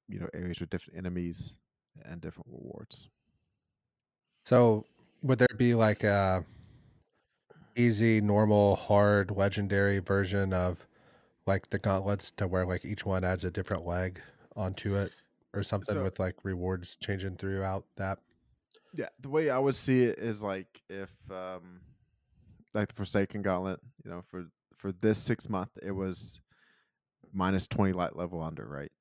you 0.09 0.19
know, 0.19 0.29
areas 0.35 0.61
with 0.61 0.71
different 0.71 0.99
enemies 0.99 1.55
and 2.05 2.21
different 2.21 2.49
rewards. 2.51 3.09
So 4.45 4.85
would 5.23 5.39
there 5.39 5.49
be 5.57 5.75
like 5.75 6.03
a 6.03 6.45
easy, 7.77 8.21
normal, 8.21 8.77
hard, 8.77 9.31
legendary 9.31 9.99
version 9.99 10.53
of 10.53 10.87
like 11.47 11.69
the 11.71 11.79
gauntlets 11.79 12.31
to 12.33 12.47
where 12.49 12.67
like 12.67 12.85
each 12.85 13.05
one 13.07 13.25
adds 13.25 13.45
a 13.45 13.51
different 13.51 13.87
leg 13.87 14.21
onto 14.57 14.97
it 14.97 15.13
or 15.55 15.63
something 15.63 15.95
So- 15.95 16.03
with 16.03 16.19
like 16.19 16.37
rewards 16.45 16.97
changing 16.97 17.37
throughout 17.37 17.85
that? 17.97 18.19
Yeah, 18.95 19.09
the 19.21 19.29
way 19.29 19.51
I 19.51 19.59
would 19.59 19.75
see 19.75 20.05
it 20.05 20.19
is 20.19 20.43
like 20.43 20.83
if 20.89 21.11
um 21.31 21.81
like 22.75 22.89
the 22.89 22.95
Forsaken 22.95 23.43
Gauntlet, 23.43 23.81
you 24.05 24.11
know, 24.11 24.23
for 24.27 24.47
for 24.77 24.93
this 24.93 25.19
six 25.19 25.49
month 25.49 25.71
it 25.83 25.93
was 25.93 26.41
minus 27.33 27.67
twenty 27.67 27.93
light 27.93 28.17
level 28.17 28.43
under, 28.43 28.67
right? 28.67 28.93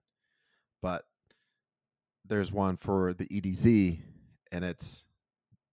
But 0.82 1.06
there's 2.28 2.52
one 2.52 2.78
for 2.78 3.14
the 3.14 3.26
EDZ 3.28 4.00
and 4.52 4.66
it's 4.66 5.06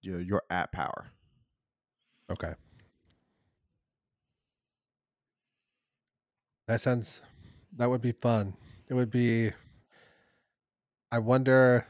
you 0.03 0.12
know 0.12 0.18
your 0.18 0.43
at 0.51 0.70
power. 0.73 1.07
Okay. 2.31 2.55
That 6.67 6.81
sounds 6.81 7.21
that 7.77 7.89
would 7.91 8.03
be 8.03 8.13
fun. 8.13 8.55
It 8.89 8.95
would 8.95 9.11
be 9.11 9.53
I 11.13 11.19
wonder 11.21 11.87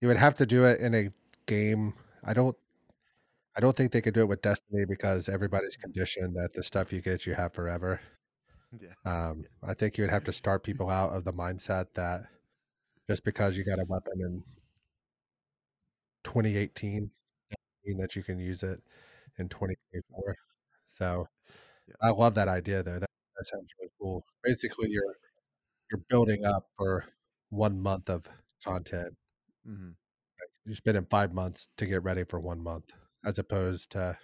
you 0.00 0.08
would 0.08 0.16
have 0.16 0.34
to 0.36 0.46
do 0.46 0.64
it 0.64 0.80
in 0.80 0.94
a 0.94 1.10
game. 1.46 1.94
I 2.24 2.32
don't 2.34 2.56
I 3.56 3.60
don't 3.60 3.76
think 3.76 3.92
they 3.92 4.00
could 4.02 4.14
do 4.14 4.20
it 4.22 4.28
with 4.28 4.42
Destiny 4.42 4.84
because 4.84 5.28
everybody's 5.28 5.76
conditioned 5.76 6.36
that 6.36 6.52
the 6.52 6.62
stuff 6.62 6.92
you 6.92 7.00
get 7.00 7.26
you 7.26 7.34
have 7.34 7.52
forever. 7.52 8.00
Yeah. 8.80 8.94
Um, 9.30 9.44
I 9.62 9.74
think 9.74 9.96
you 9.98 10.04
would 10.04 10.10
have 10.10 10.24
to 10.24 10.32
start 10.32 10.62
people 10.64 10.90
out 10.90 11.12
of 11.12 11.24
the 11.24 11.32
mindset 11.32 11.86
that 11.94 12.26
just 13.08 13.24
because 13.24 13.56
you 13.56 13.64
got 13.64 13.80
a 13.80 13.84
weapon 13.86 14.14
in 14.20 14.44
2018 16.24 17.10
doesn't 17.50 17.86
mean 17.86 17.98
that 17.98 18.16
you 18.16 18.22
can 18.22 18.38
use 18.38 18.62
it 18.62 18.80
in 19.38 19.48
2024. 19.48 20.36
So 20.86 21.28
Yeah. 21.88 21.94
I 22.02 22.10
love 22.10 22.34
that 22.34 22.48
idea 22.48 22.82
though. 22.82 22.98
That, 22.98 23.10
that 23.36 23.44
sounds 23.46 23.72
really 23.78 23.92
cool. 24.00 24.24
Basically, 24.44 24.88
you're 24.90 25.16
you're 25.90 26.02
building 26.10 26.44
up 26.44 26.66
for 26.76 27.06
one 27.50 27.80
month 27.80 28.10
of 28.10 28.28
content. 28.64 29.16
hmm 29.66 29.90
You're 30.66 30.76
spending 30.76 31.06
five 31.10 31.32
months 31.32 31.68
to 31.78 31.86
get 31.86 32.02
ready 32.02 32.24
for 32.24 32.40
one 32.40 32.62
month, 32.62 32.92
as 33.24 33.38
opposed 33.38 33.90
to 33.92 34.18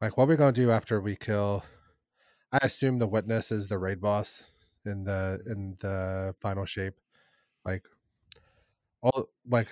like 0.00 0.16
what 0.18 0.28
we're 0.28 0.36
gonna 0.36 0.52
do 0.52 0.70
after 0.70 1.00
we 1.00 1.16
kill. 1.16 1.64
I 2.52 2.58
assume 2.62 2.98
the 2.98 3.08
witness 3.08 3.52
is 3.52 3.68
the 3.68 3.78
raid 3.78 4.00
boss 4.00 4.44
in 4.86 5.04
the 5.04 5.40
in 5.46 5.76
the 5.80 6.34
final 6.40 6.64
shape. 6.64 6.94
Like 7.64 7.84
all 9.02 9.28
like 9.48 9.68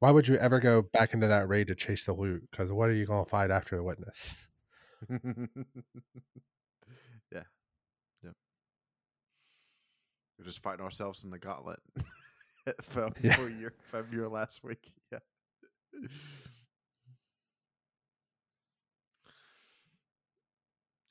why 0.00 0.10
would 0.10 0.28
you 0.28 0.36
ever 0.36 0.60
go 0.60 0.82
back 0.82 1.12
into 1.12 1.26
that 1.26 1.48
raid 1.48 1.66
to 1.68 1.74
chase 1.74 2.04
the 2.04 2.12
loot? 2.12 2.48
Because 2.50 2.70
what 2.70 2.88
are 2.88 2.92
you 2.94 3.06
gonna 3.06 3.24
find 3.24 3.50
after 3.52 3.76
the 3.76 3.82
witness? 3.82 4.46
yeah. 7.32 7.42
Yep. 8.24 8.34
We're 10.38 10.44
just 10.44 10.62
fighting 10.62 10.84
ourselves 10.84 11.24
in 11.24 11.30
the 11.30 11.38
gauntlet. 11.38 11.80
for, 12.82 13.10
Yeah. 13.22 13.36
for 13.36 13.48
your 13.48 13.72
from 13.90 14.06
your 14.12 14.28
last 14.28 14.62
week. 14.64 14.92
Yeah. 15.12 15.18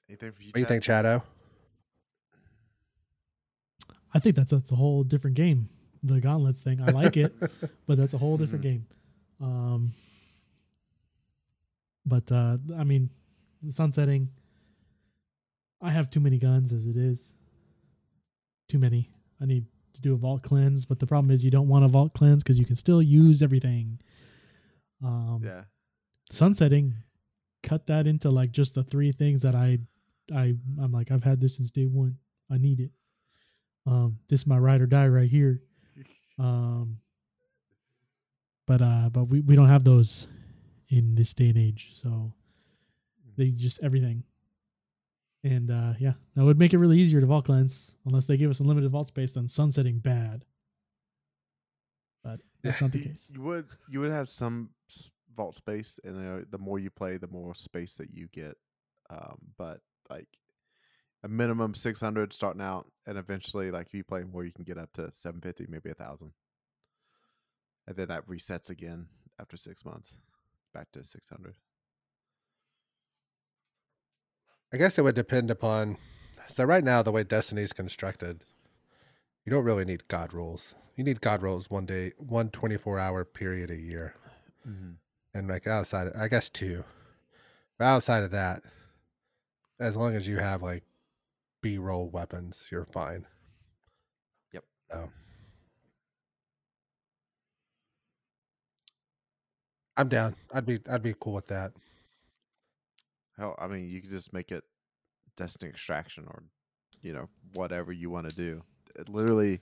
Anything 0.10 0.32
for 0.32 0.42
you? 0.42 0.48
What 0.50 0.54
do 0.56 0.60
you 0.62 0.66
think, 0.66 0.84
Shadow? 0.84 1.24
I 4.14 4.20
think 4.20 4.36
that's 4.36 4.52
that's 4.52 4.72
a 4.72 4.76
whole 4.76 5.04
different 5.04 5.36
game. 5.36 5.70
The 6.04 6.22
gauntlets 6.22 6.62
thing, 6.62 6.80
I 6.82 6.92
like 6.92 7.18
it, 7.18 7.34
but 7.86 7.98
that's 7.98 8.14
a 8.14 8.18
whole 8.18 8.38
different 8.38 8.64
Mhm. 8.64 8.68
game. 8.70 8.86
Um, 9.42 9.94
but 12.06 12.32
uh, 12.32 12.58
I 12.78 12.84
mean, 12.84 13.10
the 13.62 13.72
sunsetting. 13.72 14.30
I 15.82 15.92
have 15.92 16.10
too 16.10 16.20
many 16.20 16.38
guns 16.38 16.74
as 16.74 16.86
it 16.86 16.98
is. 16.98 17.36
Too 18.68 18.80
many. 18.80 19.12
I 19.42 19.46
need 19.46 19.66
to 19.94 20.02
do 20.02 20.14
a 20.14 20.18
vault 20.18 20.44
cleanse, 20.44 20.86
but 20.86 21.00
the 21.00 21.08
problem 21.08 21.32
is 21.32 21.46
you 21.46 21.52
don't 21.52 21.68
want 21.68 21.86
a 21.86 21.88
vault 21.88 22.14
cleanse 22.14 22.44
because 22.44 22.60
you 22.60 22.66
can 22.66 22.76
still 22.76 23.02
use 23.02 23.42
everything. 23.42 24.00
Um, 25.04 25.42
Yeah. 25.44 25.64
sunsetting 26.32 26.94
cut 27.64 27.88
that 27.88 28.08
into 28.08 28.30
like 28.30 28.52
just 28.52 28.76
the 28.76 28.84
three 28.84 29.12
things 29.12 29.42
that 29.42 29.56
i 29.56 29.78
i 30.34 30.54
i'm 30.82 30.92
like 30.92 31.12
i've 31.12 31.24
had 31.24 31.40
this 31.42 31.58
since 31.58 31.72
day 31.72 31.86
one 31.86 32.18
i 32.52 32.58
need 32.58 32.80
it 32.80 32.92
um 33.86 34.18
this 34.30 34.42
is 34.42 34.48
my 34.48 34.58
ride 34.58 34.80
or 34.80 34.86
die 34.86 35.08
right 35.08 35.30
here 35.30 35.62
um 36.40 36.98
but 38.68 38.82
uh 38.82 39.10
but 39.12 39.26
we, 39.26 39.42
we 39.42 39.56
don't 39.56 39.68
have 39.68 39.84
those 39.84 40.28
in 40.90 41.16
this 41.16 41.34
day 41.34 41.50
and 41.50 41.58
age 41.58 41.90
so 41.94 42.32
they 43.38 43.50
just 43.50 43.82
everything. 43.84 44.24
And 45.44 45.70
uh 45.72 45.94
yeah 46.00 46.14
that 46.36 46.44
would 46.44 46.60
make 46.60 46.74
it 46.74 46.80
really 46.80 47.00
easier 47.00 47.22
to 47.22 47.28
vault 47.28 47.46
cleanse. 47.46 47.94
Unless 48.06 48.26
they 48.26 48.38
give 48.38 48.50
us 48.50 48.60
unlimited 48.60 48.92
vault 48.92 49.08
space 49.08 49.32
then 49.32 49.48
sunsetting 49.48 50.00
bad. 50.00 50.46
But 52.24 52.42
that's 52.64 52.82
not 52.82 52.92
the 52.92 53.00
case. 53.00 53.32
You 53.34 53.42
would 53.42 53.68
you 53.90 54.00
would 54.02 54.12
have 54.12 54.30
some 54.30 54.70
vault 55.38 55.56
space, 55.56 56.00
and 56.04 56.18
uh, 56.18 56.46
the 56.50 56.58
more 56.58 56.80
you 56.80 56.90
play, 56.90 57.18
the 57.18 57.28
more 57.28 57.56
space 57.56 57.94
that 57.96 58.12
you 58.12 58.28
get. 58.34 58.56
Um, 59.10 59.38
but 59.58 59.80
like 60.10 60.28
a 61.24 61.30
minimum 61.30 61.74
six 61.74 62.02
hundred 62.02 62.34
starting 62.34 62.62
out, 62.62 62.88
and 63.06 63.18
eventually, 63.18 63.72
like 63.72 63.88
if 63.88 63.94
you 63.94 64.04
play 64.04 64.24
more, 64.24 64.44
you 64.44 64.52
can 64.52 64.66
get 64.66 64.78
up 64.78 64.92
to 64.94 65.10
seven 65.12 65.40
fifty, 65.40 65.66
maybe 65.70 65.92
a 65.92 65.94
thousand, 65.94 66.34
and 67.88 67.96
then 67.96 68.10
that 68.10 68.28
resets 68.28 68.70
again 68.70 69.08
after 69.40 69.56
six 69.56 69.86
months, 69.86 70.18
back 70.74 70.92
to 70.92 71.04
six 71.04 71.30
hundred. 71.30 71.56
I 74.74 74.78
guess 74.78 74.98
it 74.98 75.02
would 75.04 75.16
depend 75.16 75.50
upon. 75.50 75.98
So 76.48 76.64
right 76.64 76.84
now, 76.84 77.02
the 77.02 77.12
way 77.12 77.24
Destiny's 77.24 77.74
constructed, 77.74 78.42
you 79.46 79.52
don't 79.52 79.64
really 79.64 79.86
need 79.86 80.08
God 80.08 80.34
rules. 80.34 80.76
You 80.96 81.04
need 81.04 81.22
God 81.22 81.42
rules 81.42 81.70
one 81.70 81.86
day, 81.86 82.14
one 82.18 82.50
24 82.50 83.00
hour 83.00 83.24
period 83.26 83.72
a 83.72 83.76
year, 83.78 84.16
Mm-hmm. 84.68 84.92
and 85.34 85.48
like 85.48 85.68
outside, 85.68 86.12
I 86.18 86.28
guess 86.28 86.50
two. 86.50 86.84
But 87.78 87.86
outside 87.86 88.24
of 88.24 88.32
that, 88.32 88.64
as 89.80 89.96
long 89.96 90.16
as 90.16 90.28
you 90.28 90.38
have 90.38 90.62
like 90.62 90.84
B 91.62 91.78
roll 91.78 92.10
weapons, 92.10 92.68
you're 92.72 92.86
fine. 92.86 93.26
Yep. 94.52 94.64
So. 94.92 95.10
I'm 99.96 100.10
down. 100.10 100.36
I'd 100.54 100.66
be 100.66 100.80
I'd 100.90 101.02
be 101.04 101.16
cool 101.20 101.34
with 101.34 101.48
that. 101.48 101.72
Hell, 103.38 103.56
I 103.60 103.68
mean, 103.68 103.86
you 103.86 104.02
could 104.02 104.10
just 104.10 104.34
make 104.34 104.52
it 104.52 104.64
Destiny 105.36 105.70
Extraction 105.70 106.26
or, 106.28 106.44
you 107.02 107.14
know, 107.14 107.30
whatever 107.54 107.92
you 107.92 108.10
want 108.10 108.30
to 108.30 108.36
do. 108.36 108.64
It 108.96 109.10
literally 109.10 109.62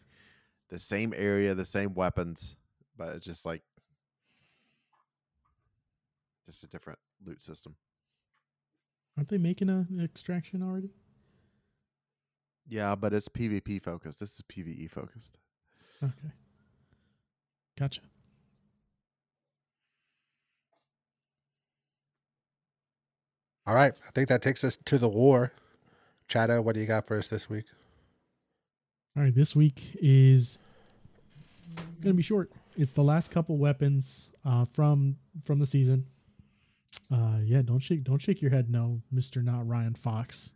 the 0.70 0.80
same 0.80 1.14
area, 1.16 1.54
the 1.54 1.66
same 1.66 1.94
weapons, 1.94 2.56
but 2.98 3.16
it's 3.16 3.26
just 3.26 3.46
like 3.46 3.62
just 6.46 6.64
a 6.64 6.68
different 6.68 7.00
loot 7.26 7.42
system. 7.42 7.76
aren't 9.18 9.30
they 9.30 9.38
making 9.38 9.70
a, 9.70 9.86
an 9.90 10.02
extraction 10.04 10.62
already 10.62 10.92
Yeah, 12.68 12.96
but 12.96 13.14
it's 13.14 13.28
PvP 13.28 13.82
focused. 13.84 14.20
This 14.20 14.36
is 14.36 14.42
PvE 14.44 14.90
focused. 14.90 15.38
Okay. 16.04 16.32
Gotcha. 17.78 18.02
All 23.68 23.74
right, 23.74 23.94
I 24.08 24.12
think 24.12 24.30
that 24.30 24.42
takes 24.42 24.64
us 24.64 24.78
to 24.86 24.98
the 24.98 25.10
war. 25.10 25.52
Chato, 26.28 26.62
what 26.62 26.76
do 26.76 26.82
you 26.82 26.86
got 26.86 27.08
for 27.08 27.18
us 27.18 27.28
this 27.28 27.50
week? 27.50 27.66
All 29.18 29.24
right. 29.24 29.34
This 29.34 29.56
week 29.56 29.82
is 30.02 30.60
going 32.02 32.14
to 32.14 32.18
be 32.18 32.22
short. 32.22 32.52
It's 32.76 32.92
the 32.92 33.04
last 33.04 33.32
couple 33.32 33.58
weapons 33.58 34.30
uh, 34.44 34.66
from 34.74 35.16
from 35.46 35.60
the 35.60 35.66
season. 35.66 36.06
Uh, 37.12 37.38
yeah, 37.44 37.62
don't 37.62 37.80
shake 37.80 38.04
don't 38.04 38.22
shake 38.22 38.42
your 38.42 38.52
head, 38.52 38.70
no, 38.70 39.02
Mister 39.12 39.42
Not 39.42 39.68
Ryan 39.68 39.96
Fox. 39.96 40.54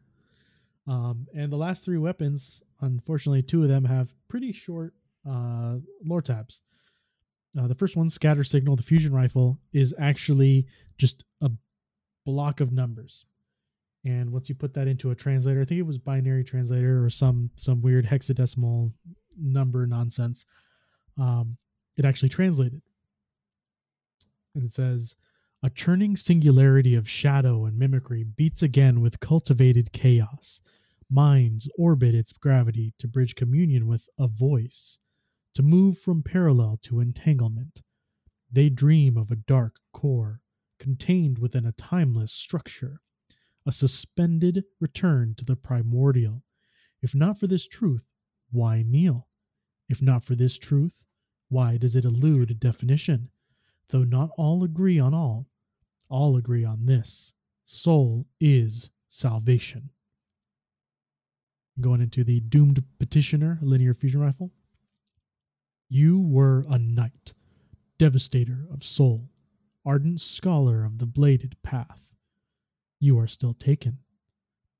Um, 0.87 1.27
and 1.35 1.51
the 1.51 1.57
last 1.57 1.85
three 1.85 1.97
weapons, 1.97 2.61
unfortunately, 2.81 3.43
two 3.43 3.63
of 3.63 3.69
them 3.69 3.85
have 3.85 4.13
pretty 4.27 4.51
short 4.51 4.93
uh, 5.29 5.75
lore 6.03 6.21
tabs. 6.21 6.61
Uh, 7.57 7.67
the 7.67 7.75
first 7.75 7.95
one, 7.95 8.09
Scatter 8.09 8.43
Signal, 8.43 8.75
the 8.75 8.83
fusion 8.83 9.13
rifle, 9.13 9.57
is 9.71 9.93
actually 9.97 10.67
just 10.97 11.23
a 11.41 11.51
block 12.25 12.59
of 12.59 12.71
numbers. 12.71 13.25
And 14.05 14.31
once 14.31 14.47
you 14.47 14.55
put 14.55 14.73
that 14.75 14.87
into 14.87 15.11
a 15.11 15.15
translator, 15.15 15.61
I 15.61 15.65
think 15.65 15.79
it 15.79 15.85
was 15.85 15.97
binary 15.97 16.43
translator 16.43 17.03
or 17.03 17.09
some 17.09 17.51
some 17.55 17.81
weird 17.81 18.05
hexadecimal 18.05 18.91
number 19.37 19.85
nonsense, 19.85 20.45
um, 21.17 21.57
it 21.97 22.05
actually 22.05 22.29
translated. 22.29 22.81
And 24.55 24.63
it 24.63 24.71
says, 24.71 25.15
a 25.61 25.69
churning 25.69 26.15
singularity 26.15 26.95
of 26.95 27.09
shadow 27.09 27.65
and 27.65 27.77
mimicry 27.77 28.23
beats 28.23 28.63
again 28.63 29.01
with 29.01 29.19
cultivated 29.19 29.91
chaos. 29.91 30.61
Minds 31.11 31.69
orbit 31.77 32.15
its 32.15 32.31
gravity 32.31 32.93
to 32.99 33.07
bridge 33.07 33.35
communion 33.35 33.87
with 33.87 34.07
a 34.17 34.27
voice, 34.27 34.99
to 35.55 35.63
move 35.63 35.97
from 35.97 36.23
parallel 36.23 36.79
to 36.83 37.01
entanglement. 37.01 37.81
They 38.51 38.69
dream 38.69 39.17
of 39.17 39.31
a 39.31 39.35
dark 39.35 39.77
core 39.91 40.39
contained 40.79 41.39
within 41.39 41.65
a 41.65 41.71
timeless 41.73 42.31
structure, 42.31 43.01
a 43.65 43.71
suspended 43.71 44.63
return 44.79 45.35
to 45.35 45.45
the 45.45 45.55
primordial. 45.55 46.43
If 47.01 47.13
not 47.13 47.37
for 47.37 47.47
this 47.47 47.67
truth, 47.67 48.03
why 48.51 48.83
kneel? 48.83 49.27
If 49.87 50.01
not 50.01 50.23
for 50.23 50.35
this 50.35 50.57
truth, 50.57 51.03
why 51.49 51.77
does 51.77 51.95
it 51.95 52.05
elude 52.05 52.59
definition? 52.59 53.29
Though 53.89 54.03
not 54.03 54.29
all 54.37 54.63
agree 54.63 54.99
on 54.99 55.13
all, 55.13 55.47
all 56.09 56.35
agree 56.37 56.63
on 56.63 56.85
this 56.85 57.33
soul 57.65 58.25
is 58.39 58.89
salvation. 59.07 59.91
Going 61.79 62.01
into 62.01 62.23
the 62.23 62.39
doomed 62.39 62.83
petitioner 62.99 63.59
linear 63.61 63.93
fusion 63.93 64.21
rifle. 64.21 64.51
You 65.87 66.19
were 66.19 66.65
a 66.69 66.77
knight, 66.77 67.33
devastator 67.97 68.67
of 68.71 68.83
soul, 68.83 69.29
ardent 69.85 70.21
scholar 70.21 70.83
of 70.83 70.97
the 70.97 71.05
bladed 71.05 71.61
path. 71.63 72.13
You 72.99 73.17
are 73.19 73.27
still 73.27 73.53
taken. 73.53 73.99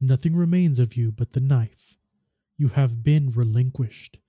Nothing 0.02 0.36
remains 0.36 0.80
of 0.80 0.96
you 0.96 1.12
but 1.12 1.34
the 1.34 1.40
knife. 1.40 1.98
You 2.58 2.70
have 2.70 3.04
been 3.04 3.32
relinquished. 3.32 4.20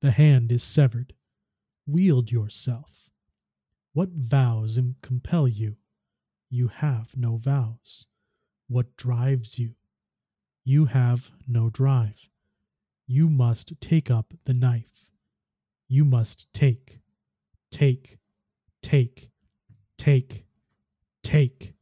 The 0.00 0.10
hand 0.10 0.50
is 0.50 0.62
severed. 0.62 1.14
Wield 1.86 2.32
yourself. 2.32 3.10
What 3.92 4.10
vows 4.10 4.78
compel 5.02 5.46
you? 5.46 5.76
You 6.50 6.68
have 6.68 7.16
no 7.16 7.36
vows. 7.36 8.06
What 8.68 8.96
drives 8.96 9.58
you? 9.58 9.74
You 10.64 10.86
have 10.86 11.30
no 11.46 11.68
drive. 11.68 12.30
You 13.06 13.28
must 13.28 13.80
take 13.80 14.10
up 14.10 14.32
the 14.46 14.54
knife. 14.54 15.10
You 15.88 16.04
must 16.04 16.52
take, 16.54 17.00
take, 17.70 18.18
take, 18.82 19.30
take, 19.98 20.44
take. 21.22 21.74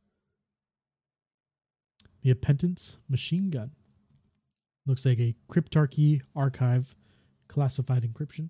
The 2.23 2.31
Appetence 2.31 2.99
machine 3.09 3.51
gun. 3.51 3.73
Looks 4.87 5.07
like 5.07 5.19
a 5.21 5.35
Cryptarchy 5.51 6.21
archive 6.35 6.95
classified 7.49 8.03
encryption. 8.03 8.49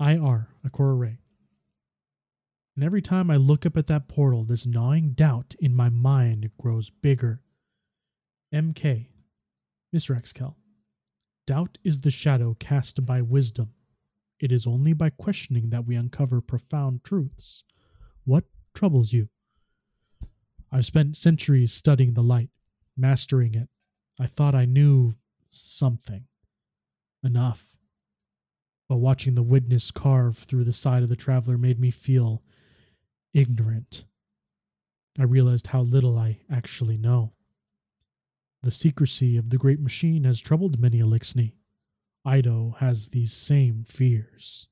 IR, 0.00 0.48
a 0.64 0.70
core 0.70 0.92
array. 0.92 1.18
And 2.74 2.84
every 2.84 3.02
time 3.02 3.30
I 3.30 3.36
look 3.36 3.66
up 3.66 3.76
at 3.76 3.86
that 3.88 4.08
portal, 4.08 4.44
this 4.44 4.66
gnawing 4.66 5.10
doubt 5.10 5.54
in 5.60 5.74
my 5.74 5.90
mind 5.90 6.50
grows 6.58 6.90
bigger. 6.90 7.40
MK, 8.52 9.06
Miss 9.92 10.06
Rexkel. 10.06 10.54
Doubt 11.46 11.78
is 11.84 12.00
the 12.00 12.10
shadow 12.10 12.56
cast 12.58 13.04
by 13.04 13.20
wisdom. 13.20 13.74
It 14.40 14.50
is 14.52 14.66
only 14.66 14.92
by 14.92 15.10
questioning 15.10 15.70
that 15.70 15.86
we 15.86 15.96
uncover 15.96 16.40
profound 16.40 17.04
truths. 17.04 17.64
What 18.24 18.44
troubles 18.74 19.12
you? 19.12 19.28
I've 20.70 20.86
spent 20.86 21.16
centuries 21.16 21.72
studying 21.72 22.14
the 22.14 22.22
light, 22.22 22.50
mastering 22.96 23.54
it. 23.54 23.68
I 24.18 24.26
thought 24.26 24.54
I 24.54 24.64
knew 24.64 25.14
something. 25.50 26.24
Enough. 27.24 27.76
But 28.88 28.96
watching 28.96 29.34
the 29.34 29.42
witness 29.42 29.90
carve 29.90 30.38
through 30.38 30.64
the 30.64 30.72
side 30.72 31.02
of 31.02 31.08
the 31.08 31.16
traveler 31.16 31.56
made 31.56 31.78
me 31.78 31.90
feel 31.90 32.42
ignorant. 33.32 34.04
I 35.18 35.24
realized 35.24 35.68
how 35.68 35.80
little 35.80 36.18
I 36.18 36.40
actually 36.50 36.96
know. 36.96 37.32
The 38.62 38.70
secrecy 38.70 39.36
of 39.36 39.50
the 39.50 39.58
great 39.58 39.80
machine 39.80 40.24
has 40.24 40.40
troubled 40.40 40.80
many 40.80 41.00
a 41.00 41.04
Eliksni. 41.04 41.54
Eido 42.26 42.78
has 42.78 43.08
these 43.08 43.32
same 43.32 43.84
fears. 43.84 44.68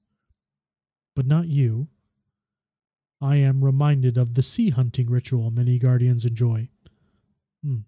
But 1.16 1.26
not 1.26 1.48
you. 1.48 1.88
I 3.20 3.36
am 3.36 3.64
reminded 3.64 4.16
of 4.16 4.34
the 4.34 4.42
sea 4.42 4.70
hunting 4.70 5.10
ritual 5.10 5.50
many 5.50 5.78
guardians 5.78 6.24
enjoy. 6.24 6.68
Hmm. 7.62 7.80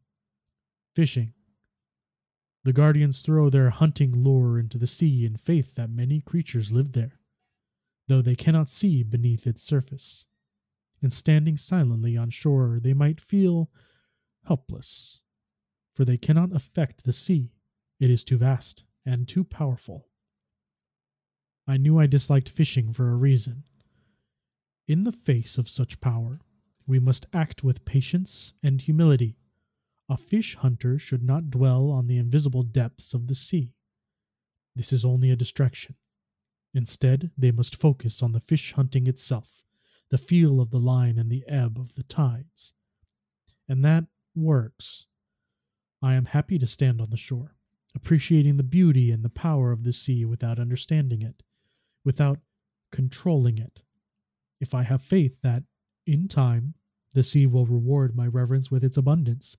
Fishing. 0.95 1.33
The 2.65 2.73
guardians 2.73 3.21
throw 3.21 3.49
their 3.49 3.71
hunting 3.71 4.13
lure 4.23 4.59
into 4.59 4.79
the 4.79 4.87
sea 4.87 5.25
in 5.25 5.37
faith 5.37 5.75
that 5.75 5.91
many 5.91 6.21
creatures 6.21 6.71
live 6.71 6.93
there, 6.93 7.19
though 8.09 8.23
they 8.23 8.37
cannot 8.37 8.69
see 8.69 9.03
beneath 9.03 9.47
its 9.47 9.63
surface. 9.63 10.27
And 11.01 11.13
standing 11.13 11.57
silently 11.57 12.17
on 12.17 12.31
shore, 12.31 12.79
they 12.81 12.95
might 12.95 13.21
feel 13.21 13.71
helpless, 14.47 15.21
for 15.95 16.05
they 16.05 16.17
cannot 16.17 16.55
affect 16.55 17.05
the 17.05 17.13
sea. 17.13 17.51
It 17.99 18.11
is 18.11 18.23
too 18.23 18.37
vast 18.37 18.85
and 19.05 19.27
too 19.27 19.43
powerful. 19.43 20.07
I 21.67 21.77
knew 21.77 21.99
I 21.99 22.07
disliked 22.07 22.49
fishing 22.49 22.93
for 22.93 23.11
a 23.11 23.17
reason. 23.17 23.65
In 24.93 25.05
the 25.05 25.11
face 25.11 25.57
of 25.57 25.71
such 25.71 26.03
power, 26.03 26.39
we 26.87 26.99
must 26.99 27.25
act 27.33 27.65
with 27.65 27.87
patience 27.87 28.53
and 28.63 28.79
humility. 28.79 29.39
A 30.11 30.19
fish 30.19 30.55
hunter 30.57 30.99
should 30.99 31.23
not 31.23 31.49
dwell 31.49 31.91
on 31.91 32.09
the 32.09 32.19
invisible 32.19 32.63
depths 32.63 33.15
of 33.15 33.27
the 33.27 33.35
sea. 33.35 33.73
This 34.77 34.93
is 34.93 35.03
only 35.03 35.31
a 35.31 35.35
distraction. 35.35 35.95
Instead, 36.75 37.31
they 37.39 37.51
must 37.51 37.81
focus 37.81 38.23
on 38.23 38.33
the 38.33 38.41
fish 38.41 38.75
hunting 38.75 39.07
itself, 39.07 39.65
the 40.11 40.19
feel 40.19 40.61
of 40.61 40.71
the 40.71 40.79
line 40.79 41.19
and 41.19 41.31
the 41.31 41.45
ebb 41.49 41.79
of 41.79 41.95
the 41.95 42.03
tides. 42.03 42.75
And 43.67 43.83
that 43.87 44.05
works. 44.35 45.07
I 46.03 46.13
am 46.13 46.27
happy 46.27 46.59
to 46.59 46.67
stand 46.67 47.01
on 47.01 47.09
the 47.09 47.17
shore, 47.17 47.57
appreciating 47.95 48.59
the 48.59 48.63
beauty 48.63 49.11
and 49.11 49.25
the 49.25 49.31
power 49.31 49.73
of 49.73 49.85
the 49.85 49.93
sea 49.95 50.27
without 50.27 50.59
understanding 50.59 51.23
it, 51.23 51.43
without 52.05 52.41
controlling 52.91 53.57
it. 53.57 53.85
If 54.63 54.75
I 54.75 54.85
have 54.85 55.03
faith 55.03 55.41
that, 55.43 55.65
in 56.07 56.29
time, 56.29 56.75
the 57.15 57.23
sea 57.23 57.47
will 57.47 57.67
reward 57.67 58.17
my 58.17 58.29
reverence 58.29 58.71
with 58.71 58.85
its 58.85 58.97
abundance, 58.97 59.57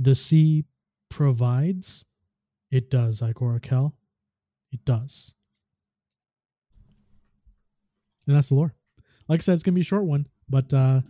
the 0.00 0.16
sea 0.16 0.64
provides, 1.08 2.04
it 2.70 2.90
does, 2.90 3.22
Igora 3.22 3.62
Kel. 3.62 3.94
It 4.72 4.84
does. 4.84 5.32
And 8.26 8.36
that's 8.36 8.48
the 8.48 8.56
lore. 8.56 8.74
Like 9.28 9.40
I 9.40 9.42
said, 9.42 9.54
it's 9.54 9.62
gonna 9.62 9.76
be 9.76 9.80
a 9.80 9.84
short 9.84 10.04
one, 10.04 10.26
but 10.48 10.74
uh 10.74 11.00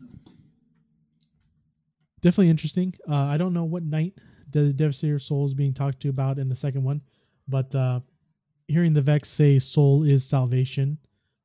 definitely 2.20 2.50
interesting. 2.50 2.94
Uh 3.08 3.14
I 3.14 3.38
don't 3.38 3.54
know 3.54 3.64
what 3.64 3.82
night 3.82 4.12
the 4.50 4.72
Devastator 4.74 5.18
Soul 5.18 5.46
is 5.46 5.54
being 5.54 5.72
talked 5.72 6.00
to 6.00 6.10
about 6.10 6.38
in 6.38 6.48
the 6.50 6.54
second 6.54 6.84
one, 6.84 7.00
but 7.48 7.74
uh 7.74 8.00
hearing 8.68 8.92
the 8.92 9.00
Vex 9.00 9.30
say 9.30 9.58
soul 9.58 10.02
is 10.02 10.24
salvation, 10.24 10.98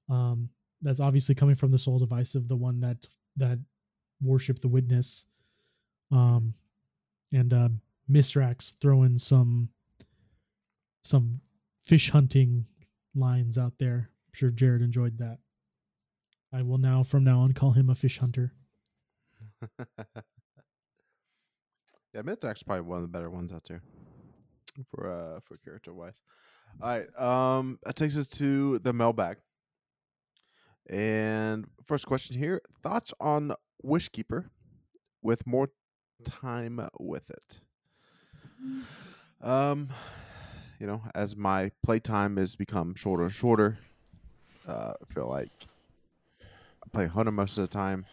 um, 0.09 0.49
that's 0.81 0.99
obviously 0.99 1.35
coming 1.35 1.55
from 1.55 1.71
the 1.71 1.79
soul 1.79 1.99
device 1.99 2.35
of 2.35 2.47
the 2.47 2.55
one 2.55 2.79
that 2.81 3.05
that 3.37 3.59
worship 4.21 4.59
the 4.59 4.67
witness. 4.67 5.25
Um 6.11 6.53
and 7.33 7.53
uh 7.53 7.69
Misraaks 8.09 8.75
throwing 8.81 9.17
some 9.17 9.69
some 11.03 11.41
fish 11.83 12.09
hunting 12.09 12.65
lines 13.15 13.57
out 13.57 13.73
there. 13.79 14.09
I'm 14.27 14.33
sure 14.33 14.51
Jared 14.51 14.81
enjoyed 14.81 15.17
that. 15.19 15.39
I 16.53 16.61
will 16.61 16.77
now, 16.77 17.03
from 17.03 17.23
now 17.23 17.39
on, 17.39 17.53
call 17.53 17.71
him 17.71 17.89
a 17.89 17.95
fish 17.95 18.19
hunter. 18.19 18.53
yeah, 19.79 19.85
Mithrax 22.21 22.65
probably 22.65 22.81
one 22.81 22.97
of 22.97 23.03
the 23.03 23.07
better 23.07 23.29
ones 23.29 23.53
out 23.53 23.63
there 23.67 23.81
for 24.89 25.09
uh 25.09 25.39
for 25.41 25.57
character 25.57 25.93
wise. 25.93 26.21
All 26.81 26.89
right, 26.89 27.19
um, 27.19 27.79
that 27.83 27.95
takes 27.95 28.17
us 28.17 28.29
to 28.29 28.79
the 28.79 28.93
mailbag. 28.93 29.37
And 30.91 31.67
first 31.85 32.05
question 32.05 32.37
here: 32.37 32.61
thoughts 32.83 33.13
on 33.19 33.53
Wishkeeper 33.83 34.49
with 35.21 35.47
more 35.47 35.69
time 36.25 36.85
with 36.99 37.29
it? 37.29 37.59
Um, 39.41 39.89
you 40.79 40.87
know, 40.87 41.01
as 41.15 41.35
my 41.35 41.71
playtime 41.81 42.37
has 42.37 42.55
become 42.55 42.93
shorter 42.93 43.23
and 43.23 43.33
shorter, 43.33 43.79
uh, 44.67 44.93
I 45.01 45.13
feel 45.13 45.27
like 45.27 45.67
I 46.41 46.89
play 46.91 47.07
Hunter 47.07 47.31
most 47.31 47.57
of 47.57 47.63
the 47.63 47.73
time. 47.73 48.05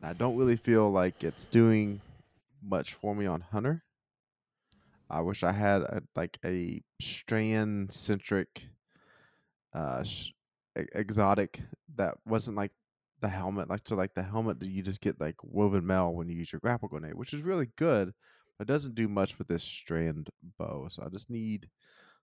And 0.00 0.10
I 0.10 0.12
don't 0.12 0.36
really 0.36 0.56
feel 0.56 0.90
like 0.90 1.24
it's 1.24 1.46
doing 1.46 2.00
much 2.62 2.94
for 2.94 3.14
me 3.14 3.26
on 3.26 3.40
Hunter. 3.40 3.82
I 5.10 5.22
wish 5.22 5.42
I 5.42 5.52
had 5.52 5.80
a, 5.82 6.02
like 6.14 6.38
a 6.44 6.82
strand 7.00 7.92
centric, 7.92 8.66
uh, 9.72 10.02
sh- 10.02 10.32
exotic 10.94 11.60
that 11.96 12.14
wasn't 12.26 12.56
like 12.56 12.72
the 13.20 13.28
helmet. 13.28 13.68
Like 13.68 13.82
so, 13.86 13.96
like 13.96 14.14
the 14.14 14.22
helmet 14.22 14.62
you 14.62 14.82
just 14.82 15.00
get 15.00 15.20
like 15.20 15.36
woven 15.42 15.86
mail 15.86 16.14
when 16.14 16.28
you 16.28 16.36
use 16.36 16.52
your 16.52 16.60
grapple 16.60 16.88
grenade, 16.88 17.14
which 17.14 17.32
is 17.32 17.42
really 17.42 17.68
good, 17.76 18.12
but 18.58 18.68
it 18.68 18.72
doesn't 18.72 18.94
do 18.94 19.08
much 19.08 19.38
with 19.38 19.48
this 19.48 19.62
strand 19.62 20.28
bow. 20.58 20.88
So 20.90 21.02
I 21.04 21.08
just 21.08 21.30
need 21.30 21.68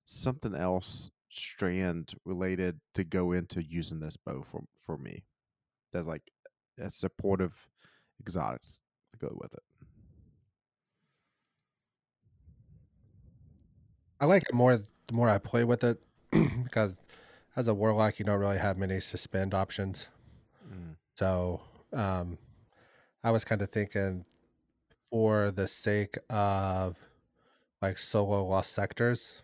something 0.05 0.55
else 0.55 1.11
strand 1.29 2.13
related 2.23 2.79
to 2.93 3.03
go 3.03 3.33
into 3.33 3.63
using 3.63 3.99
this 3.99 4.17
bow 4.17 4.43
for 4.43 4.63
for 4.79 4.97
me. 4.97 5.23
That's 5.91 6.07
like 6.07 6.23
a 6.79 6.89
supportive 6.89 7.67
exotic 8.19 8.61
to 8.61 9.17
go 9.19 9.37
with 9.39 9.53
it. 9.53 9.63
I 14.19 14.25
like 14.25 14.43
it 14.43 14.53
more 14.53 14.77
the 14.77 15.13
more 15.13 15.29
I 15.29 15.37
play 15.37 15.63
with 15.65 15.83
it 15.83 16.01
because 16.31 16.97
as 17.55 17.67
a 17.67 17.73
warlock, 17.73 18.19
you 18.19 18.25
don't 18.25 18.39
really 18.39 18.57
have 18.57 18.77
many 18.77 18.99
suspend 18.99 19.53
options. 19.53 20.07
Mm. 20.67 20.95
So 21.15 21.61
um, 21.93 22.37
I 23.23 23.31
was 23.31 23.45
kind 23.45 23.61
of 23.61 23.69
thinking 23.69 24.25
for 25.09 25.51
the 25.51 25.67
sake 25.67 26.17
of 26.29 26.97
like 27.81 27.97
solo 27.97 28.45
lost 28.45 28.73
sectors, 28.73 29.41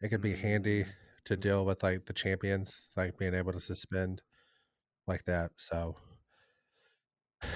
it 0.00 0.08
could 0.08 0.20
be 0.20 0.34
handy 0.34 0.84
to 1.24 1.36
deal 1.36 1.64
with 1.64 1.82
like 1.82 2.06
the 2.06 2.12
champions, 2.12 2.88
like 2.96 3.18
being 3.18 3.34
able 3.34 3.52
to 3.52 3.60
suspend 3.60 4.22
like 5.06 5.24
that. 5.24 5.52
So 5.56 5.96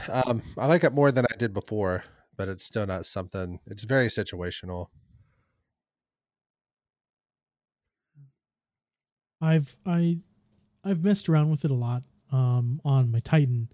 um, 0.08 0.42
I 0.58 0.66
like 0.66 0.84
it 0.84 0.92
more 0.92 1.12
than 1.12 1.26
I 1.30 1.36
did 1.36 1.52
before, 1.52 2.04
but 2.36 2.48
it's 2.48 2.64
still 2.64 2.86
not 2.86 3.06
something. 3.06 3.60
It's 3.66 3.84
very 3.84 4.08
situational. 4.08 4.86
I've 9.46 9.76
I 9.86 10.18
I've 10.84 11.04
messed 11.04 11.28
around 11.28 11.50
with 11.50 11.64
it 11.64 11.70
a 11.70 11.74
lot 11.74 12.02
um, 12.32 12.80
on 12.84 13.12
my 13.12 13.20
Titan, 13.20 13.68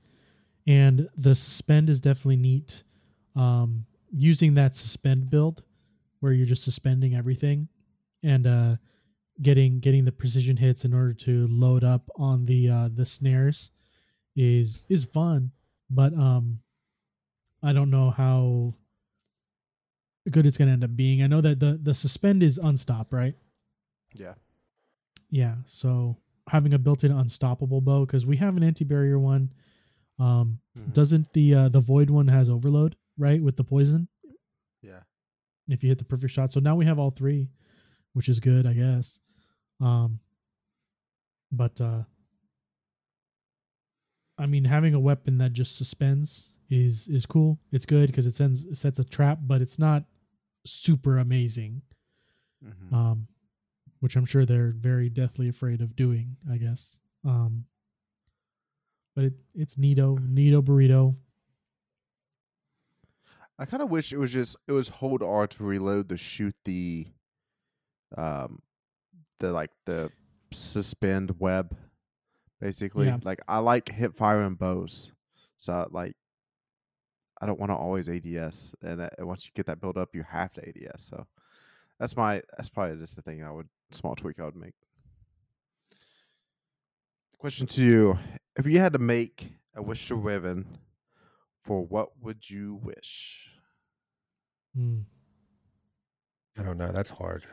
and 0.67 1.09
the 1.17 1.35
suspend 1.35 1.89
is 1.89 2.01
definitely 2.01 2.37
neat. 2.37 2.83
Um, 3.35 3.87
using 4.11 4.55
that 4.55 4.77
suspend 4.77 5.31
build, 5.31 5.63
where 6.21 6.33
you're 6.33 6.47
just 6.47 6.63
suspending 6.63 7.15
everything, 7.15 7.69
and 8.23 8.47
uh, 8.47 8.77
getting 9.41 9.81
getting 9.81 10.05
the 10.05 10.13
precision 10.13 10.59
hits 10.59 10.85
in 10.85 10.93
order 10.93 11.15
to 11.15 11.47
load 11.49 11.85
up 11.85 12.11
on 12.17 12.45
the 12.45 12.69
uh, 12.69 12.89
the 12.95 13.07
snares, 13.07 13.71
is 14.37 14.85
is 14.91 15.07
fun. 15.07 15.53
But 15.89 16.13
um, 16.13 16.59
I 17.63 17.73
don't 17.73 17.91
know 17.91 18.11
how 18.11 18.75
good 20.31 20.45
it's 20.45 20.59
going 20.59 20.69
to 20.69 20.73
end 20.73 20.85
up 20.85 20.95
being. 20.95 21.23
I 21.23 21.29
know 21.29 21.41
that 21.41 21.61
the 21.61 21.81
the 21.83 21.95
suspend 21.95 22.43
is 22.43 22.59
unstop, 22.59 23.13
right? 23.15 23.35
Yeah. 24.15 24.35
Yeah. 25.33 25.57
So 25.65 26.19
having 26.49 26.75
a 26.75 26.79
built-in 26.79 27.11
unstoppable 27.11 27.81
bow 27.81 28.05
because 28.07 28.25
we 28.27 28.37
have 28.37 28.57
an 28.57 28.63
anti-barrier 28.63 29.19
one. 29.19 29.53
Um, 30.19 30.61
Mhm. 30.79 30.93
doesn't 30.93 31.33
the 31.33 31.55
uh, 31.55 31.69
the 31.71 31.81
void 31.81 32.11
one 32.11 32.29
has 32.29 32.49
overload 32.51 32.95
right 33.17 33.43
with 33.43 33.57
the 33.57 33.65
poison 33.65 34.07
Yeah. 34.83 35.03
if 35.69 35.83
you 35.83 35.89
hit 35.89 35.99
the 35.99 36.05
perfect 36.05 36.33
shot. 36.33 36.53
So 36.53 36.61
now 36.61 36.77
we 36.77 36.85
have 36.85 36.99
all 36.99 37.11
three, 37.11 37.49
which 38.13 38.29
is 38.29 38.39
good, 38.39 38.67
I 38.67 38.75
guess. 38.75 39.19
Um, 39.81 40.21
but 41.51 41.81
uh, 41.81 42.05
I 44.39 44.47
mean, 44.47 44.65
having 44.65 44.95
a 44.95 45.01
weapon 45.01 45.39
that 45.39 45.53
just 45.53 45.77
suspends 45.77 46.59
is 46.71 47.09
is 47.09 47.27
cool. 47.27 47.59
It's 47.71 47.87
good 47.87 48.09
because 48.09 48.27
it 48.27 48.35
sends 48.35 48.65
it 48.67 48.77
sets 48.77 48.99
a 48.99 49.05
trap, 49.05 49.39
but 49.43 49.61
it's 49.63 49.79
not 49.79 50.05
super 50.67 51.19
amazing. 51.19 51.83
Mhm. 52.65 52.93
Um, 52.93 53.29
which 54.03 54.17
I'm 54.17 54.25
sure 54.25 54.45
they're 54.45 54.75
very 54.77 55.09
deathly 55.09 55.49
afraid 55.49 55.81
of 55.81 55.95
doing. 55.95 56.37
I 56.51 56.57
guess. 56.57 56.99
Um, 57.25 57.67
but 59.15 59.27
it 59.27 59.35
it's 59.55 59.79
Nito, 59.79 60.17
Nito 60.21 60.61
burrito. 60.61 61.15
I 63.61 63.65
kind 63.65 63.81
of 63.81 63.91
wish 63.91 64.13
it 64.13 64.19
was 64.19 64.33
just 64.33 64.57
it 64.67 64.73
was 64.73 64.89
hold 64.89 65.23
R 65.23 65.47
to 65.47 65.65
reload 65.65 66.09
to 66.09 66.17
shoot 66.17 66.57
the 66.65 67.07
um 68.17 68.61
the 69.39 69.53
like 69.53 69.71
the 69.87 70.11
suspend 70.51 71.39
web 71.39 71.77
basically. 72.61 73.07
Yeah. 73.07 73.19
Like 73.23 73.39
I 73.47 73.59
like 73.59 73.89
hip 73.89 74.17
firing 74.17 74.55
bows. 74.55 75.13
So 75.57 75.87
like 75.93 76.17
I 77.41 77.47
don't 77.47 77.61
want 77.61 77.71
to 77.71 77.77
always 77.77 78.09
ADS 78.09 78.75
and 78.83 79.03
uh, 79.03 79.11
once 79.21 79.47
you 79.47 79.53
get 79.55 79.67
that 79.67 79.81
build 79.81 79.97
up 79.97 80.11
you 80.13 80.25
have 80.25 80.53
to 80.55 80.69
ADS. 80.69 81.05
So 81.05 81.25
that's 82.01 82.17
my 82.17 82.43
that's 82.57 82.69
probably 82.69 82.97
just 82.97 83.15
the 83.15 83.23
thing 83.23 83.45
I 83.45 83.53
would 83.53 83.69
small 83.95 84.15
tweak 84.15 84.41
I 84.41 84.45
would 84.45 84.57
make. 84.57 84.75
Question 87.39 87.67
to 87.69 87.83
you. 87.83 88.19
If 88.57 88.67
you 88.67 88.79
had 88.79 88.93
to 88.93 88.99
make 88.99 89.49
a 89.75 89.83
wish 89.83 90.07
to 90.09 90.15
Riven, 90.15 90.67
for 91.63 91.85
what 91.85 92.11
would 92.21 92.49
you 92.49 92.79
wish? 92.83 93.51
Hmm. 94.77 95.01
I 96.59 96.63
don't 96.63 96.77
know. 96.79 96.93
That's 96.93 97.11
hard. 97.11 97.45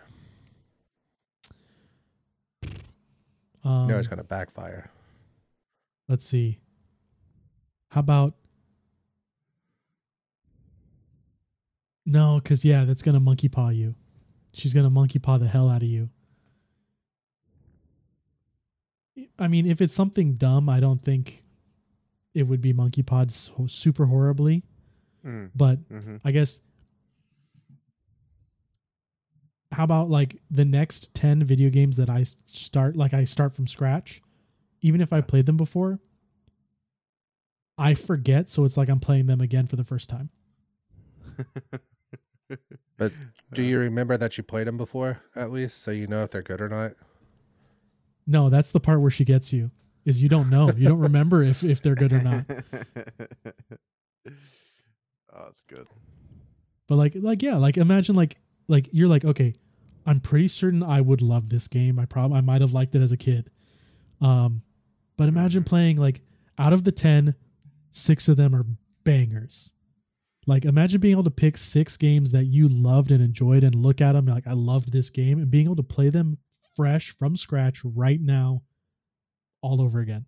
Um, 3.64 3.82
You 3.84 3.88
know 3.94 3.98
it's 4.00 4.08
gonna 4.08 4.24
backfire. 4.24 4.90
let's 6.08 6.26
see. 6.26 6.60
How 7.90 8.00
about 8.02 8.36
no? 12.06 12.40
Because 12.42 12.64
yeah, 12.64 12.86
that's 12.86 13.02
gonna 13.02 13.20
monkey 13.20 13.50
paw 13.50 13.70
you. 13.70 13.96
She's 14.54 14.74
gonna 14.74 14.90
monkey 14.90 15.20
paw 15.20 15.38
the 15.38 15.48
hell 15.48 15.70
out 15.70 15.82
of 15.84 15.90
you. 15.90 16.10
I 19.38 19.48
mean, 19.48 19.66
if 19.66 19.82
it's 19.82 19.94
something 19.94 20.34
dumb, 20.36 20.70
I 20.70 20.80
don't 20.80 21.02
think 21.04 21.44
it 22.34 22.44
would 22.44 22.62
be 22.62 22.74
monkey 22.74 23.02
pawed 23.04 23.32
so 23.32 23.66
super 23.68 24.06
horribly. 24.06 24.64
Mm, 25.26 25.52
But 25.56 25.80
hmm 25.90 26.18
I 26.24 26.32
guess 26.32 26.62
how 29.72 29.84
about 29.84 30.10
like 30.10 30.38
the 30.50 30.66
next 30.66 31.14
10 31.14 31.44
video 31.44 31.70
games 31.70 31.98
that 31.98 32.10
I 32.10 32.26
start 32.48 32.96
like 32.96 33.14
I 33.14 33.24
start 33.24 33.54
from 33.54 33.68
scratch 33.68 34.22
even 34.82 35.00
if 35.02 35.14
I 35.14 35.22
played 35.22 35.46
them 35.46 35.58
before 35.58 36.00
I 37.78 37.94
forget 37.94 38.50
so 38.50 38.66
it's 38.66 38.78
like 38.78 38.90
I'm 38.90 39.00
playing 39.00 39.28
them 39.28 39.42
again 39.42 39.68
for 39.68 39.76
the 39.76 39.84
first 39.84 40.10
time. 40.10 40.30
But 42.98 43.14
do 43.54 43.62
you 43.64 43.80
remember 43.80 44.18
that 44.18 44.38
you 44.38 44.44
played 44.44 44.68
them 44.68 44.78
before 44.78 45.22
at 45.36 45.52
least, 45.52 45.82
so 45.82 45.92
you 45.92 46.08
know 46.08 46.24
if 46.24 46.32
they're 46.32 46.42
good 46.42 46.60
or 46.62 46.68
not? 46.70 46.94
No, 48.30 48.48
that's 48.48 48.70
the 48.70 48.80
part 48.80 49.02
where 49.02 49.10
she 49.10 49.26
gets 49.26 49.52
you 49.52 49.72
is 50.06 50.22
you 50.22 50.30
don't 50.30 50.52
know. 50.52 50.72
You 50.72 50.88
don't 50.88 51.00
remember 51.00 51.42
if 51.42 51.64
if 51.64 51.82
they're 51.82 51.96
good 51.96 52.14
or 52.14 52.22
not. 52.22 52.46
oh, 54.28 54.32
that's 55.34 55.64
good. 55.64 55.88
But 56.88 56.98
like 56.98 57.14
like 57.16 57.42
yeah, 57.42 57.56
like 57.56 57.78
imagine 57.78 58.16
like 58.16 58.38
like 58.68 58.88
you're 58.92 59.08
like 59.08 59.26
okay, 59.26 59.56
I'm 60.06 60.20
pretty 60.20 60.48
certain 60.48 60.84
I 60.84 61.02
would 61.02 61.24
love 61.24 61.50
this 61.50 61.68
game. 61.68 61.98
I 61.98 62.06
probably 62.06 62.38
I 62.38 62.42
might 62.42 62.62
have 62.62 62.72
liked 62.72 62.94
it 62.94 63.02
as 63.02 63.12
a 63.12 63.18
kid. 63.18 63.50
Um 64.22 64.62
but 65.18 65.28
imagine 65.28 65.64
playing 65.64 65.98
like 65.98 66.22
out 66.60 66.72
of 66.72 66.84
the 66.84 66.92
10, 66.92 67.34
6 67.90 68.28
of 68.28 68.38
them 68.38 68.56
are 68.56 68.66
bangers. 69.06 69.74
Like 70.46 70.66
imagine 70.66 71.02
being 71.02 71.14
able 71.14 71.24
to 71.24 71.32
pick 71.32 71.58
6 71.58 71.98
games 71.98 72.32
that 72.32 72.46
you 72.46 72.68
loved 72.68 73.10
and 73.10 73.24
enjoyed 73.24 73.64
and 73.64 73.74
look 73.74 74.02
at 74.02 74.12
them 74.12 74.28
like 74.28 74.46
I 74.46 74.54
loved 74.54 74.92
this 74.92 75.10
game 75.10 75.40
and 75.40 75.50
being 75.50 75.66
able 75.66 75.78
to 75.78 75.84
play 75.84 76.10
them 76.10 76.38
fresh 76.76 77.12
from 77.12 77.36
scratch 77.36 77.82
right 77.84 78.20
now 78.22 78.62
all 79.62 79.82
over 79.82 80.00
again. 80.00 80.26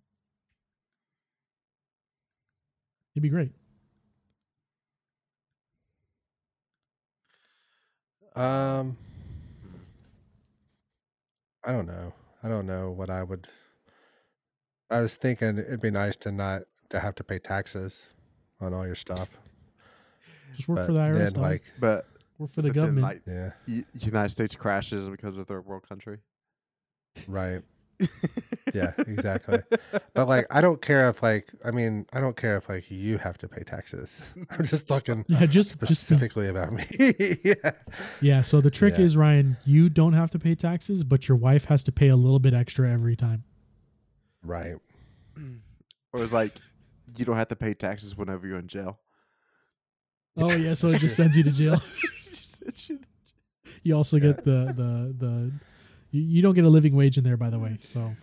It'd 3.14 3.22
be 3.22 3.28
great. 3.28 3.52
Um, 8.34 8.96
I 11.64 11.72
don't 11.72 11.86
know. 11.86 12.12
I 12.42 12.48
don't 12.48 12.66
know 12.66 12.90
what 12.90 13.10
I 13.10 13.22
would. 13.22 13.46
I 14.90 15.00
was 15.00 15.14
thinking 15.14 15.58
it'd 15.58 15.80
be 15.80 15.90
nice 15.90 16.16
to 16.18 16.32
not 16.32 16.62
to 16.90 17.00
have 17.00 17.14
to 17.16 17.24
pay 17.24 17.38
taxes 17.38 18.08
on 18.60 18.72
all 18.74 18.86
your 18.86 18.94
stuff. 18.94 19.38
Just 20.56 20.68
work 20.68 20.78
but 20.78 20.86
for 20.86 20.92
the 20.92 21.00
IRS. 21.00 21.32
then, 21.32 21.42
like, 21.42 21.62
But 21.80 22.06
work 22.38 22.50
for 22.50 22.62
the 22.62 22.68
but 22.68 22.74
then, 22.74 22.94
government. 22.96 23.02
like, 23.02 23.22
yeah, 23.26 23.82
United 23.94 24.28
States 24.30 24.54
crashes 24.54 25.08
because 25.08 25.36
of 25.36 25.46
third 25.46 25.64
world 25.64 25.86
country. 25.88 26.18
Right. 27.26 27.62
Yeah, 28.74 28.92
exactly. 28.98 29.60
But 30.14 30.26
like, 30.26 30.46
I 30.50 30.60
don't 30.60 30.82
care 30.82 31.08
if 31.08 31.22
like, 31.22 31.52
I 31.64 31.70
mean, 31.70 32.04
I 32.12 32.20
don't 32.20 32.36
care 32.36 32.56
if 32.56 32.68
like 32.68 32.90
you 32.90 33.16
have 33.18 33.38
to 33.38 33.48
pay 33.48 33.62
taxes. 33.62 34.20
I'm 34.50 34.64
just 34.64 34.88
talking 34.88 35.24
yeah, 35.28 35.46
just 35.46 35.78
just 35.78 36.02
specifically 36.02 36.48
about 36.48 36.72
me. 36.72 36.84
yeah. 37.44 37.70
Yeah, 38.20 38.40
so 38.42 38.60
the 38.60 38.70
trick 38.70 38.98
Yeah. 38.98 39.04
is 39.04 39.16
Ryan, 39.16 39.56
you 39.64 39.88
don't 39.88 40.14
have 40.14 40.30
to 40.32 40.38
pay 40.40 40.54
taxes, 40.54 41.04
but 41.04 41.28
your 41.28 41.36
wife 41.36 41.66
has 41.66 41.84
to 41.84 41.92
pay 41.92 42.08
a 42.08 42.16
little 42.16 42.40
bit 42.40 42.54
extra 42.54 42.90
every 42.90 43.14
time. 43.14 43.44
Right. 44.42 44.74
or 46.12 46.24
it's 46.24 46.32
like 46.32 46.54
you 47.16 47.24
don't 47.24 47.36
have 47.36 47.48
to 47.48 47.56
pay 47.56 47.74
taxes 47.74 48.16
whenever 48.16 48.46
you're 48.48 48.58
in 48.58 48.66
jail. 48.66 48.98
Oh 50.36 50.50
yeah, 50.50 50.74
so 50.74 50.88
it 50.88 50.98
just 50.98 51.14
sends 51.14 51.36
you 51.36 51.44
to 51.44 51.52
jail. 51.52 51.80
You 53.84 53.96
also 53.96 54.18
get 54.18 54.44
the 54.44 54.72
the 54.76 55.14
the 55.18 55.52
you, 56.12 56.22
you 56.22 56.42
don't 56.42 56.54
get 56.54 56.64
a 56.64 56.68
living 56.68 56.94
wage 56.94 57.18
in 57.18 57.24
there 57.24 57.36
by 57.36 57.50
the 57.50 57.58
way. 57.58 57.78
So 57.82 58.14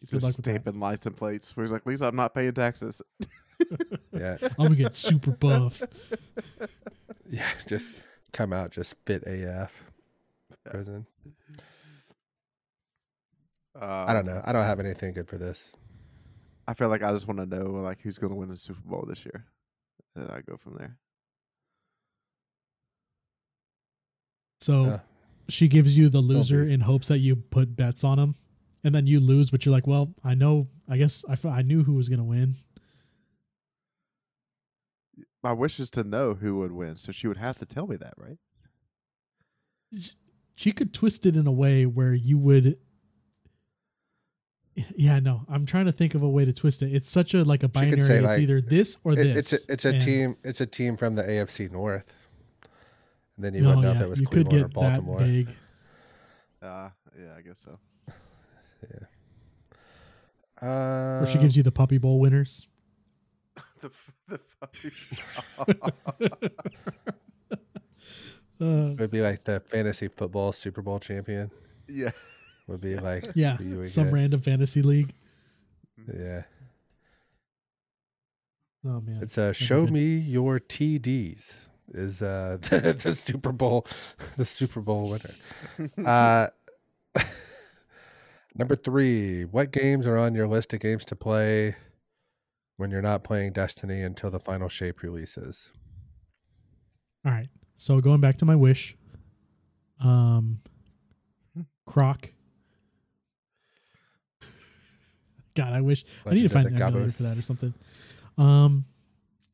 He's 0.00 0.10
Good 0.10 0.20
just 0.20 0.24
luck 0.26 0.36
with 0.36 0.44
that. 0.44 0.50
stamping 0.62 0.78
license 0.80 1.16
plates 1.18 1.56
where 1.56 1.64
he's 1.64 1.72
like, 1.72 1.84
Lisa, 1.84 2.06
I'm 2.06 2.14
not 2.14 2.34
paying 2.34 2.52
taxes. 2.52 3.00
Yeah. 4.12 4.36
I'm 4.42 4.54
gonna 4.66 4.74
get 4.76 4.94
super 4.94 5.32
buff. 5.32 5.82
Yeah. 7.30 7.48
Just 7.66 8.04
come 8.32 8.52
out, 8.52 8.70
just 8.70 8.94
fit 9.04 9.24
AF. 9.26 9.82
Prison. 10.64 11.06
I 13.80 14.12
don't 14.12 14.28
Um, 14.28 14.34
know. 14.34 14.42
I 14.44 14.52
don't 14.52 14.64
have 14.64 14.80
anything 14.80 15.12
good 15.12 15.28
for 15.28 15.36
this. 15.38 15.70
I 16.66 16.74
feel 16.74 16.88
like 16.88 17.02
I 17.02 17.10
just 17.12 17.26
want 17.28 17.38
to 17.40 17.46
know 17.46 17.66
like 17.70 18.00
who's 18.00 18.18
going 18.18 18.30
to 18.32 18.36
win 18.36 18.48
the 18.48 18.56
Super 18.56 18.80
Bowl 18.84 19.04
this 19.08 19.24
year, 19.24 19.44
and 20.16 20.24
then 20.26 20.30
I 20.36 20.40
go 20.40 20.56
from 20.56 20.74
there. 20.78 20.96
So 24.60 24.84
Yeah. 24.84 24.98
She 25.48 25.68
gives 25.68 25.96
you 25.96 26.08
the 26.08 26.20
loser 26.20 26.64
be. 26.64 26.72
in 26.74 26.80
hopes 26.80 27.08
that 27.08 27.18
you 27.18 27.36
put 27.36 27.74
bets 27.76 28.04
on 28.04 28.18
him, 28.18 28.34
and 28.84 28.94
then 28.94 29.06
you 29.06 29.20
lose, 29.20 29.50
but 29.50 29.64
you're 29.64 29.72
like, 29.72 29.86
well, 29.86 30.14
I 30.24 30.34
know, 30.34 30.68
I 30.88 30.96
guess 30.96 31.24
I, 31.28 31.48
I 31.48 31.62
knew 31.62 31.82
who 31.84 31.94
was 31.94 32.08
gonna 32.08 32.24
win. 32.24 32.54
My 35.42 35.52
wish 35.52 35.78
is 35.80 35.90
to 35.90 36.02
know 36.04 36.34
who 36.34 36.58
would 36.58 36.72
win, 36.72 36.96
so 36.96 37.12
she 37.12 37.28
would 37.28 37.36
have 37.36 37.58
to 37.58 37.66
tell 37.66 37.86
me 37.86 37.96
that, 37.96 38.14
right? 38.16 38.38
she 40.54 40.70
could 40.72 40.92
twist 40.92 41.24
it 41.24 41.34
in 41.36 41.46
a 41.46 41.52
way 41.52 41.86
where 41.86 42.12
you 42.12 42.36
would 42.36 42.76
yeah 44.96 45.18
no 45.18 45.40
i'm 45.48 45.64
trying 45.64 45.86
to 45.86 45.92
think 45.92 46.14
of 46.14 46.20
a 46.22 46.28
way 46.28 46.44
to 46.44 46.52
twist 46.52 46.82
it 46.82 46.92
it's 46.92 47.08
such 47.08 47.32
a 47.32 47.42
like 47.42 47.62
a 47.62 47.68
binary 47.68 48.00
say, 48.02 48.18
it's 48.18 48.26
like, 48.26 48.38
either 48.40 48.60
this 48.60 48.98
or 49.02 49.12
It- 49.12 49.16
this 49.34 49.52
it's 49.54 49.66
a, 49.68 49.72
it's 49.72 49.84
a 49.86 49.88
and- 49.94 50.02
team. 50.02 50.36
It's 50.44 50.60
a 50.60 50.66
team 50.66 50.96
from 50.98 51.14
the 51.14 51.22
AFC 51.22 51.70
North. 51.70 52.04
And 53.38 53.44
then 53.44 53.54
you 53.54 53.60
no, 53.62 53.68
wouldn't 53.68 53.84
know 53.84 53.90
yeah, 53.92 53.96
if 53.98 54.02
it 54.02 54.10
was 54.10 54.20
you 54.20 54.26
could 54.26 54.48
Cleveland 54.48 54.64
or 54.64 54.68
Baltimore. 54.80 55.18
that 55.20 55.24
vague 55.24 55.48
Uh, 56.60 56.88
yeah, 57.18 57.34
I 57.38 57.40
guess 57.42 57.60
so. 57.60 57.78
Uh, 60.60 61.20
or 61.22 61.26
she 61.26 61.38
gives 61.38 61.56
you 61.56 61.62
the 61.62 61.70
puppy 61.70 61.98
bowl 61.98 62.18
winners 62.18 62.66
the 63.80 63.90
the 64.26 64.40
fucking- 64.58 64.90
uh, 68.60 68.90
It 68.92 68.98
would 69.00 69.10
be 69.12 69.20
like 69.20 69.44
the 69.44 69.60
fantasy 69.60 70.08
football 70.08 70.50
Super 70.50 70.82
Bowl 70.82 70.98
champion. 70.98 71.50
yeah. 71.86 72.10
Would 72.66 72.80
be 72.80 72.96
like 72.96 73.26
yeah 73.36 73.56
you 73.60 73.78
would 73.78 73.88
some 73.88 74.04
get. 74.06 74.12
random 74.14 74.40
fantasy 74.40 74.82
league 74.82 75.14
Yeah. 76.12 76.42
Oh 78.84 79.00
man, 79.00 79.20
It's 79.22 79.38
uh, 79.38 79.42
that'd 79.42 79.56
show 79.56 79.86
me 79.86 80.16
your 80.18 80.58
TDs 80.58 81.54
is 81.92 82.22
uh, 82.22 82.58
the, 82.62 82.92
the 82.92 83.14
Super 83.14 83.52
Bowl 83.52 83.86
the 84.36 84.44
Super 84.44 84.80
Bowl 84.80 85.10
winner. 85.10 85.90
Uh, 86.08 86.48
number 88.54 88.74
three, 88.76 89.44
what 89.44 89.70
games 89.70 90.06
are 90.06 90.16
on 90.16 90.34
your 90.34 90.46
list 90.46 90.72
of 90.72 90.80
games 90.80 91.04
to 91.04 91.16
play 91.16 91.76
when 92.76 92.90
you're 92.90 93.02
not 93.02 93.24
playing 93.24 93.52
Destiny 93.52 94.02
until 94.02 94.30
the 94.30 94.40
final 94.40 94.68
shape 94.68 95.02
releases? 95.02 95.70
All 97.24 97.32
right. 97.32 97.48
So 97.76 98.00
going 98.00 98.20
back 98.20 98.36
to 98.38 98.44
my 98.44 98.56
wish, 98.56 98.96
um, 100.00 100.60
Croc. 101.86 102.32
God, 105.54 105.72
I 105.72 105.80
wish 105.80 106.04
I 106.24 106.34
need 106.34 106.42
to 106.42 106.48
find 106.48 106.66
of 106.66 106.72
an 106.72 106.78
the 106.78 106.84
emulator 106.84 107.10
for 107.10 107.22
that 107.24 107.36
or 107.36 107.42
something. 107.42 107.74
Um, 108.36 108.84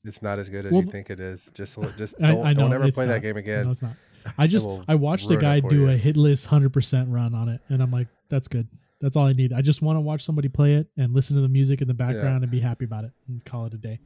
It's 0.05 0.23
not 0.23 0.39
as 0.39 0.49
good 0.49 0.67
as 0.67 0.73
Well, 0.73 0.83
you 0.83 0.91
think 0.91 1.11
it 1.11 1.21
is. 1.21 1.51
Just 1.55 1.79
just 1.97 2.19
don't, 2.21 2.47
I 2.47 2.53
don't 2.53 2.73
ever 2.73 2.91
play 2.93 3.07
not. 3.07 3.15
that 3.15 3.23
game 3.23 3.37
again. 3.37 3.65
no, 3.65 3.71
it's 3.71 3.83
not. 3.83 3.95
I 4.39 4.47
just 4.47 4.69
I 4.89 4.95
watched 4.95 5.31
a 5.31 5.37
guy 5.37 5.61
do 5.61 5.77
you. 5.77 5.91
a 5.91 5.99
hitless 5.99 6.47
hundred 6.47 6.73
percent 6.73 7.09
run 7.09 7.35
on 7.35 7.49
it, 7.49 7.61
and 7.69 7.83
I'm 7.83 7.91
like, 7.91 8.09
that's 8.29 8.49
good. 8.49 8.69
That's 9.01 9.17
all 9.17 9.27
I 9.27 9.33
need. 9.33 9.53
I 9.53 9.61
just 9.61 9.83
want 9.83 9.97
to 9.97 10.01
watch 10.01 10.25
somebody 10.25 10.49
play 10.49 10.75
it 10.75 10.87
and 10.97 11.13
listen 11.13 11.37
to 11.37 11.43
the 11.43 11.49
music 11.49 11.83
in 11.83 11.89
the 11.89 11.95
background 11.95 12.43
and 12.43 12.51
be 12.51 12.61
happy 12.61 12.87
about 12.87 13.05
it 13.05 13.13
and 13.29 13.45
call 13.45 13.67
it 13.67 13.75
a 13.75 13.77
day. 13.77 13.99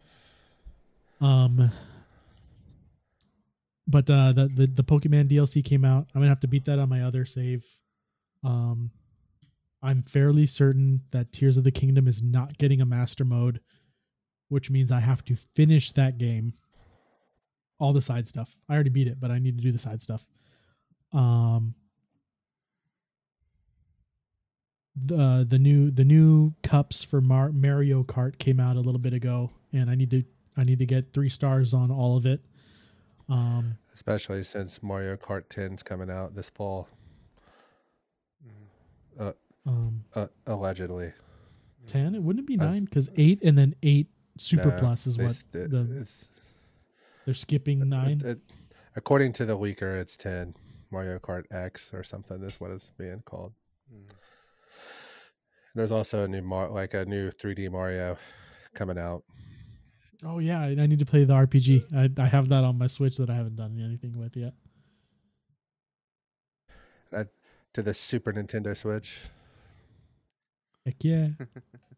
Um, 1.20 1.70
but 3.86 4.11
uh, 4.11 4.32
the 4.32 4.49
the 4.49 4.66
the 4.66 4.84
Pokemon 4.84 5.28
DLC 5.28 5.64
came 5.64 5.84
out. 5.84 6.07
I'm 6.14 6.20
gonna 6.20 6.28
have 6.28 6.40
to 6.40 6.49
beat 6.49 6.64
that 6.66 6.78
on 6.78 6.88
my 6.88 7.03
other 7.03 7.24
save. 7.24 7.64
Um, 8.44 8.90
I'm 9.82 10.03
fairly 10.03 10.46
certain 10.46 11.03
that 11.12 11.32
Tears 11.32 11.57
of 11.57 11.64
the 11.64 11.70
Kingdom 11.70 12.09
is 12.09 12.22
not 12.22 12.59
getting 12.59 12.80
a 12.80 12.86
master 12.86 13.24
mode, 13.24 13.61
which 14.49 14.70
means 14.70 14.90
I 14.92 15.01
have 15.01 15.24
to 15.26 15.36
finish 15.36 15.92
that 15.92 16.18
game. 16.18 16.55
All 17.78 17.92
the 17.92 18.01
side 18.01 18.26
stuff. 18.26 18.57
I 18.68 18.74
already 18.74 18.90
beat 18.90 19.07
it, 19.07 19.20
but 19.20 19.30
I 19.30 19.38
need 19.38 19.57
to 19.59 19.62
do 19.62 19.70
the 19.70 19.78
side 19.78 20.03
stuff. 20.03 20.26
Um, 21.12 21.74
the 24.96 25.46
the 25.49 25.59
new 25.59 25.90
the 25.90 26.05
new 26.05 26.55
cups 26.62 27.05
for 27.05 27.20
Mar- 27.20 27.53
Mario 27.53 28.03
Kart 28.03 28.38
came 28.38 28.59
out 28.59 28.76
a 28.76 28.80
little 28.80 28.99
bit 28.99 29.12
ago, 29.12 29.53
and 29.72 29.88
I 29.88 29.94
need 29.94 30.11
to 30.11 30.24
I 30.57 30.64
need 30.64 30.80
to 30.80 30.86
get 30.86 31.12
three 31.12 31.28
stars 31.28 31.72
on 31.72 31.90
all 31.90 32.16
of 32.16 32.26
it. 32.26 32.40
Um, 33.28 33.76
Especially 33.94 34.42
since 34.42 34.82
Mario 34.82 35.16
Kart 35.16 35.44
10's 35.49 35.82
coming 35.82 36.11
out 36.11 36.34
this 36.34 36.51
fall, 36.51 36.88
um, 39.66 40.05
uh, 40.14 40.26
allegedly. 40.46 41.12
ten. 41.86 42.14
It 42.14 42.22
wouldn't 42.22 42.44
it 42.44 42.46
be 42.46 42.57
nine 42.57 42.84
because 42.84 43.11
eight 43.16 43.42
and 43.42 43.57
then 43.57 43.74
eight 43.82 44.09
Super 44.39 44.68
No, 44.70 44.78
Plus 44.78 45.07
is 45.07 45.16
they 45.16 45.24
what 45.24 45.32
s- 45.32 45.45
the 45.53 46.07
they're 47.24 47.34
skipping 47.34 47.86
nine. 47.89 48.20
it- 48.20 48.24
it- 48.24 48.41
according 48.97 49.32
to 49.34 49.45
the 49.45 49.57
leaker, 49.57 50.01
it's 50.01 50.16
10. 50.16 50.55
Mario 50.91 51.18
Kart 51.18 51.45
X 51.51 51.93
or 51.93 52.03
something 52.03 52.43
is 52.43 52.59
what 52.61 52.70
it's 52.70 52.91
being 52.93 53.20
called. 53.26 53.53
Mm. 53.93 54.09
There's 55.74 55.93
also 55.93 56.24
a 56.24 56.28
new 56.28 56.41
Mar- 56.41 56.70
like 56.70 56.95
a 56.95 57.05
new 57.05 57.30
3D 57.30 57.68
Mario 57.70 58.16
coming 58.74 58.97
out. 58.99 59.22
Oh 60.24 60.39
yeah, 60.39 60.61
I 60.61 60.68
I 60.70 60.86
need 60.86 60.99
to 61.01 61.07
play 61.07 61.24
the 61.24 61.34
RPG. 61.34 61.84
I 61.95 62.11
I 62.22 62.26
have 62.26 62.49
that 62.49 62.64
on 62.64 62.78
my 62.78 62.86
Switch 62.86 63.18
that 63.18 63.28
I 63.30 63.34
haven't 63.34 63.57
done 63.57 63.78
anything 63.78 64.16
with 64.18 64.34
yet. 64.36 64.55
to 67.74 67.82
the 67.82 67.93
Super 67.95 68.32
Nintendo 68.32 68.74
Switch. 68.76 69.20
Heck 70.86 71.05
yeah. 71.05 71.28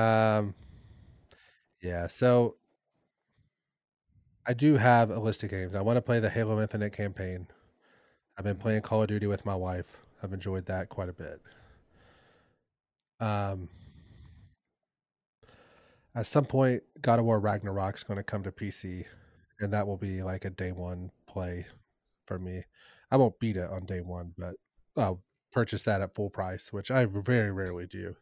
Um, 0.00 0.54
yeah, 1.82 2.06
so 2.06 2.56
I 4.46 4.54
do 4.54 4.76
have 4.76 5.10
a 5.10 5.18
list 5.18 5.42
of 5.42 5.50
games. 5.50 5.74
I 5.74 5.82
want 5.82 5.98
to 5.98 6.02
play 6.02 6.20
the 6.20 6.30
Halo 6.30 6.60
Infinite 6.60 6.94
campaign. 6.94 7.46
I've 8.38 8.44
been 8.44 8.56
playing 8.56 8.80
Call 8.80 9.02
of 9.02 9.08
Duty 9.08 9.26
with 9.26 9.44
my 9.44 9.54
wife. 9.54 9.98
I've 10.22 10.32
enjoyed 10.32 10.66
that 10.66 10.88
quite 10.88 11.10
a 11.10 11.12
bit. 11.12 11.40
Um, 13.20 13.68
at 16.14 16.26
some 16.26 16.46
point, 16.46 16.82
God 17.02 17.18
of 17.18 17.26
War 17.26 17.38
Ragnarok's 17.38 18.04
going 18.04 18.16
to 18.16 18.24
come 18.24 18.42
to 18.44 18.52
PC, 18.52 19.04
and 19.60 19.72
that 19.74 19.86
will 19.86 19.98
be 19.98 20.22
like 20.22 20.46
a 20.46 20.50
day 20.50 20.72
one 20.72 21.10
play 21.26 21.66
for 22.26 22.38
me. 22.38 22.64
I 23.10 23.18
won't 23.18 23.38
beat 23.38 23.58
it 23.58 23.68
on 23.68 23.84
day 23.84 24.00
one, 24.00 24.32
but 24.38 24.54
I'll 24.96 25.22
purchase 25.52 25.82
that 25.82 26.00
at 26.00 26.14
full 26.14 26.30
price, 26.30 26.72
which 26.72 26.90
I 26.90 27.04
very 27.04 27.52
rarely 27.52 27.86
do 27.86 28.16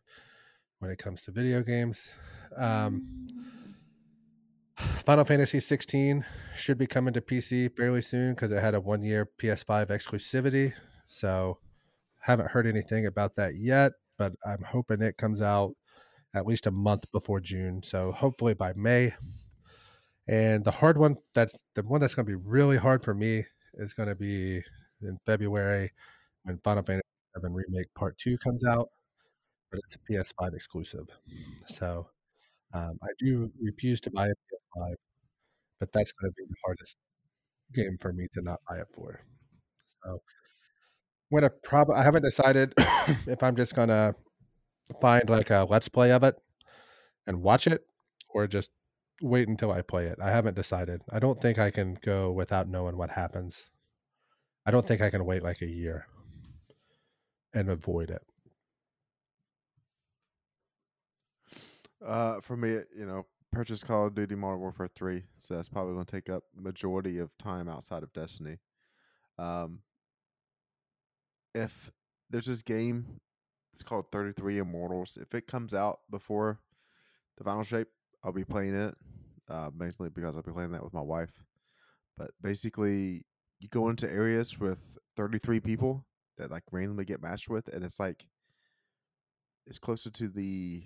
when 0.79 0.91
it 0.91 0.99
comes 0.99 1.25
to 1.25 1.31
video 1.31 1.63
games. 1.63 2.11
Um, 2.57 3.27
Final 5.05 5.25
Fantasy 5.25 5.61
16 5.61 6.25
should 6.57 6.79
be 6.79 6.87
coming 6.87 7.15
to 7.15 7.21
PC 7.21 7.77
fairly 7.77 8.01
soon 8.01 8.35
because 8.35 8.53
it 8.53 8.61
had 8.61 8.75
a 8.75 8.81
one 8.81 9.03
year 9.03 9.29
PS5 9.39 9.89
exclusivity. 9.89 10.73
So, 11.07 11.59
haven't 12.21 12.51
heard 12.51 12.67
anything 12.67 13.07
about 13.07 13.37
that 13.37 13.57
yet, 13.57 13.93
but 14.19 14.35
I'm 14.47 14.63
hoping 14.63 15.03
it 15.03 15.17
comes 15.17 15.41
out 15.41 15.75
at 16.35 16.47
least 16.47 16.67
a 16.67 16.71
month 16.71 17.11
before 17.13 17.41
June. 17.41 17.83
So, 17.83 18.13
hopefully 18.13 18.55
by 18.55 18.73
May. 18.75 19.13
And 20.29 20.63
the 20.63 20.71
hard 20.71 20.99
one 20.99 21.17
that's 21.35 21.65
the 21.75 21.83
one 21.83 22.01
that's 22.01 22.15
going 22.15 22.27
to 22.27 22.31
be 22.31 22.43
really 22.45 22.77
hard 22.77 23.03
for 23.03 23.15
me 23.15 23.45
is 23.75 23.95
going 23.95 24.11
to 24.11 24.15
be 24.15 24.63
in 25.01 25.19
February 25.25 25.91
when 26.43 26.59
Final 26.59 26.83
Fantasy 26.83 27.03
7 27.35 27.53
Remake 27.53 27.93
Part 27.95 28.19
2 28.19 28.37
comes 28.39 28.65
out, 28.65 28.91
but 29.71 29.81
it's 29.85 29.97
a 29.97 30.13
PS5 30.13 30.55
exclusive. 30.55 31.07
So, 31.67 32.09
um, 32.75 32.99
I 33.03 33.09
do 33.19 33.51
refuse 33.61 34.01
to 34.03 34.11
buy 34.11 34.27
a 34.27 34.31
PS5, 34.31 34.95
but 35.81 35.93
that's 35.93 36.13
going 36.13 36.31
to 36.31 36.35
be 36.37 36.45
the 36.49 36.57
hardest 36.65 36.97
game 37.75 37.97
for 38.01 38.13
me 38.13 38.27
to 38.35 38.43
not 38.43 38.61
buy 38.69 38.79
it 38.79 38.89
for. 38.95 39.21
So, 40.05 40.21
gonna 41.33 41.51
probably 41.63 41.97
I 41.97 42.03
haven't 42.03 42.23
decided 42.23 42.73
if 43.27 43.43
I'm 43.43 43.57
just 43.57 43.75
gonna 43.75 44.15
find 45.01 45.29
like 45.29 45.51
a 45.51 45.67
let's 45.69 45.89
play 45.89 46.13
of 46.13 46.23
it 46.25 46.37
and 47.27 47.43
watch 47.43 47.67
it, 47.67 47.85
or 48.31 48.47
just 48.47 48.71
wait 49.21 49.49
until 49.49 49.73
I 49.73 49.83
play 49.83 50.07
it. 50.07 50.19
I 50.23 50.31
haven't 50.31 50.55
decided. 50.55 51.03
I 51.11 51.19
don't 51.19 51.41
think 51.41 51.59
I 51.59 51.71
can 51.71 51.99
go 52.03 52.33
without 52.33 52.69
knowing 52.69 52.97
what 52.97 53.11
happens. 53.11 53.67
I 54.67 54.71
don't 54.71 54.87
think 54.87 55.01
I 55.01 55.11
can 55.11 55.25
wait 55.25 55.43
like 55.43 55.63
a 55.63 55.67
year 55.67 56.07
and 57.55 57.71
avoid 57.71 58.11
it. 58.11 58.23
Uh, 62.05 62.41
for 62.41 62.57
me, 62.57 62.71
you 62.97 63.07
know, 63.07 63.27
purchase 63.53 63.83
Call 63.83 64.07
of 64.07 64.15
Duty 64.15 64.35
Modern 64.35 64.61
Warfare 64.61 64.89
3, 64.95 65.23
so 65.37 65.55
that's 65.55 65.69
probably 65.69 65.95
going 65.95 66.07
to 66.07 66.13
take 66.17 66.31
up 66.31 66.45
majority 66.55 67.19
of 67.19 67.37
time 67.39 67.69
outside 67.69 68.03
of 68.03 68.13
Destiny. 68.13 68.59
Um, 69.39 69.81
if 71.55 71.91
there's 72.31 72.47
this 72.47 72.63
game, 72.63 73.21
it's 73.73 73.83
called 73.83 74.11
33 74.13 74.59
Immortals. 74.59 75.19
If 75.21 75.35
it 75.35 75.47
comes 75.47 75.75
out 75.75 76.01
before 76.11 76.61
the 77.37 77.45
final 77.45 77.63
shape, 77.63 77.89
I'll 78.23 78.33
be 78.33 78.45
playing 78.45 78.75
it. 78.75 78.95
Uh, 79.49 79.71
mainly 79.75 80.11
because 80.11 80.37
I'll 80.37 80.43
be 80.43 80.53
playing 80.53 80.73
that 80.73 80.85
with 80.85 80.93
my 80.93 81.01
wife. 81.01 81.33
But 82.19 82.33
basically, 82.43 83.25
you 83.61 83.69
go 83.71 83.89
into 83.89 84.11
areas 84.11 84.59
with 84.59 84.99
33 85.17 85.61
people 85.61 86.05
that 86.37 86.51
like 86.51 86.65
randomly 86.71 87.07
get 87.07 87.23
matched 87.23 87.49
with, 87.49 87.69
and 87.69 87.83
it's 87.83 87.99
like 87.99 88.27
it's 89.67 89.79
closer 89.79 90.11
to 90.11 90.29
the 90.29 90.83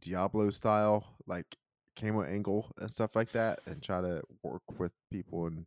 Diablo 0.00 0.50
style, 0.50 1.04
like 1.26 1.56
camo 1.96 2.22
angle 2.22 2.70
and 2.78 2.90
stuff 2.90 3.16
like 3.16 3.32
that, 3.32 3.60
and 3.66 3.82
try 3.82 4.00
to 4.00 4.22
work 4.42 4.62
with 4.78 4.92
people 5.10 5.46
and 5.46 5.64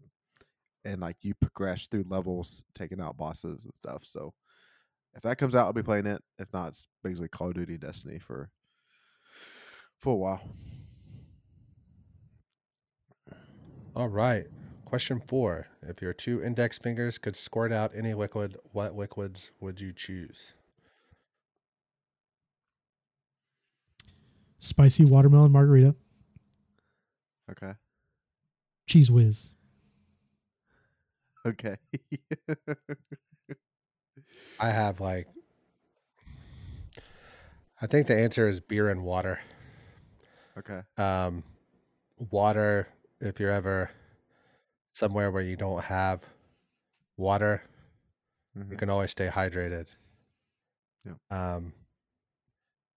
and 0.83 1.01
like 1.01 1.17
you 1.21 1.33
progress 1.35 1.87
through 1.87 2.05
levels, 2.07 2.63
taking 2.73 2.99
out 3.01 3.17
bosses 3.17 3.65
and 3.65 3.75
stuff. 3.75 4.03
So 4.05 4.33
if 5.13 5.21
that 5.23 5.37
comes 5.37 5.55
out, 5.55 5.65
I'll 5.65 5.73
be 5.73 5.83
playing 5.83 6.07
it. 6.07 6.21
If 6.39 6.51
not, 6.53 6.69
it's 6.69 6.87
basically 7.03 7.27
Call 7.27 7.49
of 7.49 7.55
Duty 7.55 7.77
Destiny 7.77 8.19
for 8.19 8.49
for 9.99 10.13
a 10.13 10.17
while. 10.17 10.41
All 13.95 14.09
right. 14.09 14.45
Question 14.85 15.21
four. 15.27 15.67
If 15.83 16.01
your 16.01 16.13
two 16.13 16.43
index 16.43 16.77
fingers 16.77 17.17
could 17.17 17.35
squirt 17.35 17.71
out 17.71 17.91
any 17.95 18.13
liquid, 18.13 18.57
what 18.71 18.95
liquids 18.95 19.51
would 19.59 19.79
you 19.79 19.93
choose? 19.93 20.53
Spicy 24.63 25.05
watermelon 25.05 25.51
margarita, 25.51 25.95
Okay. 27.49 27.73
cheese 28.87 29.09
whiz. 29.09 29.55
Okay. 31.45 31.77
I 34.59 34.69
have 34.69 35.01
like, 35.01 35.27
I 37.81 37.87
think 37.87 38.05
the 38.05 38.15
answer 38.15 38.47
is 38.47 38.61
beer 38.61 38.89
and 38.89 39.03
water. 39.03 39.39
okay. 40.59 40.81
Um, 40.95 41.43
water, 42.29 42.87
if 43.19 43.39
you're 43.39 43.49
ever 43.49 43.89
somewhere 44.93 45.31
where 45.31 45.41
you 45.41 45.55
don't 45.55 45.83
have 45.83 46.23
water, 47.17 47.63
you 48.55 48.63
Mhm. 48.63 48.77
can 48.77 48.89
always 48.91 49.09
stay 49.09 49.27
hydrated. 49.27 49.87
Yeah. 51.03 51.15
Um, 51.31 51.73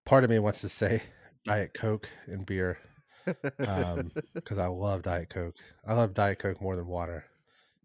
part 0.05 0.23
of 0.23 0.29
me 0.29 0.37
wants 0.37 0.61
to 0.61 0.69
say 0.69 1.01
Diet 1.45 1.73
Coke 1.73 2.09
and 2.27 2.45
beer 2.45 2.77
because 3.25 4.57
I 4.57 4.67
love 4.67 5.03
Diet 5.03 5.29
Coke. 5.29 5.55
I 5.87 5.93
love 5.93 6.13
Diet 6.13 6.39
Coke 6.39 6.61
more 6.61 6.75
than 6.75 6.87
water, 6.87 7.25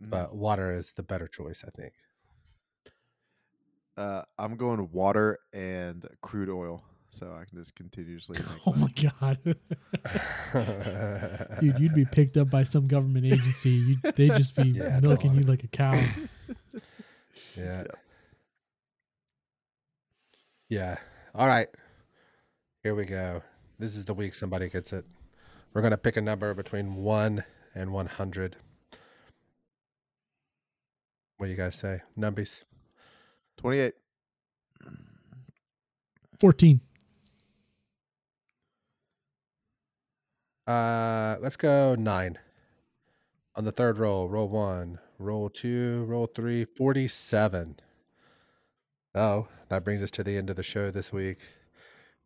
Mm. 0.03 0.11
but 0.11 0.35
water 0.35 0.73
is 0.73 0.93
the 0.97 1.03
better 1.03 1.27
choice, 1.27 1.63
I 1.67 1.71
think. 1.79 1.93
Uh, 3.99 4.23
I'm 4.39 4.57
going 4.57 4.89
water 4.93 5.39
and 5.53 6.07
crude 6.23 6.49
oil, 6.49 6.83
so 7.11 7.37
I 7.39 7.45
can 7.45 7.59
just 7.59 7.77
continuously. 7.77 8.39
Oh 8.67 8.73
my 8.73 8.89
god, 8.93 9.39
dude, 11.61 11.79
you'd 11.79 11.95
be 11.95 12.07
picked 12.07 12.39
up 12.39 12.49
by 12.49 12.63
some 12.63 12.87
government 12.89 13.27
agency. 13.27 13.71
You 13.71 13.97
they'd 14.17 14.33
just 14.33 14.57
be 14.57 14.69
Yeah, 14.69 15.01
milking 15.01 15.35
you 15.35 15.43
like 15.43 15.65
a 15.65 15.69
cow. 15.69 15.93
yeah. 17.57 17.83
Yep. 17.83 17.97
Yeah. 20.71 20.97
All 21.35 21.47
right. 21.47 21.69
Here 22.83 22.95
we 22.95 23.05
go. 23.05 23.43
This 23.81 23.97
is 23.97 24.05
the 24.05 24.13
week 24.13 24.35
somebody 24.35 24.69
gets 24.69 24.93
it. 24.93 25.07
We're 25.73 25.81
going 25.81 25.93
to 25.93 25.97
pick 25.97 26.19
a 26.19 26.21
number 26.21 26.53
between 26.53 26.97
1 26.97 27.43
and 27.75 27.91
100. 27.91 28.57
What 31.39 31.47
do 31.47 31.51
you 31.51 31.57
guys 31.57 31.77
say? 31.77 32.03
Numbies? 32.19 32.65
28. 33.57 33.95
Fourteen. 36.39 36.83
Uh, 40.67 41.37
let's 41.41 41.57
go 41.57 41.95
9. 41.95 42.39
On 43.57 43.65
the 43.65 43.73
third 43.73 43.99
roll, 43.99 44.29
roll 44.29 44.49
1, 44.49 44.99
roll 45.19 45.49
2, 45.49 46.05
roll 46.05 46.27
3, 46.27 46.67
47. 46.77 47.81
Oh, 49.15 49.49
that 49.71 49.85
brings 49.85 50.03
us 50.03 50.11
to 50.11 50.23
the 50.23 50.37
end 50.37 50.51
of 50.51 50.57
the 50.57 50.63
show 50.63 50.91
this 50.91 51.15
week. 51.15 51.39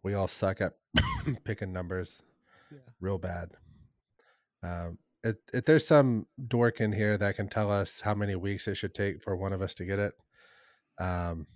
We 0.05 0.15
all 0.15 0.29
suck 0.29 0.61
at 0.61 0.75
picking 1.45 1.73
numbers 1.73 2.23
Yeah. 2.71 2.79
real 3.01 3.19
bad. 3.19 3.51
Um, 4.63 4.99
if, 5.23 5.37
if 5.53 5.65
there's 5.65 5.87
some 5.87 6.27
dork 6.49 6.81
in 6.81 6.93
here 6.93 7.17
that 7.19 7.37
can 7.37 7.49
tell 7.49 7.71
us 7.71 8.01
how 8.01 8.15
many 8.15 8.35
weeks 8.37 8.69
it 8.69 8.77
should 8.77 8.95
take 8.95 9.23
for 9.23 9.37
one 9.37 9.53
of 9.53 9.63
us 9.63 9.75
to 9.75 9.85
get 9.85 9.99
it, 9.99 10.15
um, 10.99 11.47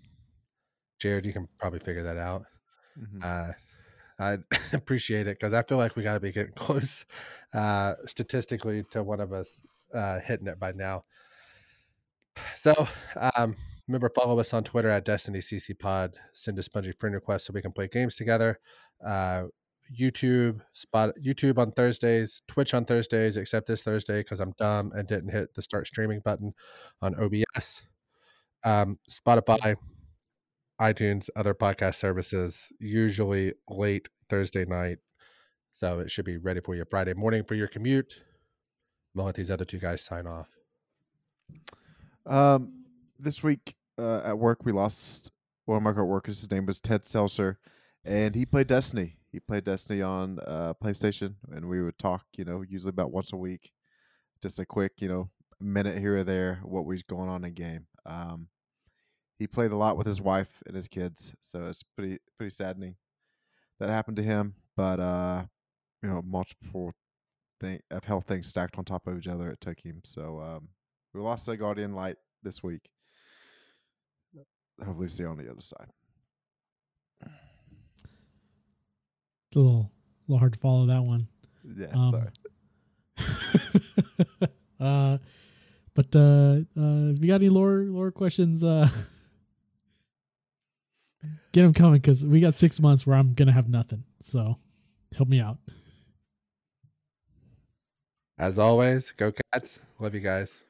Jared, 0.99 1.27
you 1.27 1.33
can 1.33 1.49
probably 1.59 1.81
figure 1.81 2.03
that 2.03 2.17
out. 2.17 2.45
Mhm. 2.99 3.23
Uh, 3.25 3.53
I'd 4.19 4.45
appreciate 4.73 5.27
it 5.29 5.39
because 5.39 5.55
I 5.55 5.63
feel 5.63 5.79
like 5.79 5.97
we 5.97 6.03
got 6.03 6.15
to 6.15 6.21
be 6.21 6.33
getting 6.33 6.53
close 6.57 7.07
uh, 7.55 7.95
statistically 8.07 8.85
to 8.93 9.03
one 9.03 9.21
of 9.21 9.33
us 9.33 9.61
uh, 9.95 10.21
hitting 10.21 10.49
it 10.49 10.59
by 10.61 10.73
now. 10.73 11.05
So 12.55 12.89
um, 13.37 13.57
remember, 13.89 14.11
follow 14.11 14.39
us 14.39 14.53
on 14.55 14.65
Twitter 14.65 14.91
at 14.91 15.05
Destiny 15.05 15.41
CC 15.41 15.77
Pod. 15.77 16.17
Send 16.33 16.59
a 16.59 16.63
Bungie 16.63 16.99
friend 16.99 17.15
request 17.15 17.47
so 17.47 17.53
we 17.53 17.63
can 17.63 17.73
play 17.73 17.89
games 17.89 18.15
together. 18.15 18.61
Uh, 19.05 19.45
YouTube 19.97 20.61
spot 20.73 21.15
YouTube 21.23 21.59
on 21.59 21.73
Thursdays, 21.73 22.43
Twitch 22.47 22.75
on 22.75 22.85
Thursdays, 22.85 23.37
except 23.37 23.67
this 23.67 23.83
Thursday 23.83 24.21
because 24.21 24.41
I'm 24.41 24.53
dumb 24.59 24.93
and 24.95 25.09
didn't 25.09 25.31
hit 25.31 25.55
the 25.55 25.63
start 25.63 25.87
streaming 25.87 26.21
button 26.21 26.53
on 27.01 27.15
OBS. 27.15 27.83
Um, 28.65 28.99
Spotify, 29.11 29.77
iTunes, 30.81 31.31
other 31.37 31.55
podcast 31.55 31.95
services, 31.95 32.71
usually 32.79 33.55
late 33.69 34.09
Thursday 34.29 34.65
night. 34.65 34.99
So 35.73 36.01
it 36.01 36.11
should 36.11 36.25
be 36.25 36.37
ready 36.37 36.61
for 36.61 36.75
you 36.75 36.85
Friday 36.89 37.15
morning 37.15 37.45
for 37.45 37.55
your 37.55 37.69
commute. 37.69 38.21
Gonna 39.17 39.27
let 39.27 39.37
these 39.37 39.51
other 39.51 39.65
two 39.65 39.79
guys 39.79 40.05
sign 40.05 40.27
off. 40.27 40.51
Um, 42.27 42.85
this 43.19 43.43
week 43.43 43.75
uh, 43.99 44.23
at 44.25 44.39
work, 44.39 44.65
we 44.65 44.73
lost 44.73 45.31
one 45.67 45.77
of 45.77 45.83
my 45.83 45.93
coworkers. 45.93 46.41
His 46.41 46.51
name 46.51 46.67
was 46.67 46.81
Ted 46.81 47.05
Seltzer, 47.05 47.59
and 48.05 48.35
he 48.35 48.47
played 48.47 48.67
Destiny. 48.67 49.17
He 49.31 49.41
played 49.41 49.65
Destiny 49.65 50.03
on 50.03 50.39
uh, 50.47 50.75
PlayStation, 50.83 51.35
and 51.51 51.69
we 51.69 51.83
would 51.83 51.99
talk, 51.99 52.25
you 52.37 52.45
know, 52.45 52.63
usually 52.63 52.91
about 52.91 53.13
once 53.13 53.33
a 53.33 53.37
week, 53.37 53.73
just 54.43 54.59
a 54.59 54.67
quick, 54.67 54.93
you 54.99 55.09
know, 55.09 55.31
minute 55.61 55.99
here 55.99 56.19
or 56.19 56.25
there, 56.25 56.61
what 56.63 56.87
was 56.87 57.03
going 57.03 57.29
on 57.29 57.45
in 57.45 57.53
game. 57.53 57.87
Um, 58.07 58.49
he 59.39 59.47
played 59.47 59.73
a 59.73 59.77
lot 59.77 59.97
with 59.97 60.07
his 60.07 60.21
wife 60.21 60.63
and 60.67 60.75
his 60.75 60.89
kids, 60.89 61.35
so 61.41 61.67
it's 61.67 61.83
pretty 61.97 62.19
pretty 62.37 62.51
saddening 62.51 62.97
that 63.79 63.89
happened 63.89 64.17
to 64.17 64.23
him. 64.23 64.55
But 64.77 65.01
uh, 65.01 65.45
you 66.03 66.09
know, 66.09 66.23
multiple 66.23 66.93
thing 67.61 67.81
of 67.91 68.05
health 68.05 68.27
things 68.27 68.47
stacked 68.47 68.79
on 68.79 68.85
top 68.85 69.07
of 69.07 69.19
each 69.19 69.29
other, 69.29 69.51
it 69.51 69.61
took 69.61 69.81
him. 69.81 70.01
So 70.05 70.41
um, 70.41 70.69
we 71.13 71.21
lost 71.21 71.47
the 71.47 71.57
Guardian 71.57 71.95
Light 71.95 72.17
this 72.43 72.63
week. 72.63 72.89
Hopefully, 74.85 75.09
stay 75.09 75.25
on 75.25 75.37
the 75.37 75.51
other 75.51 75.61
side. 75.61 75.89
It's 79.51 79.57
a 79.57 79.61
little, 79.61 79.91
little 80.27 80.39
hard 80.39 80.53
to 80.53 80.59
follow 80.59 80.87
that 80.87 81.03
one. 81.03 81.27
Yeah, 81.65 81.87
Um, 81.95 82.11
sorry. 82.11 82.29
uh, 84.81 85.19
but 85.95 86.15
uh, 86.15 86.61
uh, 86.77 87.13
if 87.13 87.21
you 87.21 87.27
got 87.29 87.37
any 87.37 87.49
lore 87.49 87.85
lore 87.89 88.13
questions, 88.13 88.63
uh, 88.63 88.89
get 91.53 91.63
them 91.63 91.73
coming 91.75 92.01
because 92.01 92.25
we 92.25 92.41
got 92.41 92.55
six 92.55 92.79
months 92.79 93.07
where 93.07 93.17
I'm 93.17 93.35
gonna 93.35 93.53
have 93.53 93.69
nothing. 93.69 94.05
So 94.21 94.57
help 95.17 95.29
me 95.29 95.41
out. 95.41 95.59
As 98.39 98.59
always, 98.59 99.11
go 99.11 99.33
cats. 99.53 99.81
Love 99.99 100.15
you 100.15 100.21
guys. 100.21 100.65